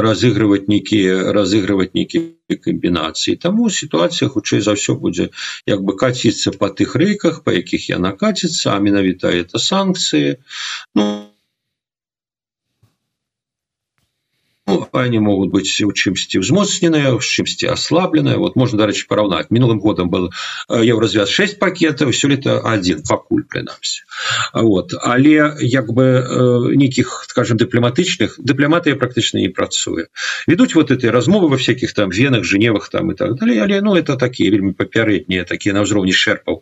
разыгрываць 0.06 0.66
нейкія 0.68 1.32
разыгрываць 1.36 1.92
нейкія 1.96 2.58
камбінацыі 2.66 3.38
таму 3.46 3.70
сітуацыя 3.72 4.28
хутчэй 4.28 4.60
за 4.66 4.76
ўсё 4.76 4.98
будзе 5.00 5.30
як 5.70 5.80
бы 5.86 5.96
каціцца 5.96 6.52
па 6.60 6.68
тых 6.80 6.96
рэйках 7.04 7.40
па 7.46 7.56
якіх 7.56 7.88
яна 7.88 8.12
каціцца 8.24 8.74
а 8.74 8.82
менавіта 8.88 9.32
это 9.32 9.62
санкцыі 9.68 10.36
ну 10.94 11.33
Ну, 14.73 14.87
они 14.93 15.19
могут 15.19 15.49
быть 15.49 15.69
у 15.81 15.89
чымсьці 15.89 16.45
ўзмоцненыя 16.45 17.17
з 17.17 17.25
чымсьці 17.25 17.73
аслабленыя 17.73 18.37
вот 18.37 18.53
можно 18.53 18.77
дарэчы 18.77 19.09
параўнаць 19.09 19.49
мінулым 19.49 19.79
годам 19.81 20.13
был 20.13 20.29
еўразвяз 20.69 21.33
6 21.33 21.57
пакетаў 21.57 22.13
сёлета 22.13 22.61
один 22.61 23.01
пакуль 23.01 23.41
прынамсі 23.49 24.05
вот 24.53 24.93
але 25.01 25.57
як 25.65 25.89
бы 25.89 26.05
э, 26.05 26.75
нейкіх 26.77 27.25
скажем 27.25 27.57
дыпламатычных 27.57 28.37
дыпламатыя 28.37 28.93
практычна 28.93 29.41
не 29.41 29.49
працуе 29.49 30.13
ведуць 30.45 30.77
вот 30.77 30.93
этой 30.93 31.09
размовы 31.09 31.49
во 31.49 31.57
всяких 31.57 31.97
там 31.97 32.13
венах 32.13 32.45
женевах 32.45 32.89
там 32.93 33.09
и 33.09 33.15
так 33.15 33.41
далее 33.41 33.65
але 33.65 33.81
ну 33.81 33.97
это 33.97 34.21
такие 34.21 34.53
вельмі 34.53 34.77
папярэднія 34.77 35.49
такія 35.49 35.73
на 35.73 35.81
ўзроўні 35.81 36.13
шерпаў 36.13 36.61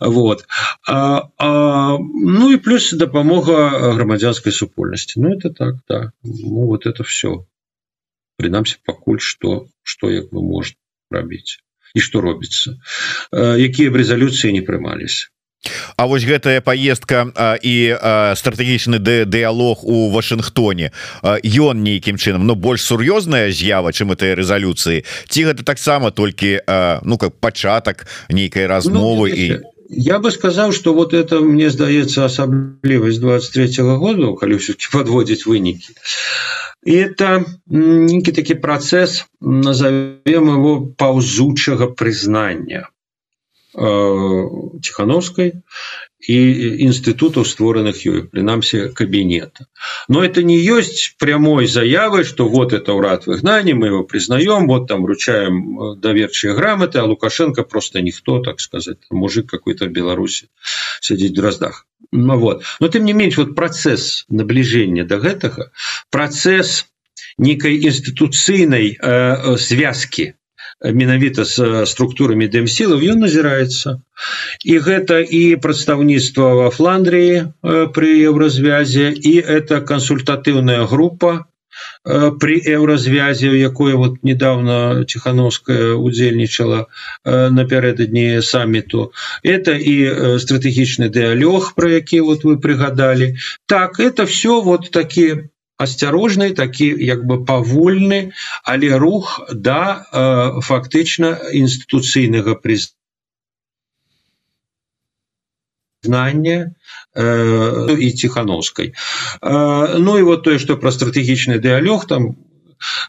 вот 0.00 0.44
а, 0.84 1.32
а, 1.40 1.96
ну 1.96 2.52
и 2.52 2.60
плюс 2.60 2.92
дапамога 2.92 3.96
грамадзянской 3.96 4.52
супольнасці 4.52 5.24
ну 5.24 5.32
это 5.32 5.48
так 5.48 5.80
да 5.88 6.12
ну 6.22 6.68
вот 6.68 6.84
это 6.84 7.00
все 7.00 7.46
Прынамсі 8.41 8.81
пакуль 8.89 9.21
што 9.21 9.67
што 9.85 10.09
як 10.09 10.33
бы 10.33 10.41
можна 10.41 10.77
рабіць 11.13 11.61
і 11.93 11.99
што 11.99 12.23
робіцца. 12.23 12.79
Якія 13.35 13.91
б 13.91 14.01
рэзалюцыі 14.01 14.55
не 14.55 14.63
прымаліся. 14.65 15.29
А 15.95 16.07
вось 16.09 16.25
гэтая 16.25 16.57
поездка 16.65 17.29
і 17.61 17.75
стратэгічны 18.33 18.97
дыалог 19.29 19.85
у 19.85 20.09
Вашынгтоне. 20.09 20.89
Ён 21.21 21.85
нейкім 21.85 22.17
чынам 22.17 22.49
но 22.49 22.55
ну, 22.55 22.59
больш 22.59 22.81
сур'ёзная 22.81 23.53
з'ява 23.53 23.93
чым 23.93 24.09
этой 24.09 24.33
рэзалюцыі? 24.33 25.05
Ці 25.29 25.39
гэта 25.45 25.61
таксама 25.61 26.09
толькі 26.09 26.65
ну 27.05 27.17
как 27.21 27.37
пачатак 27.37 28.09
нейкай 28.29 28.65
размовы 28.65 29.29
ну, 29.29 29.35
і 29.37 29.45
я 29.91 30.19
бы 30.19 30.31
сказаў 30.31 30.71
что 30.71 30.93
вот 30.93 31.13
это 31.13 31.41
мне 31.41 31.69
здаецца 31.69 32.25
асаблівасць 32.25 33.19
23 33.19 33.83
-го 33.83 33.97
году 33.97 34.35
калі 34.35 34.55
все-таки 34.55 34.87
подводзіць 34.91 35.45
вынікі 35.45 35.93
И 36.83 36.95
это 36.95 37.45
некий 37.67 38.31
таки 38.31 38.55
процесс, 38.55 39.27
назовем 39.39 40.49
его 40.49 40.85
паузучего 40.85 41.87
признания 41.87 42.89
э, 43.75 44.47
И 46.27 46.83
институтов, 46.85 47.47
створенных 47.47 48.05
ее, 48.05 48.23
принамсі, 48.23 48.89
кабинета. 48.93 49.65
Но 50.07 50.23
это 50.23 50.43
не 50.43 50.57
есть 50.57 51.15
прямой 51.17 51.65
заявой, 51.67 52.23
что 52.23 52.47
вот 52.47 52.73
это 52.73 52.93
урад 52.93 53.25
выгнания, 53.25 53.73
мы 53.73 53.87
его 53.87 54.03
признаем, 54.03 54.67
вот 54.67 54.87
там 54.87 55.03
вручаем 55.03 55.79
э, 55.79 55.95
доверчие 55.95 56.53
грамоты, 56.53 56.99
а 56.99 57.05
Лукашенко 57.05 57.63
просто 57.63 58.01
никто, 58.01 58.39
так 58.39 58.59
сказать, 58.59 58.97
мужик 59.09 59.49
какой-то 59.49 59.85
в 59.85 59.89
Беларуси 59.89 60.49
сидит 60.99 61.31
в 61.31 61.35
дроздах. 61.35 61.87
Ну, 62.11 62.37
вот. 62.37 62.63
но 62.79 62.87
тым 62.87 63.05
не 63.05 63.13
менш 63.13 63.37
вот 63.37 63.55
працэс 63.55 64.25
набліжэння 64.27 65.05
до 65.07 65.17
гэтага 65.17 65.71
працэс 66.09 66.91
некай 67.37 67.79
інстытуцыйнай 67.79 68.97
э, 68.99 69.55
звязкі 69.55 70.33
менавіта 70.83 71.45
з 71.45 71.85
структурамі 71.85 72.47
дэмсілаў 72.47 73.03
ён 73.13 73.23
назіраецца. 73.25 74.01
І 74.65 74.79
гэта 74.87 75.21
і 75.21 75.55
прадстаўніцтва 75.61 76.49
во 76.61 76.67
фландрии 76.73 77.37
э, 77.37 77.87
пры 77.93 78.09
еўразвязе 78.31 79.13
і 79.13 79.33
это 79.59 79.81
кансультатыўная 79.81 80.85
група 80.85 81.45
Э, 82.05 82.31
при 82.39 82.59
еўразвязе 82.59 83.49
у 83.49 83.53
якой 83.53 83.93
вот 83.93 84.23
недавно 84.23 85.05
тихохановская 85.05 85.93
удзельнічала 85.93 86.87
э, 87.23 87.49
напярэдадні 87.49 88.41
саммиту 88.41 89.13
это 89.43 89.77
и 89.77 89.95
э, 90.03 90.39
стратегічны 90.39 91.09
диалог 91.09 91.73
про 91.75 91.89
які 91.89 92.21
вот 92.21 92.43
вы 92.43 92.57
пригадали 92.59 93.37
так 93.67 93.99
это 93.99 94.25
все 94.25 94.61
вот 94.61 94.91
такие 94.91 95.49
асцярожны 95.85 96.53
такі 96.57 96.87
як 97.09 97.25
бы 97.25 97.43
павольны 97.45 98.21
але 98.63 98.95
рух 99.03 99.39
да 99.51 100.05
фактычна 100.69 101.37
інстытуцыйнага 101.51 102.55
призна 102.55 103.01
знания 106.03 106.75
э, 107.13 107.95
и 107.97 108.11
тихохановской 108.11 108.93
э, 109.41 109.97
ну 109.97 110.17
и 110.17 110.21
вот 110.23 110.43
то 110.43 110.57
что 110.59 110.77
про 110.77 110.91
стратегічный 110.91 111.59
диалог 111.59 112.07
там 112.07 112.37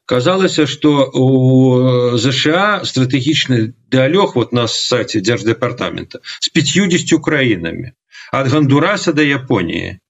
казалось 0.04 0.60
что 0.68 1.10
у 1.14 2.18
сша 2.18 2.84
стратегічный 2.84 3.74
диалог 3.90 4.36
вот 4.36 4.52
на 4.52 4.66
сайте 4.66 5.20
держдепартамента 5.20 6.20
с 6.40 6.48
50 6.50 7.12
украинами 7.12 7.94
от 8.30 8.48
гондураса 8.48 9.12
до 9.12 9.22
японии 9.22 10.00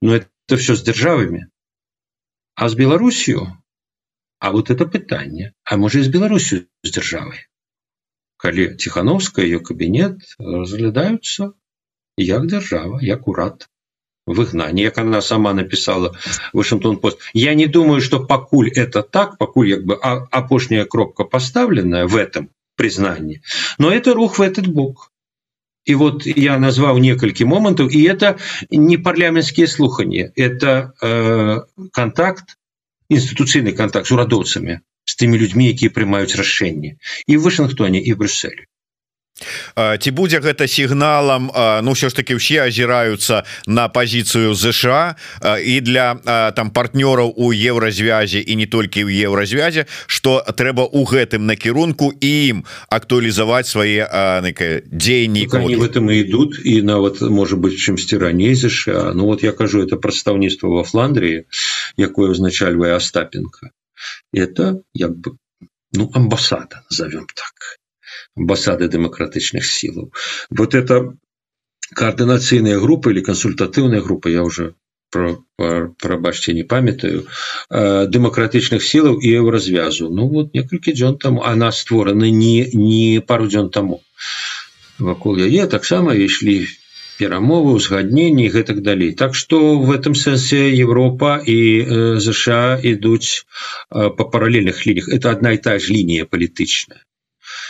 но 0.00 0.16
это 0.16 0.56
все 0.56 0.76
с 0.76 0.82
державами 0.82 1.48
а 2.60 2.68
с 2.68 2.74
белоруссию 2.74 3.56
а 4.38 4.52
вот 4.52 4.70
это 4.70 4.84
пытание. 4.84 5.54
А 5.64 5.78
может 5.78 6.04
с 6.04 6.08
беларусью 6.08 6.66
с 6.82 6.90
державой? 6.90 7.48
Коли 8.36 8.76
тихохановская 8.76 9.46
ее 9.46 9.60
кабинет 9.60 10.18
разглядаются 10.38 11.54
як 12.18 12.46
держава 12.46 12.98
як 13.00 13.28
урад. 13.28 13.70
Выгнание 14.26 14.84
як 14.84 14.98
она 14.98 15.22
сама 15.22 15.54
написала 15.54 16.18
вашингтон 16.52 16.98
пост 16.98 17.18
я 17.32 17.54
не 17.54 17.66
думаю 17.66 18.02
что 18.02 18.26
пакуль 18.26 18.70
это 18.70 19.02
так. 19.02 19.38
Пакуль 19.38 19.70
як 19.70 19.84
бы 19.86 19.94
апошняя 19.94 20.84
кропка 20.84 21.24
поставленная 21.24 22.06
в 22.06 22.14
этом 22.14 22.50
признании. 22.76 23.42
Но 23.78 23.90
это 23.90 24.12
рух 24.12 24.38
в 24.38 24.42
этот 24.42 24.66
бок 24.66 25.09
и 25.90 25.94
вот 25.94 26.26
я 26.26 26.58
назвал 26.58 26.98
некалькі 26.98 27.44
момантов 27.44 27.92
и 27.92 28.02
это 28.02 28.38
не 28.70 28.96
парламентские 28.96 29.66
слухания 29.66 30.32
это 30.36 30.94
э, 31.02 31.60
контакт 31.92 32.56
институцыйный 33.08 33.72
контакт 33.72 34.06
с 34.06 34.12
урадоўцами 34.12 34.82
с 35.04 35.16
теми 35.16 35.36
людьми 35.36 35.66
якія 35.66 35.90
прымаюць 35.90 36.38
рашэнне 36.38 37.02
и 37.26 37.36
в 37.36 37.42
вашингтоне 37.42 37.98
и 37.98 38.14
брюсселе 38.14 38.69
ці 39.76 40.10
будзе 40.10 40.40
гэта 40.40 40.68
сігналам 40.68 41.50
Ну 41.82 41.92
все 41.92 42.08
ж 42.08 42.16
таки 42.16 42.34
все 42.34 42.66
азіраюцца 42.68 43.44
на 43.66 43.88
пазіцыю 43.88 44.54
ЗША 44.54 45.16
і 45.64 45.80
для 45.80 46.14
там 46.56 46.70
партнёраў 46.70 47.32
у 47.36 47.52
еўразвязе 47.52 48.40
і 48.40 48.56
не 48.56 48.66
толькі 48.66 49.04
ў 49.04 49.10
еўразвязе 49.26 49.86
что 50.06 50.44
трэба 50.44 50.84
у 50.86 51.04
гэтым 51.04 51.46
накірунку 51.46 52.12
ім 52.20 52.64
актуалізаваць 52.88 53.68
свае 53.68 54.06
дзеянні 54.90 55.48
они 55.52 55.76
в 55.76 55.84
этом 55.84 56.10
и 56.10 56.20
идут 56.22 56.60
і 56.64 56.82
нават 56.82 57.20
может 57.20 57.58
быть 57.58 57.76
чымсьці 57.76 58.18
раней 58.18 58.54
ЗША 58.54 59.12
Ну 59.14 59.26
вот 59.26 59.42
я 59.42 59.52
кажу 59.52 59.82
это 59.82 59.96
прадстаўніцтва 59.96 60.68
во 60.68 60.84
Фландрии 60.84 61.44
якое 61.96 62.30
узначальвае 62.30 62.94
Остапенко 62.94 63.70
это 64.32 64.80
як 64.94 65.16
бы 65.16 65.36
ну 65.92 66.10
амбасада 66.14 66.82
назовем 66.90 67.26
так 67.34 67.79
амбасады 68.36 68.88
дэмакратычных 68.88 69.64
сілаў. 69.64 70.12
Вот 70.50 70.74
это 70.74 71.14
координацыйная 71.94 72.78
группа 72.78 73.10
или 73.10 73.20
консультатыўная 73.20 74.00
группа 74.00 74.28
я 74.28 74.42
уже 74.42 74.74
прабачьте 75.10 76.52
не 76.54 76.62
памятаю 76.62 77.26
дэмакратычных 77.70 78.84
сілаў 78.84 79.18
і 79.18 79.32
еўразвязу 79.42 80.08
ну 80.08 80.28
вот 80.28 80.54
некалькі 80.54 80.94
дзён 80.94 81.18
там 81.18 81.40
она 81.40 81.72
створана 81.72 82.30
не 82.30 82.70
не 82.72 83.20
пару 83.20 83.48
дзён 83.48 83.70
тому. 83.70 84.02
Вакол 84.98 85.42
яе 85.42 85.66
таксама 85.66 86.14
ішлі 86.14 86.66
перамовы 87.18 87.74
узгадненні 87.76 88.48
гэтак 88.48 88.80
далей. 88.82 89.12
Так 89.12 89.34
что 89.34 89.76
в 89.78 89.90
этом 89.90 90.14
сэнсе 90.14 90.70
Европа 90.70 91.42
і 91.44 91.58
ЗША 92.16 92.80
ідуць 92.82 93.44
по 93.90 94.24
параллельных 94.24 94.86
ліниях 94.86 95.08
это 95.08 95.30
одна 95.30 95.52
и 95.52 95.58
та 95.58 95.78
же 95.78 95.92
линия 95.92 96.24
палітычная 96.24 97.02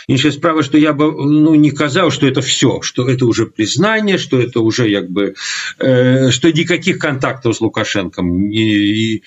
іншая 0.07 0.31
справа 0.31 0.63
что 0.63 0.77
я 0.77 0.93
бы 0.93 1.11
ну 1.11 1.55
не 1.55 1.71
казаў 1.71 2.11
что 2.11 2.27
это 2.27 2.41
все 2.41 2.81
что 2.81 3.07
это 3.09 3.25
уже 3.25 3.45
признание 3.45 4.17
что 4.17 4.39
это 4.39 4.61
уже 4.61 4.89
як 4.89 5.09
бы 5.09 5.35
э, 5.79 6.31
что 6.31 6.51
никаких 6.51 6.99
контактов 6.99 7.55
с 7.55 7.61
лукашенком 7.61 8.49
не 8.49 9.23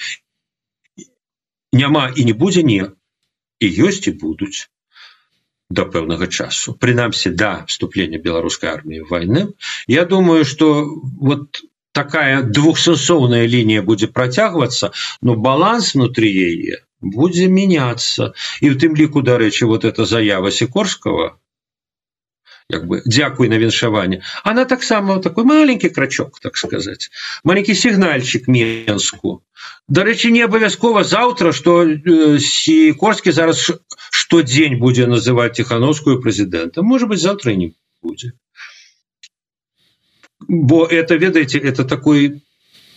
няма 1.72 2.11
и 2.14 2.25
не 2.25 2.33
будзе 2.33 2.62
не 2.62 2.93
и 3.61 3.66
ёсць 3.66 4.09
и 4.09 4.12
будуць 4.12 4.68
до 5.70 5.85
пэўнага 5.91 6.27
часу. 6.29 6.75
Прынамсі 6.75 7.31
да 7.31 7.64
вступлення 7.66 8.18
беларускай 8.18 8.70
арміі 8.70 9.07
войны 9.11 9.55
Я 9.87 10.05
думаю 10.05 10.45
что 10.45 10.85
вот 11.20 11.64
такая 11.93 12.43
двухсэнсоўная 12.43 13.47
лінія 13.47 13.83
будзе 13.83 14.07
працягвацца 14.07 14.93
но 15.22 15.37
баланс 15.37 15.95
внутри 15.95 16.31
яе 16.31 16.83
будзе 17.05 17.48
меняться 17.48 18.32
і 18.61 18.72
у 18.72 18.74
тым 18.80 18.96
ліку 18.96 19.22
дарэчы 19.22 19.66
вот 19.66 19.84
эта 19.84 20.05
заява 20.05 20.50
сікорского 20.50 21.38
як 22.68 22.86
бы 22.88 23.02
дзякуй 23.05 23.48
на 23.48 23.59
віншаванне 23.59 24.22
она 24.42 24.64
таксама 24.64 25.20
такой 25.20 25.44
маленький 25.44 25.90
крачок 25.90 26.40
так 26.40 26.57
сказать 26.57 27.11
маленький 27.44 27.74
сігнальчик 27.74 28.48
менску. 28.48 29.42
Дарэчы 29.88 30.30
не 30.30 30.42
абавязкова 30.42 31.05
завтра 31.05 31.52
что 31.52 31.84
э, 31.84 32.38
сікорскі 32.40 33.32
зараз 33.32 33.72
штодзень 34.11 34.78
будзе 34.78 35.07
называть 35.07 35.55
тихохановскую 35.55 36.22
прэзідэнта 36.22 36.82
может 36.82 37.09
быть 37.09 37.20
завтра 37.20 37.52
не 37.52 37.74
будзе. 38.02 38.32
Бо 40.48 40.86
это 40.86 41.16
ведаете 41.16 41.59
это 41.59 41.84
такой 41.84 42.42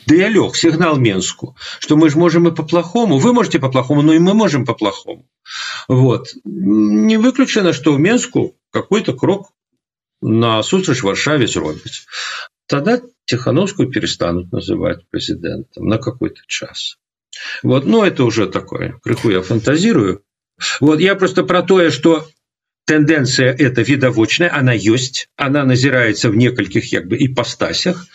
диалог 0.08 0.56
сигнал 0.56 0.98
менску 0.98 1.56
что 1.80 1.96
мы 1.98 2.10
же 2.10 2.18
можем 2.18 2.48
и 2.48 2.56
по-плохому 2.56 3.18
вы 3.18 3.34
можете 3.34 3.60
по-плохому 3.60 4.02
но 4.02 4.14
и 4.14 4.20
мы 4.20 4.34
можем 4.34 4.66
по-плохому. 4.66 5.28
Вот. 5.88 6.34
Не 6.46 7.18
выключено 7.18 7.74
что 7.74 7.94
в 7.94 8.00
менску 8.00 8.56
какой-то 8.72 9.14
крок 9.14 9.52
на 10.22 10.64
сустрач 10.64 11.04
варшаве 11.04 11.48
зробіць 11.48 12.06
тогда 12.68 13.02
тихохановскую 13.26 13.90
перестанут 13.90 14.52
называть 14.52 15.08
президентом 15.10 15.88
на 15.88 15.98
какой-то 15.98 16.42
час. 16.48 16.98
Вот 17.64 17.86
но 17.86 18.00
ну, 18.00 18.04
это 18.04 18.24
уже 18.24 18.48
такое 18.48 19.00
крыху 19.04 19.30
я 19.30 19.42
фантазирую. 19.42 20.24
Вот 20.80 21.00
я 21.00 21.16
просто 21.16 21.44
про 21.44 21.62
тое 21.62 21.92
что 21.92 22.26
тенденция 22.88 23.54
это 23.54 23.82
видовочная 23.82 24.50
она 24.60 24.74
есть 24.74 25.28
она 25.36 25.66
назирается 25.66 26.30
в 26.30 26.36
некальких 26.36 26.94
як 26.94 27.08
бы 27.08 27.18
ипостасях. 27.20 28.08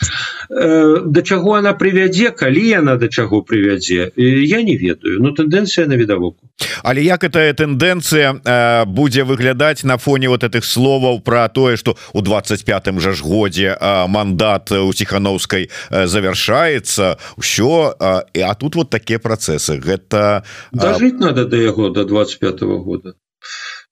Э, 0.51 0.97
до 1.05 1.23
чаго 1.23 1.59
она 1.59 1.75
привядзе 1.75 2.31
калі 2.31 2.73
она 2.73 2.97
до 2.97 3.09
чаго 3.09 3.43
привядзе 3.43 4.11
я 4.17 4.63
не 4.63 4.77
ведаю 4.77 5.21
но 5.21 5.31
тенденция 5.33 5.87
на 5.87 5.97
видовоку. 5.97 6.49
Але 6.83 7.03
як 7.03 7.25
это 7.25 7.53
тенденция 7.55 8.41
э, 8.45 8.85
будзе 8.87 9.25
выглядаць 9.25 9.85
на 9.85 9.99
фоне 9.99 10.29
вот 10.29 10.43
этих 10.43 10.65
словаў 10.65 11.21
про 11.21 11.49
тое 11.49 11.77
что 11.77 11.97
у 12.13 12.23
25 12.23 13.01
жа 13.01 13.13
ж 13.13 13.23
годзе 13.23 13.77
э, 13.79 14.07
мандат 14.07 14.73
у 14.73 14.93
тихохановской 14.93 15.71
э, 15.91 16.07
завершается 16.07 17.19
все 17.39 17.95
э, 18.01 18.43
а 18.43 18.55
тут 18.55 18.75
вот 18.75 18.91
такие 18.91 19.19
процессы. 19.19 19.79
Гэта 19.79 20.45
э... 20.73 20.79
дожить 20.79 21.21
надо 21.21 21.45
до 21.45 21.57
яго 21.57 21.91
до 21.91 22.05
25 22.05 22.63
-го 22.63 22.79
года 22.79 23.15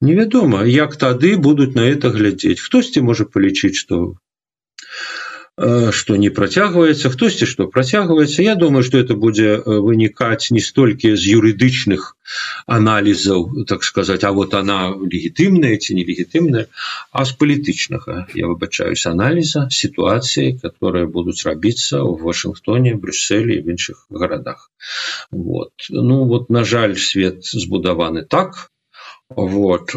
невядома 0.01 0.65
як 0.65 0.97
тады 0.97 1.37
будуць 1.37 1.75
на 1.75 1.87
это 1.89 2.11
глядзець. 2.11 2.61
Хтосьці 2.61 3.05
можа 3.07 3.25
палічыць 3.25 3.77
что 3.77 4.17
что 5.93 6.17
не 6.17 6.31
працягваецца 6.31 7.11
хтосьці 7.13 7.45
что 7.45 7.67
працягваецца. 7.69 8.41
Я 8.43 8.55
думаю 8.55 8.83
что 8.83 8.97
это 8.97 9.15
будзе 9.15 9.61
вынікаць 9.61 10.49
не 10.57 10.61
столькі 10.65 11.13
з 11.17 11.37
юрыдычных 11.37 12.17
аналізаў 12.67 13.67
так 13.69 13.85
сказать 13.85 14.25
А 14.25 14.33
вот 14.33 14.55
она 14.55 14.97
легітымная 14.97 15.77
ці 15.77 15.95
нелегітымная 16.01 16.67
а 17.13 17.25
з 17.25 17.33
палітычнага 17.37 18.27
я 18.35 18.47
выбачаюсь 18.47 19.05
аналіза 19.07 19.69
сітуацыі 19.69 20.57
которые 20.63 21.05
будуць 21.07 21.45
рабіцца 21.45 22.01
в 22.09 22.25
Вашингтоне 22.25 22.95
Брюсселі 22.95 23.61
в 23.61 23.69
іншых 23.69 24.07
гарадах. 24.09 24.71
Вот. 25.31 25.73
Ну 25.91 26.25
вот 26.25 26.49
на 26.49 26.65
жаль 26.65 26.97
свет 26.97 27.45
збудаваны 27.45 28.25
так 28.25 28.70
Вот. 29.37 29.95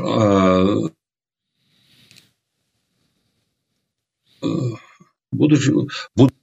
Буду, 5.31 5.55
буду 6.15 6.33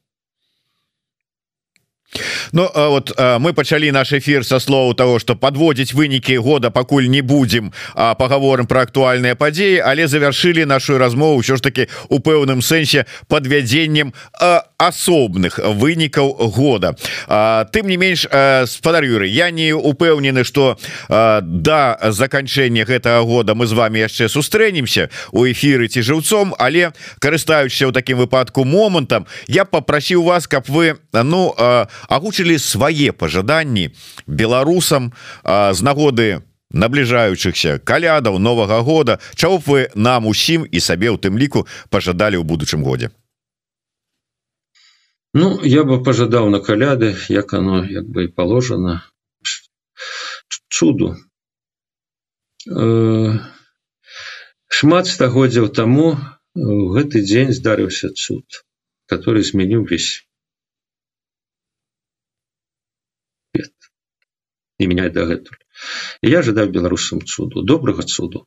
Ну 2.52 2.70
вот 2.74 3.12
мы 3.18 3.52
пачалі 3.52 3.92
наш 3.92 4.12
эфир 4.12 4.44
со 4.44 4.60
слова 4.60 4.94
того 4.94 5.18
что 5.18 5.36
подводзіць 5.36 5.94
вынікі 5.94 6.36
года 6.38 6.70
пакуль 6.70 7.06
не 7.06 7.22
будем 7.22 7.72
поговорим 7.94 8.66
про 8.66 8.82
актуальныя 8.82 9.34
падзеі 9.34 9.78
але 9.78 10.08
завершили 10.08 10.64
нашу 10.64 10.98
размову 10.98 11.40
ўсё 11.40 11.56
ж 11.56 11.62
таки 11.62 11.88
у 12.08 12.18
пэўным 12.18 12.62
сэнсе 12.62 13.06
подвядзеннем 13.28 14.12
асобных 14.80 15.58
вынікаў 15.58 16.50
года. 16.56 16.96
Тым 17.72 17.86
не 17.86 17.96
менш 17.96 18.26
спадар 18.66 19.04
Юры 19.04 19.28
я 19.28 19.50
не 19.50 19.72
упэўнены 19.72 20.44
что 20.44 20.78
да 21.08 21.98
заканчэння 22.02 22.84
гэтага 22.84 23.22
года 23.22 23.54
мы 23.54 23.66
з 23.66 23.72
вами 23.72 23.98
яшчэ 23.98 24.28
сустрэнемся 24.28 25.10
у 25.32 25.46
эфиры 25.46 25.88
ці 25.88 26.02
жыўцом 26.02 26.54
але 26.58 26.92
карыстаючыся 27.20 27.86
ў 27.86 27.92
такім 27.92 28.18
выпадку 28.18 28.64
момантам 28.64 29.26
я 29.46 29.64
попрасіў 29.64 30.24
вас 30.24 30.46
каб 30.48 30.64
вы 30.68 30.96
ну 31.12 31.54
агучылі 32.40 32.58
свае 32.58 33.12
пажаданні 33.12 33.90
беларусам 34.26 35.12
з 35.44 35.82
нагоды 35.82 36.40
набліжаючыхся 36.70 37.78
калядаў 37.84 38.38
новага 38.38 38.80
года. 38.80 39.18
Чаго 39.34 39.58
б 39.58 39.62
вы 39.66 39.88
нам 39.94 40.26
усім 40.26 40.64
і 40.64 40.80
сабе 40.80 41.10
ў 41.10 41.18
тым 41.20 41.36
ліку 41.36 41.66
пажадалі 41.90 42.40
ў 42.40 42.44
будучым 42.44 42.82
годзе? 42.82 43.10
Ну 45.34 45.60
я 45.62 45.84
бы 45.84 46.02
пожадаў 46.02 46.50
на 46.50 46.60
каляды 46.60 47.14
як 47.28 47.52
оно 47.52 47.84
як 47.84 48.08
бы 48.08 48.24
і 48.24 48.28
положено 48.28 49.02
чуду. 50.68 51.16
Э, 52.66 53.38
шмат 54.68 55.06
стагоддзяў 55.06 55.68
таму 55.68 56.16
гэты 56.56 57.20
дзень 57.20 57.52
здарыўся 57.52 58.10
цуд 58.14 58.64
который 59.10 59.42
змяніў 59.42 59.84
весь 59.90 60.29
не 64.80 64.86
меняет 64.86 65.12
дагэтуль. 65.12 65.58
Я 66.22 66.40
ожидаю 66.40 66.70
беларусам 66.70 67.20
цуду 67.20 67.62
добрага 67.62 68.02
цуду. 68.02 68.46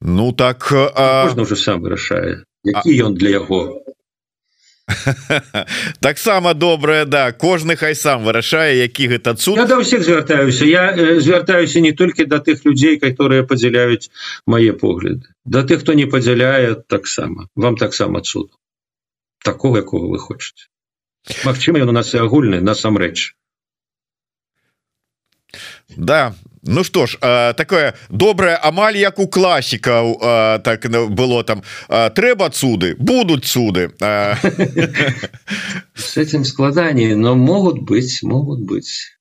Ну 0.00 0.32
так 0.32 0.70
а... 0.72 1.24
можно 1.24 1.42
уже 1.42 1.56
сам 1.56 1.80
вырашае 1.80 2.44
які 2.66 2.90
ён 3.06 3.14
для 3.14 3.30
яго. 3.30 3.82
Таксама 6.00 6.54
добрая 6.54 7.04
да 7.04 7.32
кожны 7.32 7.76
хай 7.76 7.94
сам 7.94 8.22
вырашае 8.24 8.78
які 8.78 9.08
гэта 9.08 9.34
цуд. 9.34 9.58
Я 9.58 9.66
да 9.66 9.78
ўсіх 9.82 10.04
звяртаюся 10.06 10.66
я 10.66 10.94
э, 10.94 11.18
звяртаюся 11.18 11.80
не 11.80 11.92
толькі 11.92 12.26
да 12.26 12.38
тых 12.38 12.62
людзей 12.66 12.98
которые 12.98 13.42
падзяляюць 13.46 14.10
мае 14.46 14.72
погляды. 14.72 15.26
Да 15.44 15.62
тых 15.62 15.82
хто 15.82 15.94
не 15.94 16.06
падзяляе 16.06 16.74
таксама 16.86 17.48
вам 17.54 17.76
таксама 17.76 18.22
цуд. 18.22 18.52
Такого 19.42 19.78
якого 19.78 20.06
вы 20.10 20.18
хочаце 20.18 20.70
Магчыма 21.44 21.82
ён 21.82 21.90
у 21.90 21.96
нас 21.96 22.14
і 22.14 22.22
агульны 22.22 22.60
насамрэч. 22.60 23.34
Да. 25.96 26.34
Ну 26.62 26.82
что 26.84 27.06
ж 27.06 27.18
такое 27.54 27.94
добрае 28.10 28.58
амаль 28.58 28.96
як 28.98 29.18
у 29.18 29.28
класікаў 29.28 30.18
так 30.62 30.84
ну, 30.90 31.08
было 31.08 31.44
там. 31.44 31.62
Трэба 31.88 32.50
цуды 32.50 32.96
будуць 32.98 33.46
цуды. 33.46 33.90
С 35.94 36.16
этим 36.16 36.44
складаней 36.44 37.14
но 37.14 37.34
могут 37.36 37.82
быть 37.82 38.18
могут 38.22 38.66
быть 38.66 39.15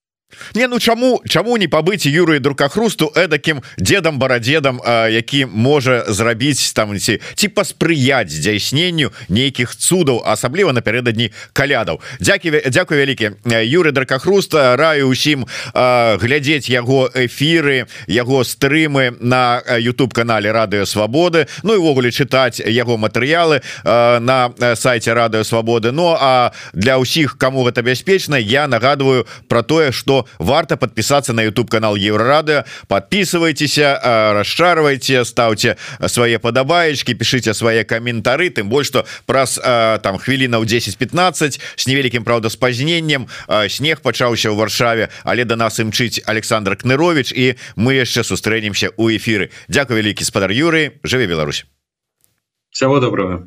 Не 0.56 0.68
ну 0.68 0.80
чаму 0.80 1.22
чаму 1.30 1.58
не 1.58 1.68
пабыць 1.68 2.06
юры 2.06 2.40
друкахрусту 2.40 3.12
эдакім 3.16 3.62
дедам 3.78 4.20
барадедам 4.20 4.82
які 5.10 5.46
можа 5.46 6.06
зрабіць 6.08 6.72
там 6.74 6.98
ці 7.00 7.20
ці 7.36 7.48
паспрыяць 7.48 8.32
дзяйсненню 8.32 9.12
нейкіх 9.30 9.76
цудаў 9.76 10.22
асабліва 10.26 10.74
напярэдадні 10.74 11.32
калядаў. 11.54 12.02
Дякі 12.20 12.52
Дякую 12.72 13.00
вялікі 13.00 13.32
юры 13.46 13.92
дракахруста 13.92 14.76
раю 14.76 15.08
усім 15.10 15.46
глядзець 15.74 16.70
яго 16.70 17.10
эфіры 17.14 17.88
яго 18.08 18.44
стрымы 18.44 19.16
на 19.20 19.62
YouTube 19.80 20.14
канале 20.14 20.52
радыё 20.52 20.86
Свабоды 20.86 21.48
Ну 21.64 21.74
і 21.74 21.78
увогуле 21.78 22.12
чытаць 22.12 22.60
яго 22.60 22.98
матэрыялы 22.98 23.62
на 23.84 24.52
сайте 24.76 25.14
радыё 25.14 25.44
Свабоды. 25.44 25.92
Ну 25.92 26.16
а 26.18 26.52
для 26.74 26.98
ўсіх 26.98 27.38
кому 27.38 27.64
гэта 27.64 27.82
бяспечна 27.82 28.36
я 28.36 28.68
нагадываю 28.68 29.28
про 29.48 29.64
тое 29.64 29.92
что 29.92 30.25
варта 30.40 30.78
подписаться 30.78 31.34
на 31.34 31.42
YouTube 31.42 31.70
канал 31.70 31.96
еврорады 31.96 32.66
подписывайтеся 32.88 34.00
расчарвайте 34.34 35.26
ставьте 35.26 35.78
свае 36.06 36.40
падабаечки 36.40 37.14
пишите 37.14 37.54
свае 37.54 37.84
каментары 37.84 38.50
тым 38.50 38.70
больш 38.70 38.88
что 38.88 39.06
праз 39.26 39.60
там 39.60 40.18
хвілінаў 40.18 40.64
10-15 40.64 41.60
с 41.76 41.88
невялікім 41.88 42.24
Праўда 42.24 42.50
спазненнем 42.50 43.28
снег 43.70 44.02
пачаўся 44.02 44.50
ў 44.50 44.56
варшаве 44.56 45.10
але 45.24 45.46
до 45.46 45.56
нас 45.56 45.80
імчыць 45.80 46.22
Александр 46.26 46.78
кнырович 46.78 47.34
і 47.34 47.58
мы 47.76 48.00
яшчэ 48.02 48.24
сустрэнемся 48.24 48.92
у 48.98 49.10
эфиры 49.10 49.52
Дякую 49.68 50.02
вялікі 50.02 50.24
спадар 50.24 50.52
Юры 50.52 51.00
жыве 51.04 51.28
Беларусь. 51.28 51.66
Всего 52.72 53.00
доброго 53.00 53.44